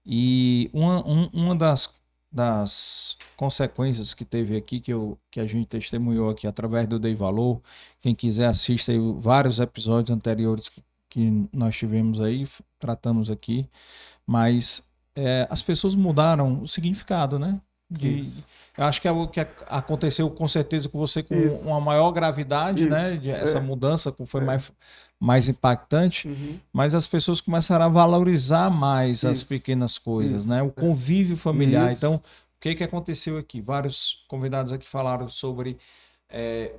[0.05, 1.89] E uma, um- uma das,
[2.31, 7.13] das consequências que teve aqui, que, eu, que a gente testemunhou aqui através do Dei
[7.13, 7.61] Valor,
[7.99, 12.47] quem quiser assista aí vários episódios anteriores que, que nós tivemos aí,
[12.79, 13.67] tratamos aqui,
[14.25, 14.83] mas
[15.15, 17.59] é, as pessoas mudaram o significado, né?
[17.89, 18.25] De,
[18.77, 21.55] eu acho que é o que ac- aconteceu com certeza com você com Isso.
[21.57, 22.89] uma maior gravidade, Isso.
[22.89, 23.17] né?
[23.17, 23.61] De essa É.
[23.61, 24.45] mudança que foi É.
[24.45, 24.71] mais,
[25.23, 26.59] mais impactante, Uhum.
[26.73, 29.45] mas as pessoas começaram a valorizar mais as Isso.
[29.47, 30.49] pequenas coisas, Isso.
[30.49, 30.63] né?
[30.63, 31.89] O convívio familiar.
[31.89, 31.97] Isso.
[31.97, 32.21] Então, o
[32.59, 33.61] que que aconteceu aqui?
[33.61, 35.77] Vários convidados aqui falaram sobre
[36.27, 36.73] é,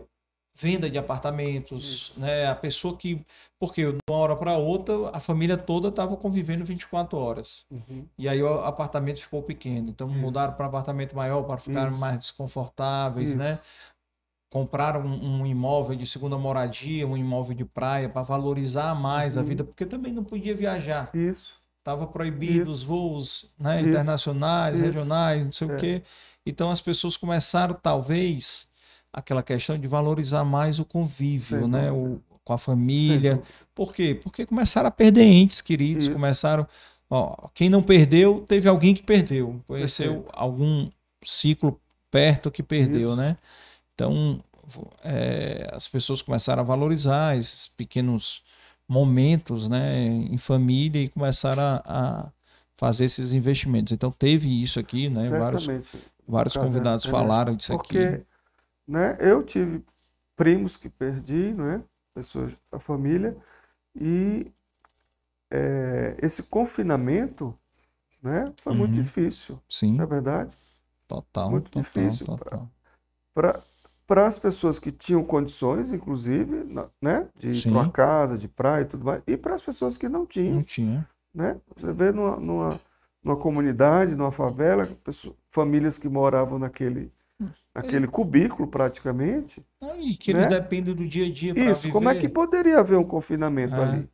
[0.57, 2.47] venda de apartamentos, né?
[2.47, 3.25] A pessoa que,
[3.61, 7.65] porque de uma hora para outra a família toda estava convivendo 24 horas.
[7.71, 8.05] Uhum.
[8.19, 9.89] E aí o apartamento ficou pequeno.
[9.91, 13.61] Então mudaram para apartamento maior para ficar mais desconfortáveis, né?
[14.53, 19.41] Compraram um, um imóvel de segunda moradia, um imóvel de praia para valorizar mais a
[19.41, 19.47] Uhum.
[19.47, 21.09] vida, porque também não podia viajar.
[21.15, 21.55] Isso.
[21.83, 22.73] Tava proibido Isso.
[22.73, 23.89] os voos, né, Isso.
[23.89, 24.85] internacionais, Isso.
[24.85, 25.77] regionais, não sei o É.
[25.79, 26.03] quê.
[26.45, 28.69] Então as pessoas começaram, talvez,
[29.11, 31.91] aquela questão de valorizar mais o convívio, né?
[31.91, 33.43] O, com a família.
[33.75, 34.21] Por quê?
[34.23, 36.13] Porque começaram a perder entes queridos, Isso.
[36.13, 36.67] começaram.
[37.09, 39.63] Ó, quem não perdeu, teve alguém que perdeu.
[39.67, 40.39] Conheceu Perfeito.
[40.39, 40.91] algum
[41.25, 41.81] ciclo
[42.11, 43.17] perto que perdeu, Isso.
[43.17, 43.39] né?
[44.03, 44.43] Então,
[45.05, 48.43] é, as pessoas começaram a valorizar esses pequenos
[48.89, 51.83] momentos, né, em família e começaram a,
[52.27, 52.33] a
[52.77, 53.93] fazer esses investimentos.
[53.93, 55.31] Então, teve isso aqui, né?
[55.31, 55.99] Vários, Certamente.
[56.27, 58.25] vários convidados é, falaram disso Porque, aqui.
[58.87, 59.85] né, eu tive
[60.37, 61.83] primos que perdi, né,
[62.15, 63.37] pessoas da família,
[63.95, 64.51] e
[65.51, 67.57] é, esse confinamento,
[68.23, 69.03] né, foi muito Uhum.
[69.03, 70.57] difícil, Sim, não é verdade?
[71.07, 72.69] total, muito total, difícil total.
[74.07, 76.67] Para as pessoas que tinham condições, inclusive,
[77.01, 79.97] né, de ir para uma casa, de praia e tudo mais, e para as pessoas
[79.97, 81.09] que não tinham, Não tinha.
[81.35, 81.57] né?
[81.77, 82.81] Você vê numa, numa,
[83.23, 87.11] numa comunidade, numa favela, pessoas- famílias que moravam naquele,
[87.75, 89.65] naquele cubículo praticamente.
[89.81, 90.61] Ah, E que eles Né?
[90.61, 93.83] dependem do dia a dia para Isso, como é que poderia haver um confinamento É.
[93.83, 94.09] ali?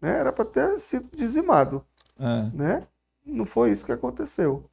[0.00, 0.18] Né?
[0.18, 1.84] Era para ter sido dizimado,
[2.18, 2.50] É.
[2.54, 2.86] né?
[3.26, 4.64] Não foi isso que aconteceu.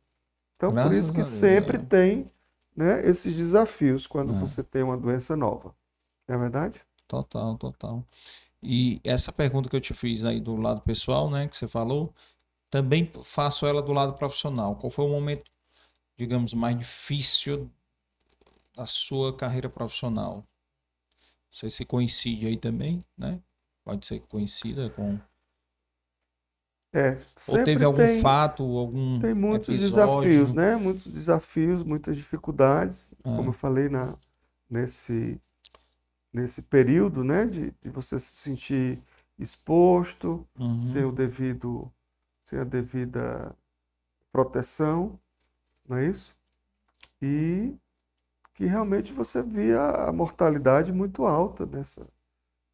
[0.56, 1.80] Então, por Graças isso que Deus, sempre é.
[1.80, 2.32] tem,
[2.80, 4.40] né, esses desafios quando É.
[4.40, 5.76] você tem uma doença nova.
[6.28, 6.82] Não é verdade?
[7.08, 8.06] Total, total.
[8.64, 12.14] E essa pergunta que eu te fiz aí do lado pessoal, né, que você falou,
[12.70, 14.76] também faço ela do lado profissional.
[14.76, 15.44] Qual foi o momento,
[16.18, 17.70] digamos, mais difícil
[18.76, 20.36] da sua carreira profissional?
[20.36, 20.44] Não
[21.52, 23.40] sei se coincide aí também, né?
[23.84, 25.20] Pode ser coincida com.
[26.92, 27.18] É,
[27.48, 30.30] Ou teve algum tem, fato, algum tem muitos episódio?
[30.30, 30.76] desafios, né?
[30.76, 33.36] Muitos desafios, muitas dificuldades, Ah.
[33.36, 34.16] como eu falei na,
[34.70, 35.40] nesse,
[36.34, 37.46] nesse período, né?
[37.46, 39.00] De, de você se sentir
[39.38, 40.84] exposto, Uhum.
[40.84, 41.92] sem o devido,
[42.44, 43.56] sem a devida
[44.32, 45.20] proteção,
[45.88, 46.36] não é isso?
[47.22, 47.76] E
[48.56, 52.08] que realmente você via a mortalidade muito alta nessa,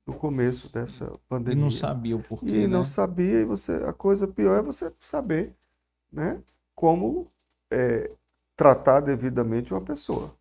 [0.06, 1.56] no começo dessa E pandemia.
[1.56, 2.86] não sabia o porquê, E não né?
[2.86, 5.54] sabia, e você, a coisa pior é você saber,
[6.12, 6.42] né,
[6.76, 7.32] como
[7.72, 8.12] é,
[8.56, 10.36] tratar devidamente uma pessoa,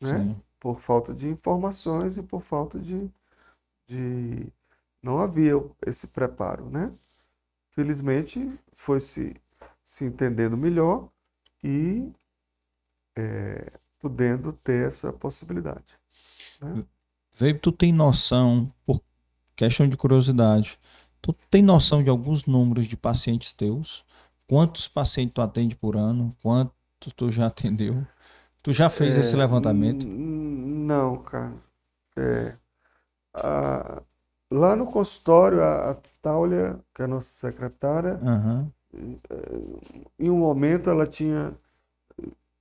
[0.00, 0.18] né?
[0.18, 0.36] Sim.
[0.60, 3.10] Por falta de informações e por falta de,
[3.86, 4.46] de
[5.02, 5.54] não havia
[5.86, 6.92] esse preparo, né?
[7.72, 9.36] Felizmente foi se,
[9.84, 11.08] se entendendo melhor
[11.64, 12.12] e
[13.16, 15.98] é, podendo ter essa possibilidade.
[16.60, 16.84] né?
[17.34, 19.02] Veio, tu tem noção, por
[19.56, 20.78] questão de curiosidade,
[21.22, 24.04] tu tem noção de alguns números de pacientes teus?
[24.48, 26.34] Quantos pacientes tu atende por ano?
[26.42, 26.72] Quanto
[27.16, 28.06] tu já atendeu?
[28.62, 30.08] Tu já fez esse É, levantamento?
[30.10, 31.54] n- Não, cara.
[32.16, 32.56] É,
[33.34, 34.02] a-
[34.50, 38.72] lá no consultório, a, a Táulia, que é a nossa secretária, Aham.
[40.18, 41.54] em um momento ela tinha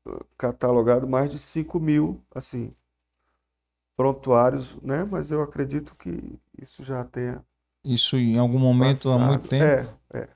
[0.07, 2.73] eh, catalogado mais de 5 mil, assim,
[4.01, 5.03] prontuários, né?
[5.03, 7.43] Mas eu acredito que isso já tenha
[7.83, 9.49] Isso em algum momento, há muito passado.
[9.49, 9.99] tempo?
[10.13, 10.29] É, é,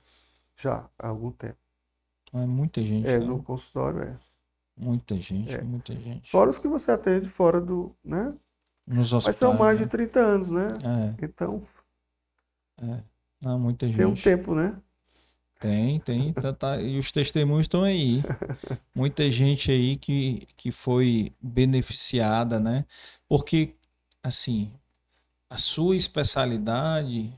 [0.57, 1.57] já há algum tempo.
[2.33, 3.25] É muita gente, É, né?
[3.25, 4.17] no consultório é.
[4.77, 5.61] Muita gente, É.
[5.61, 6.29] muita gente.
[6.29, 8.33] Fora os que você atende fora do, né?
[8.87, 9.89] Nos Mas hospitais, são mais de né?
[9.89, 10.67] 30 anos, né?
[10.83, 11.63] É, Então,
[12.81, 13.03] é.
[13.41, 14.23] Não, muita tem um gente.
[14.23, 14.75] tempo, né?
[15.59, 16.33] Tem, tem.
[16.33, 18.21] tá- tá- e os testemunhos estão aí.
[18.93, 22.85] Muita gente aí que, que foi beneficiada, né?
[23.27, 23.73] Porque,
[24.21, 24.71] assim,
[25.49, 27.33] a sua especialidade,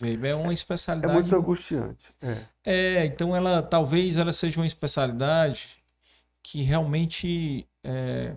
[0.00, 1.14] Weber, é uma É especialidade.
[1.14, 2.12] muito angustiante.
[2.20, 2.44] É.
[2.64, 5.82] É, então ela talvez ela seja uma especialidade
[6.42, 8.36] que realmente é,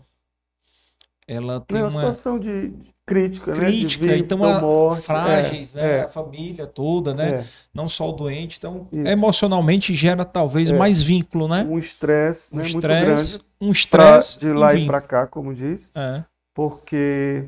[1.27, 2.71] ela tem Não, é uma uma situação de
[3.05, 3.55] de crítica, né?
[3.55, 5.03] Crítica, vida então a- morte.
[5.03, 5.97] frágeis, É, né?
[5.99, 7.29] é, A família toda, né?
[7.41, 7.45] é.
[7.73, 9.07] Não só o doente, então Isso.
[9.07, 10.77] emocionalmente gera talvez É.
[10.77, 11.63] mais vínculo, né?
[11.69, 15.53] Um estresse, Um né, muito estresse, grande um estresse de lá e para cá, como
[15.53, 16.23] diz, É,
[16.55, 17.45] porque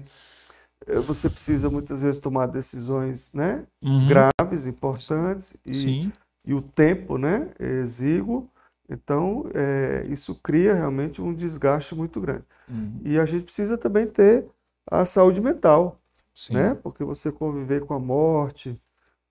[0.87, 3.63] eh, você precisa muitas vezes tomar decisões, né?
[3.83, 6.11] uhum, Graves, importantes e, Sim,
[6.45, 7.49] e o tempo, né?
[7.59, 8.47] É exíguo.
[8.89, 12.43] Então, é, isso cria realmente um desgaste muito grande.
[12.69, 14.45] uhum, E a gente precisa também ter
[14.89, 15.99] a saúde mental.
[16.33, 16.53] sim.
[16.53, 16.75] né?
[16.75, 18.79] Porque você conviver com a morte,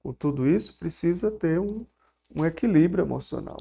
[0.03, 1.85] com tudo isso, precisa ter um,
[2.35, 3.57] um equilíbrio emocional.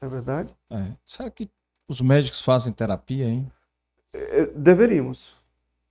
[0.00, 0.54] Não é verdade?
[0.70, 0.92] É.
[1.04, 1.50] Será que
[1.88, 3.50] os médicos fazem terapia, hein?
[4.12, 5.36] É, Deveríamos.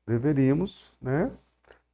[0.07, 1.31] Deveríamos, né?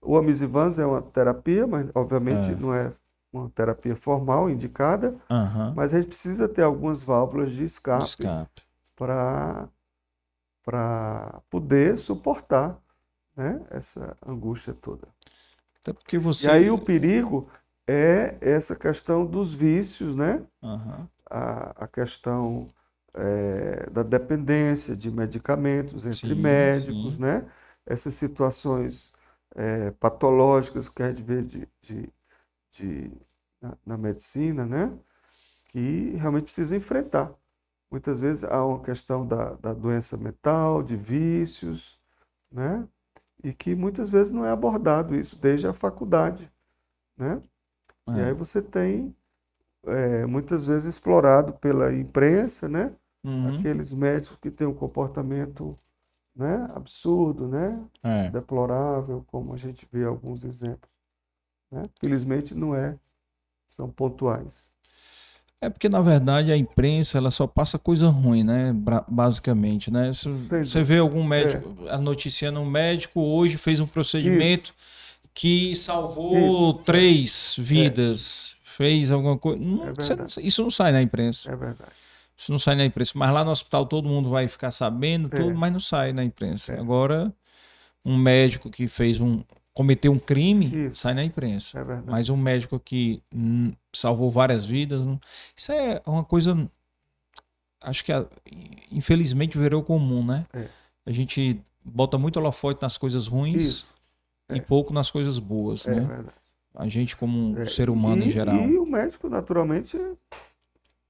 [0.02, 2.56] O Amisivans é uma terapia, mas obviamente É.
[2.56, 2.94] não é
[3.32, 5.74] uma terapia formal indicada, Aham.
[5.76, 8.62] mas a gente precisa ter algumas válvulas de escape Escape.
[8.96, 9.68] para
[10.64, 12.80] para poder suportar,
[13.40, 15.08] né, essa angústia toda.
[15.82, 16.48] Até porque você.
[16.48, 17.50] E aí o perigo
[17.88, 20.46] é essa questão dos vícios, né?
[20.64, 21.10] Aham.
[21.30, 22.68] A, a questão
[23.14, 27.20] é, da dependência de medicamentos entre Sim, médicos, sim.
[27.20, 27.50] né?
[27.86, 29.14] Essas situações
[29.56, 32.14] é, patológicas que a gente vê de, de,
[32.74, 33.12] de-
[33.62, 34.94] na, na medicina, né?
[35.66, 37.34] Que realmente precisa enfrentar.
[37.92, 42.00] Muitas vezes há uma questão da, da doença mental, de vícios,
[42.52, 42.88] né?
[43.44, 46.52] E que muitas vezes não é abordado isso desde a faculdade,
[47.18, 47.42] né?
[48.10, 48.26] E É.
[48.26, 49.16] aí você tem,
[49.86, 52.94] é, muitas vezes, explorado pela imprensa, né?
[53.24, 53.60] Uhum.
[53.60, 55.78] Aqueles médicos que têm um comportamento,
[56.36, 56.68] né?
[56.76, 57.84] Absurdo, né?
[58.04, 58.30] É.
[58.30, 60.90] Deplorável, como a gente vê alguns exemplos,
[61.72, 61.84] né?
[62.00, 62.98] Felizmente não é,
[63.68, 64.69] são pontuais.
[65.62, 68.74] É porque, na verdade, a imprensa ela só passa coisa ruim, né?
[69.10, 70.12] Basicamente, né?
[70.14, 71.98] Você vê algum médico, É.
[71.98, 74.74] noticiando um médico hoje fez um procedimento
[75.34, 76.38] que salvou
[76.72, 76.80] Isso.
[76.80, 76.84] É.
[76.86, 79.62] três vidas, fez alguma coisa.
[79.62, 81.52] Não- É você- isso não sai na imprensa.
[81.52, 81.92] É verdade.
[82.38, 83.12] Isso não sai na imprensa.
[83.16, 85.38] Mas lá no hospital todo mundo vai ficar sabendo, É.
[85.42, 86.72] tudo, mas não sai na imprensa.
[86.74, 86.80] É.
[86.80, 87.34] Agora,
[88.06, 89.44] um médico que fez um.
[89.80, 90.98] Cometeu um crime, Isso.
[90.98, 91.80] sai na imprensa.
[91.80, 92.02] É.
[92.06, 95.18] Mas um médico que hum, salvou várias vidas, não-
[95.56, 96.70] isso é uma coisa.
[97.80, 98.12] Acho que
[98.92, 100.46] infelizmente virou comum, né?
[100.54, 100.68] É.
[101.06, 103.88] A gente bota muito holofote nas coisas ruins Isso.
[104.50, 104.62] e É.
[104.62, 106.02] pouco nas coisas boas, É né?
[106.02, 106.36] verdade.
[106.76, 108.56] A gente, como um É, ser humano e, em geral.
[108.70, 109.96] E o médico, naturalmente,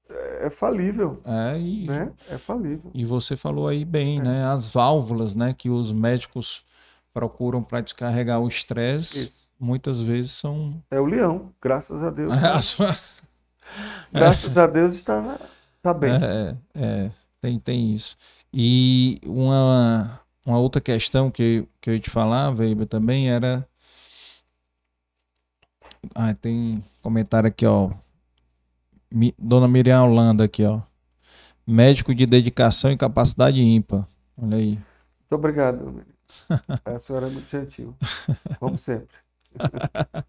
[0.08, 2.12] é, é falível, É, e, né?
[2.28, 2.88] É falível.
[2.94, 4.22] e você falou aí bem, É.
[4.22, 4.44] né?
[4.44, 5.52] As válvulas, né?
[5.58, 6.64] Que os médicos
[7.12, 10.82] procuram para descarregar o estresse, muitas vezes são.
[10.90, 12.32] É o leão, graças a Deus.
[14.12, 15.38] Graças a Deus está, na-
[15.82, 16.10] tá bem.
[16.12, 17.10] É, é,
[17.40, 18.16] tem, tem isso.
[18.52, 23.64] E uma, uma outra questão que, que eu ia te falar, Weber, também era.
[26.14, 27.90] Ah, tem comentário aqui, ó.
[29.10, 30.80] Mi- Dona Miriam Holanda aqui, ó.
[31.66, 34.06] Médico de dedicação e capacidade ímpar.
[34.36, 34.70] Olha aí.
[34.70, 36.04] Muito obrigado.
[36.84, 37.94] A senhora é muito gentil.
[38.60, 39.16] Vamos sempre.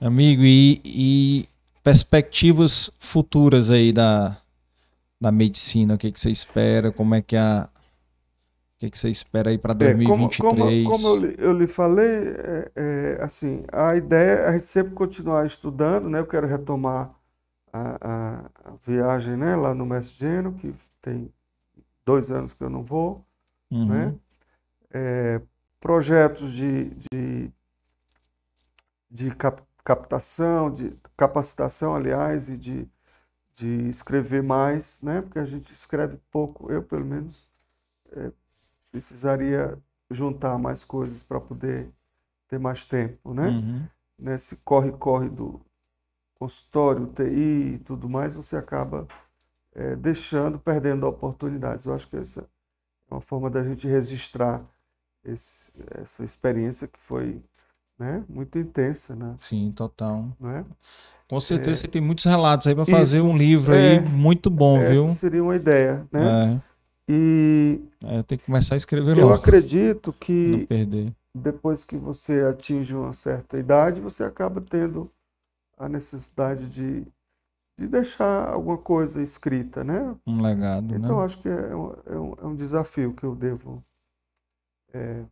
[0.00, 1.48] Amigo, e, e
[1.82, 4.36] perspectivas futuras aí da,
[5.20, 5.94] da medicina?
[5.94, 6.92] O que, que você espera?
[6.92, 7.68] Como é que a.
[8.76, 10.38] O que, que você espera aí para É, como, 2023?
[10.38, 12.06] como, como eu, lhe- eu lhe falei,
[12.76, 16.20] é, é, assim, a ideia é a gente sempre continuar estudando, né?
[16.20, 17.12] Eu quero retomar
[17.72, 19.56] a, a- a viagem, né?
[19.56, 21.32] Lá no Mestre Geno, que tem
[22.06, 23.24] dois anos que eu não vou,
[23.70, 23.86] Uhum.
[23.88, 24.14] né?
[24.94, 25.40] É,
[25.80, 27.52] projetos de, de,
[29.10, 32.88] de cap- captação, de capacitação, aliás, e de,
[33.54, 35.22] de escrever mais, né?
[35.22, 37.48] Porque a gente escreve pouco, eu pelo menos
[38.12, 38.32] é,
[38.92, 39.78] precisaria
[40.10, 41.90] juntar mais coisas para poder
[42.48, 43.56] ter mais tempo, né?
[43.56, 43.88] Uhum.
[44.18, 45.60] Nesse corre-corre do
[46.38, 49.06] consultório, TI e tudo mais, você acaba
[49.74, 51.86] é, deixando, perdendo oportunidades.
[51.86, 52.42] Eu acho que essa
[53.10, 54.64] é uma forma da gente registrar
[55.24, 57.42] esse- essa experiência que foi
[57.98, 59.38] né, muito intensa, né?
[59.38, 60.36] Sim, total.
[60.40, 60.64] Não é?
[61.28, 63.76] Com certeza você tem muitos relatos aí para fazer um livro É.
[63.76, 65.08] aí muito bom, viu?
[65.08, 66.36] Essa seria uma ideia, né?
[66.58, 66.60] É,
[67.08, 70.12] E é, tem que começar a escrever eu logo, acredito
[70.44, 70.68] pra que
[71.34, 75.10] depois que você atinge uma certa idade, você acaba tendo
[75.78, 77.02] a necessidade de,
[77.78, 80.16] de deixar alguma coisa escrita, né?
[80.26, 81.22] Um legado, Então, né?
[81.22, 83.84] acho que é um, é um, é um desafio que eu devo
[84.94, 85.24] é,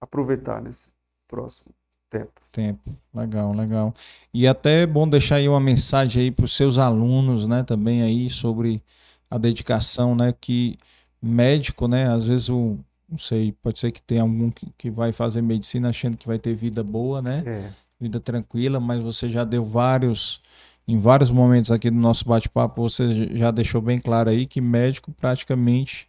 [0.00, 0.90] aproveitar nesse
[1.28, 1.72] próximo
[2.10, 2.40] tempo.
[2.52, 2.96] Tempo.
[3.14, 3.94] Legal, legal.
[4.32, 8.02] E até é bom deixar aí uma mensagem aí para os seus alunos, né, também
[8.02, 8.82] aí sobre
[9.30, 10.78] a dedicação, né, que
[11.20, 15.12] médico, né, às vezes o, não sei, pode ser que tenha algum que, que vai
[15.12, 19.42] fazer medicina achando que vai ter vida boa, né, É, vida tranquila, mas você já
[19.42, 20.40] deu vários,
[20.86, 25.10] em vários momentos aqui do nosso bate-papo, você já deixou bem claro aí que médico
[25.12, 26.08] praticamente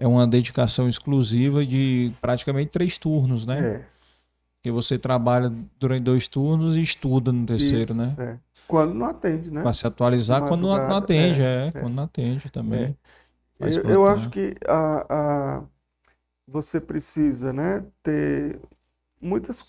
[0.00, 3.62] é uma dedicação exclusiva de praticamente três turnos, né?
[3.62, 3.84] é,
[4.58, 8.16] Porque você trabalha durante dois turnos e estuda no terceiro, isso, né?
[8.18, 8.38] é.
[8.66, 9.62] Quando não atende, né?
[9.62, 11.80] Para se atualizar quando não, não atende, é, é, é.
[11.80, 12.96] quando não atende também.
[13.58, 15.64] Faz Eu, eu acho que a, a-
[16.46, 18.60] você precisa, né, ter
[19.20, 19.64] muitas,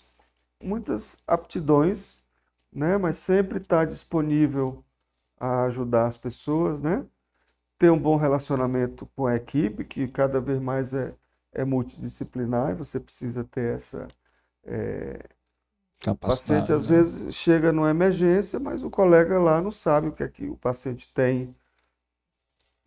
[0.62, 2.24] muitas aptidões,
[2.72, 4.84] né, mas sempre estar disponível
[5.38, 7.06] a ajudar as pessoas, né?
[7.82, 11.14] Ter um bom relacionamento com a equipe, que cada vez mais é,
[11.52, 14.08] é multidisciplinar, e você precisa ter essa.
[14.64, 15.28] é,
[16.12, 16.86] o Capacidade, paciente às né?
[16.86, 20.56] vezes chega numa emergência, mas o colega lá não sabe o que é que o
[20.56, 21.54] paciente tem,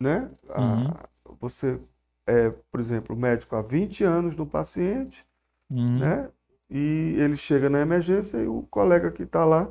[0.00, 0.30] né?
[0.48, 0.98] A- Uhum.
[1.40, 1.78] Você
[2.26, 5.24] é, por exemplo, médico há 20 anos no paciente,
[5.70, 6.12] Uhum.
[6.12, 6.30] né?
[6.70, 9.68] E ele chega na emergência e o colega que está lá,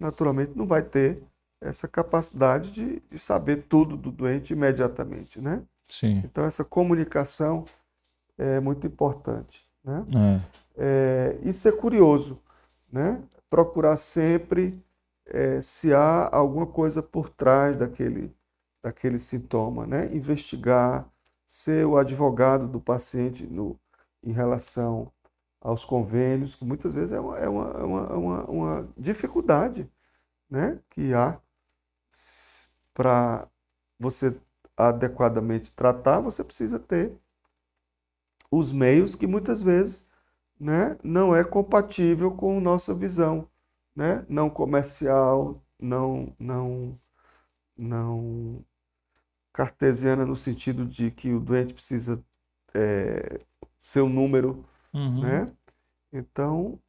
[0.00, 1.22] naturalmente, não vai ter
[1.60, 5.62] essa capacidade de, de saber tudo do doente imediatamente, né?
[5.88, 6.22] Sim.
[6.24, 7.64] Então, essa comunicação
[8.36, 10.04] é muito importante, né?
[10.14, 10.66] É.
[10.78, 12.38] É, e ser curioso,
[12.92, 13.22] né?
[13.48, 14.82] Procurar sempre
[15.24, 18.34] é, se há alguma coisa por trás daquele,
[18.82, 20.14] daquele sintoma, né?
[20.14, 21.08] Investigar,
[21.46, 23.78] ser o advogado do paciente no,
[24.22, 25.10] em relação
[25.60, 29.88] aos convênios, que muitas vezes é uma, é uma, é uma, uma, uma dificuldade
[30.48, 30.78] né?
[30.90, 31.38] que há
[32.96, 33.46] para
[34.00, 34.34] você
[34.76, 37.12] adequadamente tratar, você precisa ter
[38.50, 40.08] os meios que muitas vezes
[40.58, 43.48] né, não é compatível com nossa visão,
[43.94, 44.24] né?
[44.28, 46.98] não comercial, não, não,
[47.78, 48.64] não
[49.52, 52.22] cartesiana no sentido de que o doente precisa
[52.74, 53.40] é,
[53.82, 54.64] ser um número,
[54.94, 55.20] Uhum.
[55.20, 55.52] né?
[56.12, 56.80] Então,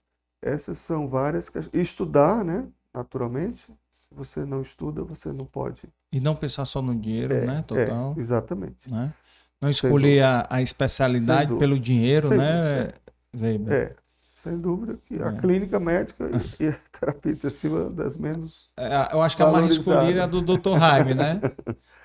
[0.41, 1.81] essas são várias questões.
[1.81, 2.67] Estudar, né?
[2.93, 3.67] Naturalmente.
[3.91, 5.83] Se você não estuda, você não pode.
[6.11, 7.63] E não pensar só no dinheiro, É, né?
[7.67, 8.13] Total.
[8.15, 8.77] É, exatamente.
[8.89, 9.13] né?
[9.61, 12.89] Não escolher a, a especialidade pelo dinheiro, Sem né?
[13.35, 13.73] Weber?
[13.73, 13.95] É,
[14.35, 15.39] sem dúvida que a É.
[15.39, 16.29] clínica médica
[16.59, 18.69] e, e a terapia intensiva das menos.
[18.77, 20.77] É, eu acho que a mais escolhida é a do Dr.
[20.79, 21.41] Jaime, né?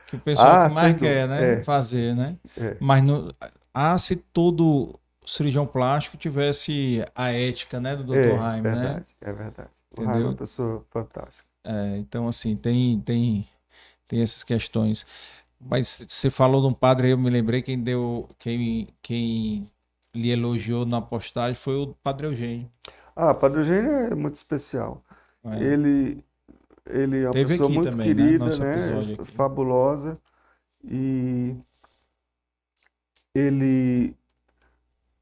[0.06, 1.40] Que o pessoal Ah, que mais quer, dúvida.
[1.40, 1.52] né?
[1.60, 1.62] É.
[1.62, 2.36] Fazer, né?
[2.58, 2.76] É.
[2.78, 3.32] Mas no,
[3.72, 8.16] ah, se todo cirurgião plástico tivesse a ética, né, do Dr.
[8.16, 8.60] é, né?
[8.60, 9.70] verdade, é verdade.
[9.96, 10.20] O Entendeu?
[10.22, 11.44] É uma pessoa fantástica.
[11.64, 13.46] É, então, assim, tem, tem,
[14.12, 15.06] tem essas questões.
[15.60, 19.70] Mas você falou de um padre eu me lembrei, quem deu, quem, quem
[20.14, 22.70] lhe elogiou na postagem foi o Padre Eugênio.
[23.14, 25.02] Ah, Padre Eugênio é muito especial.
[25.44, 25.72] né?
[25.72, 26.24] Ele,
[26.86, 28.36] ele é uma Teve pessoa muito também, né?
[28.38, 29.06] querida, né?
[29.16, 29.34] aqui.
[29.36, 30.20] Fabulosa.
[30.84, 31.56] E
[33.34, 34.16] ele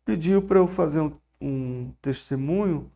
[0.05, 2.91] pediu para eu fazer um, um testemunho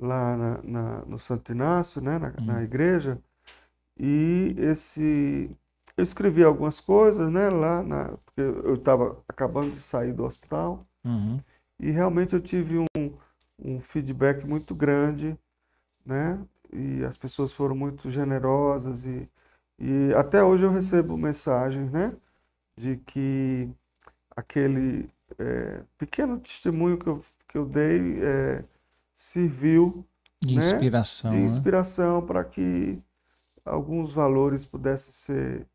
[0.00, 2.18] lá na, na- no Santo Inácio, né?
[2.18, 2.64] Na, na Uhum.
[2.64, 3.18] igreja.
[4.02, 5.54] E esse
[5.94, 7.50] eu escrevi algumas coisas, né?
[7.50, 10.86] Lá na, porque eu estava acabando de sair do hospital.
[11.04, 11.38] Uhum.
[11.78, 13.12] E realmente eu tive um,
[13.62, 15.36] um feedback muito grande,
[16.04, 16.40] né?
[16.72, 19.28] E as pessoas foram muito generosas e,
[19.78, 22.14] e até hoje eu recebo mensagens, né?
[22.78, 23.68] De que
[24.34, 28.64] aquele é, pequeno testemunho que eu, que eu dei é,
[29.14, 30.06] serviu
[30.40, 30.60] De né?
[30.62, 31.44] inspiração, de né?
[31.44, 32.98] inspiração para que
[33.64, 35.66] alguns valores pudessem ser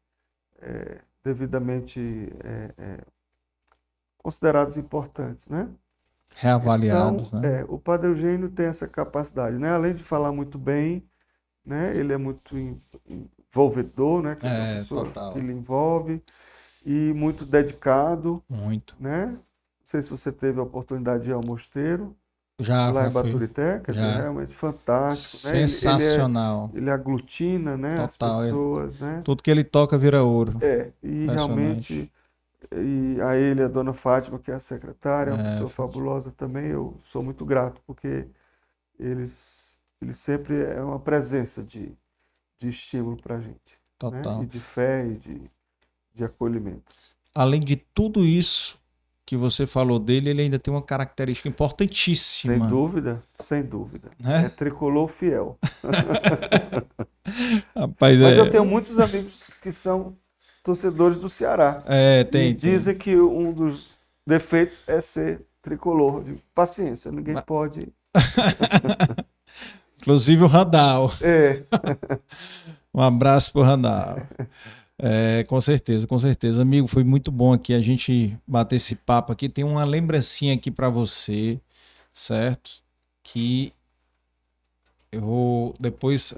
[0.60, 1.99] é, devidamente
[2.44, 3.06] é, é,
[4.18, 5.70] considerados importantes, né?
[6.36, 7.41] Reavaliados, Então, né?
[7.41, 9.70] é, o Padre Eugênio tem essa capacidade, né?
[9.72, 11.07] Além de falar muito bem,
[11.66, 11.98] né?
[11.98, 14.36] Ele é muito en- envolvedor, né?
[14.36, 15.32] Que é uma É, pessoa total.
[15.32, 16.24] que ele envolve
[16.86, 18.95] e muito dedicado, Muito.
[18.99, 19.28] né?
[19.28, 19.40] Não
[19.86, 22.16] sei se você teve a oportunidade de ir ao mosteiro
[22.60, 25.57] Já lá em Baturité, quer dizer, realmente fantástico, né?
[25.64, 26.69] Ele- sensacional.
[26.72, 28.03] Ele, é, ele aglutina, né?
[28.03, 28.49] As Total, é.
[28.49, 29.22] pessoas, né?
[29.23, 30.53] Tudo que ele toca vira ouro.
[30.61, 32.10] É, e realmente,
[32.73, 36.32] e a ele, a dona Fátima, que é a secretária, é uma É, pessoa fabulosa
[36.32, 38.27] também, eu sou muito grato, porque
[38.99, 41.91] eles, eles sempre é uma presença de,
[42.60, 43.80] de estímulo para a gente,
[44.10, 44.22] né?
[44.22, 44.44] Total.
[44.44, 45.52] E de fé e de,
[46.15, 46.94] de acolhimento.
[47.34, 48.80] Além de tudo isso
[49.26, 52.53] que você falou dele, ele ainda tem uma característica importantíssima.
[52.57, 54.10] Sem dúvida, sem dúvida.
[54.19, 54.45] Né?
[54.45, 55.57] É tricolor fiel.
[57.76, 60.15] Rapaz, Mas é, eu tenho muitos amigos que são
[60.64, 61.81] torcedores do Ceará.
[61.88, 62.56] é, E tem, tem.
[62.72, 63.89] dizem que um dos
[64.26, 66.23] defeitos é ser tricolor.
[66.23, 67.88] De paciência, ninguém Mas- pode.
[70.02, 71.11] Inclusive o Randall.
[71.22, 71.64] É,
[72.93, 74.22] Um abraço pro Randall.
[74.98, 76.62] É, com certeza, com certeza.
[76.62, 79.50] Amigo, foi muito bom aqui a gente bater esse papo aqui.
[79.50, 81.60] Tem uma lembrancinha aqui para você,
[82.14, 82.84] certo?
[83.22, 83.74] Que
[85.12, 86.34] eu vou depois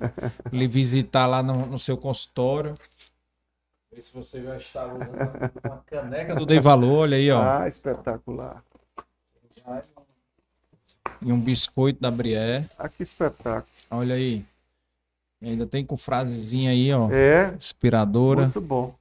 [0.51, 2.75] lhe visitar lá no, no seu consultório.
[3.91, 7.41] Ver se você já está usando uma caneca do Dei Valor, olha aí, ó.
[7.41, 8.63] ah, espetacular.
[11.21, 12.69] E um biscoito da Brié.
[12.77, 13.65] Ah, que espetáculo.
[13.89, 14.45] Olha aí.
[15.41, 17.09] Ainda tem com frasezinha aí, ó.
[17.11, 18.41] É, Inspiradora.
[18.41, 18.93] muito bom.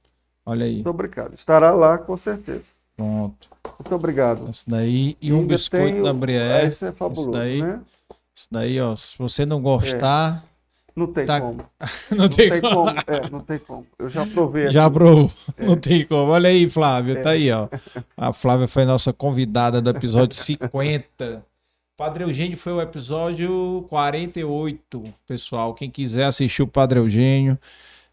[0.45, 0.75] Olha aí.
[0.75, 1.33] Muito obrigado.
[1.33, 2.61] Estará lá, com certeza.
[2.95, 3.49] Pronto.
[3.79, 4.49] Muito obrigado.
[4.49, 6.65] Esse daí e um biscoito da Brié.
[6.65, 7.79] Esse é fabuloso, daí- né?
[8.35, 8.95] Isso daí, ó.
[8.95, 10.43] Se você não gostar,
[10.95, 11.57] Não tem Tá- como.
[12.09, 12.73] não, Não tem, tem como.
[12.75, 12.89] como.
[13.05, 13.85] É, não tem como.
[13.99, 15.31] Eu já provei Já provou.
[15.55, 15.65] É.
[15.65, 16.31] Não tem como.
[16.31, 17.21] Olha aí, Flávia.
[17.21, 17.67] Tá aí, ó.
[18.15, 21.43] A Flávia foi nossa convidada do episódio 50.
[21.97, 25.73] Padre Eugênio foi o episódio 48, pessoal.
[25.73, 27.57] Quem quiser assistir o Padre Eugênio,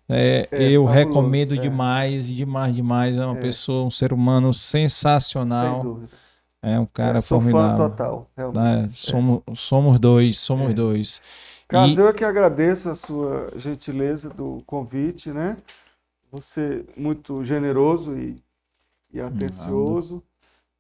[0.09, 1.59] é, É, eu fabuloso, recomendo é.
[1.59, 3.15] demais, demais, demais.
[3.19, 3.40] É uma É.
[3.40, 5.82] pessoa, um ser humano Sem sensacional.
[5.82, 6.16] dúvida.
[6.62, 7.77] É um cara é, sou formidável.
[7.77, 8.86] fã total, realmente.
[8.86, 10.73] É, somos, somos dois, somos é.
[10.73, 11.20] dois.
[11.69, 12.01] Carlos, e...
[12.01, 15.59] eu que agradeço a sua gentileza do convite, né?
[16.32, 18.43] Você muito generoso e,
[19.12, 20.23] e atencioso.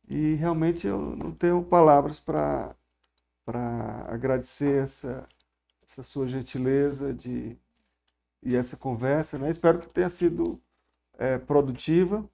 [0.08, 2.74] E realmente eu não tenho palavras para
[4.08, 5.26] agradecer essa,
[5.86, 7.56] essa sua gentileza de,
[8.42, 9.38] e essa conversa.
[9.38, 9.50] Né?
[9.50, 10.60] Espero que tenha sido
[11.18, 12.24] é, produtiva.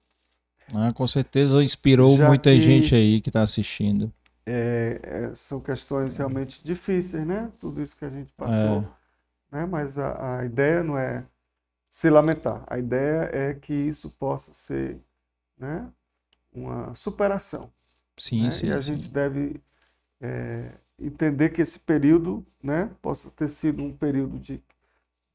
[0.75, 4.11] Ah, com certeza inspirou Já muita que, gente aí que está assistindo.
[4.45, 7.51] É, é, são questões realmente difíceis, né?
[7.59, 8.79] Tudo isso que a gente passou.
[9.51, 9.57] É.
[9.57, 9.65] Né?
[9.65, 11.25] Mas a, a ideia não é
[11.89, 12.63] se lamentar.
[12.67, 14.97] A ideia é que isso possa ser
[15.57, 15.87] né,
[16.53, 17.71] uma superação.
[18.17, 18.51] Sim, né?
[18.51, 18.67] sim.
[18.67, 18.95] E a sim.
[18.95, 19.61] gente deve
[20.21, 20.71] é,
[21.01, 24.61] entender que esse período né, possa ter sido um período de,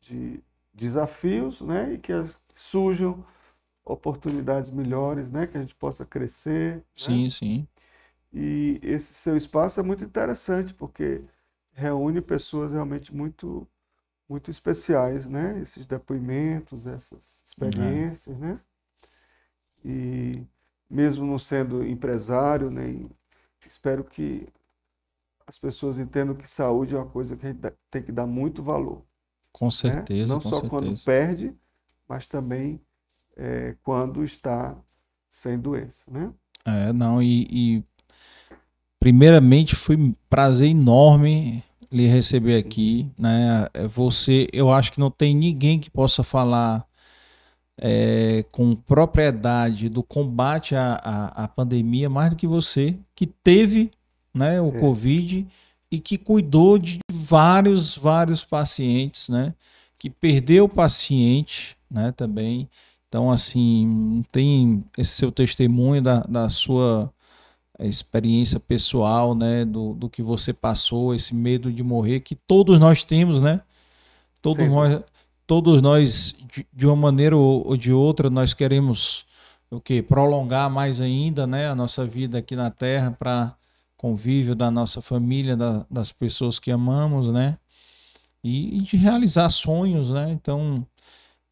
[0.00, 0.40] de
[0.72, 2.12] desafios né, e que
[2.54, 3.24] surjam
[3.84, 6.82] oportunidades melhores, né, que a gente possa crescer.
[6.94, 7.30] Sim, né?
[7.30, 7.68] sim.
[8.32, 11.22] E esse seu espaço é muito interessante porque
[11.72, 13.66] reúne pessoas realmente muito
[14.28, 15.60] muito especiais, né?
[15.62, 18.60] Esses depoimentos, essas experiências, né?
[19.84, 20.44] E
[20.90, 23.08] mesmo não sendo empresário, nem
[23.64, 24.48] espero que
[25.46, 27.60] as pessoas entendam que saúde é uma coisa que a gente
[27.90, 29.02] tem que dar muito valor.
[29.52, 30.22] Com certeza.
[30.22, 30.34] Né?
[30.34, 30.70] Não com só certeza.
[30.70, 31.54] quando perde,
[32.08, 32.80] mas também
[33.36, 34.76] é, quando está
[35.30, 36.32] sem doença, né?
[36.64, 37.84] É, não, e, e
[38.98, 41.62] primeiramente foi um prazer enorme
[41.92, 43.68] lhe receber aqui, né?
[43.72, 46.86] É, você, eu acho que não tem ninguém que possa falar
[47.78, 53.90] é, com propriedade do combate à, à, à, pandemia mais do que você, que teve
[54.36, 54.78] né, o é.
[54.78, 55.46] Covid
[55.90, 59.54] e que cuidou de vários, vários pacientes, né?
[59.98, 62.12] Que perdeu o paciente, né?
[62.12, 62.68] Também.
[63.08, 67.10] Então, assim, tem esse seu testemunho da, da sua
[67.78, 69.64] experiência pessoal, né?
[69.64, 73.60] Do, do que você passou, esse medo de morrer, que todos nós temos, né?
[74.42, 75.02] Todos nós,
[75.46, 79.24] todos nós, de, de uma maneira ou, ou de outra, nós queremos
[79.70, 81.68] o que prolongar mais ainda, né?
[81.68, 83.54] A nossa vida aqui na Terra para
[83.96, 87.58] convívio da nossa família, da, das pessoas que amamos, né?
[88.44, 90.30] E, e de realizar sonhos, né?
[90.30, 90.86] Então,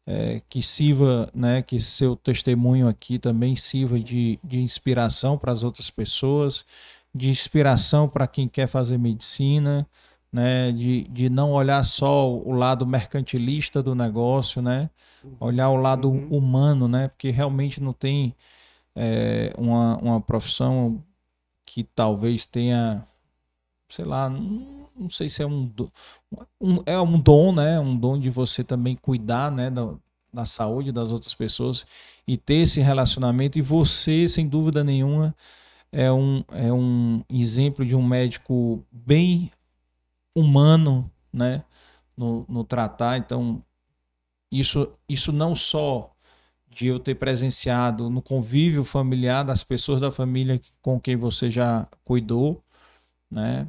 [0.05, 1.61] é, que sirva, né?
[1.61, 6.65] Que seu testemunho aqui também sirva de, de inspiração para as outras pessoas,
[7.13, 9.87] de inspiração para quem quer fazer medicina,
[10.31, 10.71] né?
[10.71, 14.89] De, de não olhar só o lado mercantilista do negócio, né?
[15.39, 16.27] Olhar o lado uhum.
[16.29, 17.07] humano, né?
[17.07, 18.35] Porque realmente não tem
[18.95, 21.03] é, uma, uma profissão
[21.65, 23.05] que talvez tenha,
[23.89, 25.71] sei lá, não, não sei se é um,
[26.61, 27.79] um, é um dom, né?
[27.79, 29.69] Um dom de você também cuidar, né?
[29.69, 29.93] Da,
[30.33, 31.85] da saúde das outras pessoas
[32.27, 33.57] e ter esse relacionamento.
[33.57, 35.35] E você, sem dúvida nenhuma,
[35.91, 39.51] é um, é um exemplo de um médico bem
[40.35, 41.63] humano, né?
[42.15, 43.17] No, no tratar.
[43.17, 43.61] Então,
[44.51, 46.14] isso, isso não só
[46.75, 51.87] de eu ter presenciado no convívio familiar das pessoas da família com quem você já
[52.03, 52.61] cuidou,
[53.31, 53.65] né?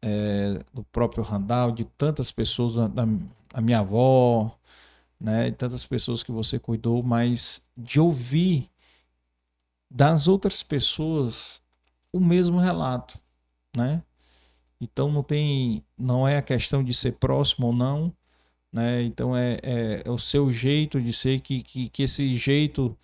[0.00, 4.58] É, do próprio Randall, de tantas pessoas, da, da minha avó,
[5.20, 5.48] né?
[5.48, 8.70] E tantas pessoas que você cuidou, mas de ouvir
[9.90, 11.60] das outras pessoas
[12.10, 13.18] o mesmo relato,
[13.76, 14.02] né?
[14.80, 18.10] Então não tem, não é a questão de ser próximo ou não,
[18.72, 19.02] né?
[19.02, 22.96] Então é, é, é, o seu jeito de ser, que, que, que esse jeito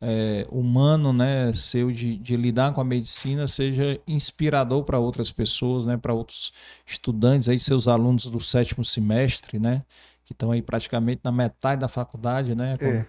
[0.00, 5.86] é, humano, né, seu de, de lidar com a medicina seja inspirador para outras pessoas,
[5.86, 6.52] né, para outros
[6.86, 9.84] estudantes, aí seus alunos do sétimo semestre, né,
[10.24, 13.06] que estão aí praticamente na metade da faculdade, né, é.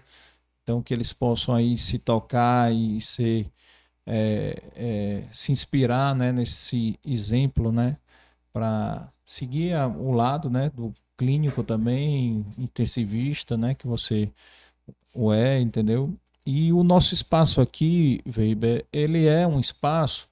[0.62, 3.50] então que eles possam aí se tocar e ser
[4.06, 7.96] é, é, se inspirar, né, nesse exemplo, né,
[8.52, 13.74] para seguir a, o lado, né, do clínico também, intensivista, né?
[13.74, 14.30] Que você
[15.14, 16.12] o é, entendeu?
[16.44, 20.28] E o nosso espaço aqui, Weber, ele é um espaço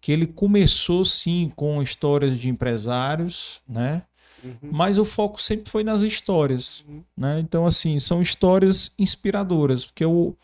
[0.00, 4.02] que ele começou sim com histórias de empresários, né?
[4.44, 4.70] Uhum.
[4.70, 7.02] Mas o foco sempre foi nas histórias, uhum.
[7.16, 7.40] né?
[7.40, 10.36] Então assim, são histórias inspiradoras, porque o,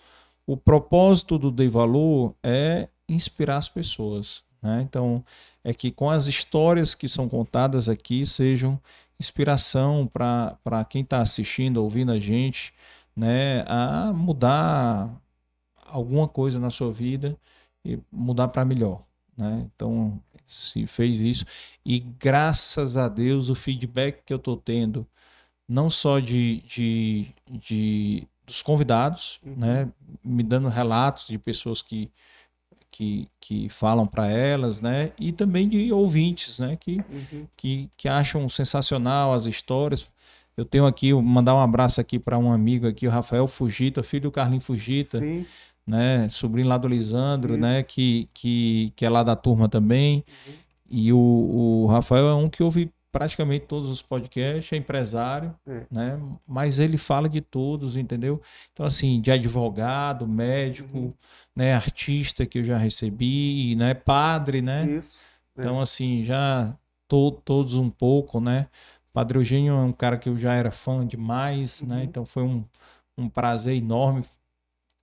[0.46, 4.82] o propósito do Dei Valor é inspirar as pessoas, né?
[4.82, 5.24] Então,
[5.62, 8.80] é que com as histórias que são contadas aqui sejam
[9.18, 12.72] inspiração para quem está assistindo, ouvindo a gente,
[13.16, 15.10] né, a mudar
[15.86, 17.36] alguma coisa na sua vida
[17.84, 19.04] e mudar para melhor.
[19.36, 19.68] Né?
[19.74, 21.44] Então, se fez isso.
[21.84, 25.06] E graças a Deus, o feedback que eu estou tendo,
[25.68, 29.56] não só de, de, de dos convidados, uhum.
[29.56, 29.92] né,
[30.22, 32.10] me dando relatos de pessoas que,
[32.94, 35.10] que, que falam para elas, né?
[35.18, 36.76] E também de ouvintes, né?
[36.80, 37.44] Que, Uhum.
[37.56, 40.06] que, que acham sensacional as histórias.
[40.56, 44.00] Eu tenho aqui, vou mandar um abraço aqui para um amigo aqui, o Rafael Fugita,
[44.04, 45.44] filho do Carlinhos Fugita, Sim,
[45.84, 46.28] né?
[46.28, 47.60] Sobrinho lá do Lisandro, Isso.
[47.60, 47.82] né?
[47.82, 50.24] Que, que, que é lá da turma também.
[50.46, 50.52] Uhum.
[50.88, 55.82] E o, o Rafael é um que ouve praticamente todos os podcasts, é empresário, É.
[55.88, 56.20] né?
[56.44, 58.42] Mas ele fala de todos, entendeu?
[58.72, 61.12] Então, assim, de advogado, médico, Uhum.
[61.54, 61.74] né?
[61.74, 63.94] Artista que eu já recebi, né?
[63.94, 64.84] Padre, né?
[64.98, 65.16] isso.
[65.56, 65.60] É.
[65.60, 66.74] Então, assim, já
[67.08, 68.66] to, todos um pouco, né?
[69.12, 71.98] Padre Eugênio é um cara que eu já era fã demais, né?
[71.98, 72.02] Uhum.
[72.02, 72.64] Então foi um,
[73.16, 74.24] um prazer enorme.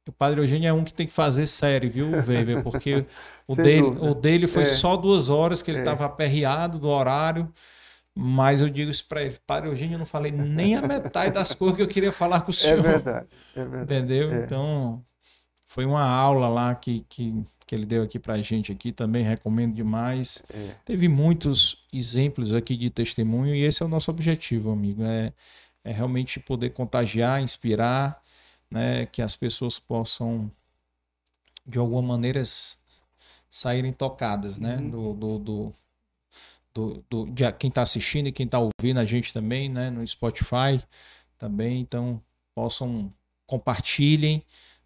[0.10, 2.62] O Padre Eugênio é um que tem que fazer série, viu, Weber?
[2.64, 3.06] Porque
[3.48, 4.06] o dele, dúvida.
[4.12, 4.66] o dele foi É.
[4.66, 5.82] só duas horas que ele É.
[5.82, 7.48] estava aperreado do horário.
[8.14, 11.54] Mas eu digo isso para ele, Padre Eugênio, eu não falei nem a metade das
[11.56, 12.82] coisas que eu queria falar com o É senhor.
[12.82, 13.84] verdade, é verdade.
[13.84, 14.34] Entendeu?
[14.34, 14.44] É.
[14.44, 15.04] Então,
[15.66, 17.34] foi uma aula lá que, que,
[17.66, 20.44] que ele deu aqui pra gente aqui, também recomendo demais.
[20.54, 20.76] É.
[20.84, 25.32] Teve muitos exemplos aqui de testemunho e esse é o nosso objetivo, amigo, é,
[25.86, 28.22] é realmente poder contagiar, inspirar,
[28.70, 30.52] né, que as pessoas possam
[31.66, 32.44] de alguma maneira
[33.50, 34.90] saírem tocadas, né, Uhum.
[34.90, 35.74] do, do, do,
[36.74, 40.06] do, do- de quem está assistindo e quem está ouvindo a gente também, né, no
[40.08, 40.82] Spotify
[41.38, 42.22] também, então
[42.56, 43.12] possam
[43.48, 44.44] compartilhem,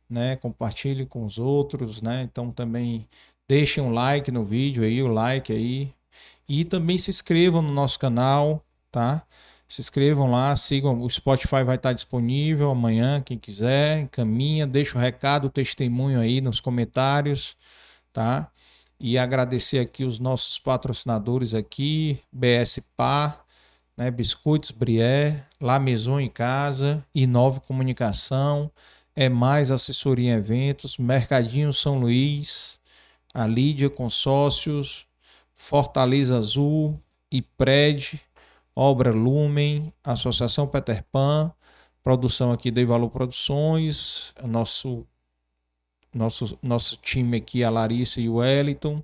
[0.10, 3.08] né, compartilhem com os outros, né, então também
[3.48, 5.94] deixem um like no vídeo aí, o like aí,
[6.48, 9.26] e também se inscrevam no nosso canal, tá?
[9.68, 15.02] Se inscrevam lá, sigam, o Spotify vai estar disponível amanhã, quem quiser, encaminha, deixa o
[15.02, 17.58] recado, o testemunho aí nos comentários,
[18.14, 18.52] tá?
[19.00, 23.46] E agradecer aqui os nossos patrocinadores aqui, BS Par,
[23.98, 28.72] né, Biscoitos Brié, La Maison em Casa, Inove Comunicação,
[29.16, 32.80] É Mais Assessoria em Eventos, Mercadinho São Luís,
[33.34, 35.06] a Lídia Consórcios,
[35.54, 37.00] Fortaleza Azul,
[37.32, 38.22] IPRED,
[38.76, 41.52] Obra Lumen, Associação Peter Pan,
[42.04, 45.08] produção aqui Dei Valor Produções, nosso,
[46.16, 49.04] nosso, nosso time aqui, a Larissa e o Wellington,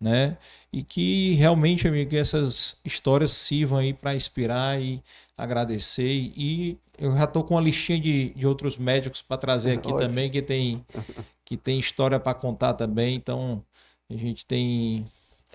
[0.00, 0.38] né?
[0.72, 5.02] E que realmente, amigo, essas histórias sirvam aí para inspirar e
[5.36, 6.32] agradecer.
[6.36, 9.98] E eu já tô com uma listinha de, de outros médicos para trazer aqui Ótimo.
[9.98, 10.84] também, que tem,
[11.44, 13.14] que tem história para contar também.
[13.16, 13.62] Então,
[14.10, 15.06] a gente tem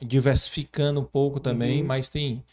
[0.02, 1.88] diversificando um pouco também, Uhum.
[1.88, 2.44] mas tem.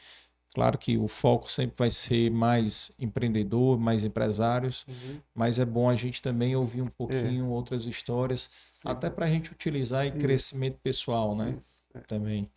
[0.55, 5.21] Claro que o foco sempre vai ser mais empreendedor, mais empresários, Uhum.
[5.35, 8.89] mas é bom a gente também ouvir um pouquinho outras histórias, Sim.
[8.89, 10.19] até para a gente utilizar em Isso.
[10.19, 11.57] crescimento pessoal, né?
[11.95, 12.01] É.
[12.01, 12.51] Também.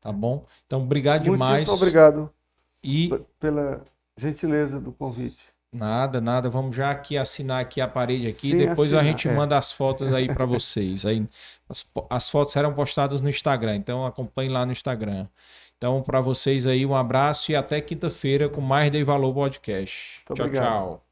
[0.00, 0.44] Tá bom?
[0.66, 1.68] Então, obrigado Muitíssimo demais.
[1.68, 2.30] obrigado
[2.84, 3.10] E
[3.40, 3.82] pela
[4.16, 5.42] gentileza do convite.
[5.72, 6.48] nada, nada.
[6.50, 8.50] Vamos já aqui assinar aqui a parede aqui.
[8.50, 9.34] Sim, Depois a assinar, gente é.
[9.34, 11.04] manda as fotos aí para vocês.
[11.06, 11.26] Aí
[11.68, 13.76] as, as fotos serão postadas no Instagram.
[13.76, 15.26] Então acompanhe lá no Instagram.
[15.78, 20.24] Então para vocês aí um abraço e até quinta-feira com mais Dei Valor Podcast.
[20.28, 20.66] Muito tchau, obrigado.
[20.66, 21.07] tchau.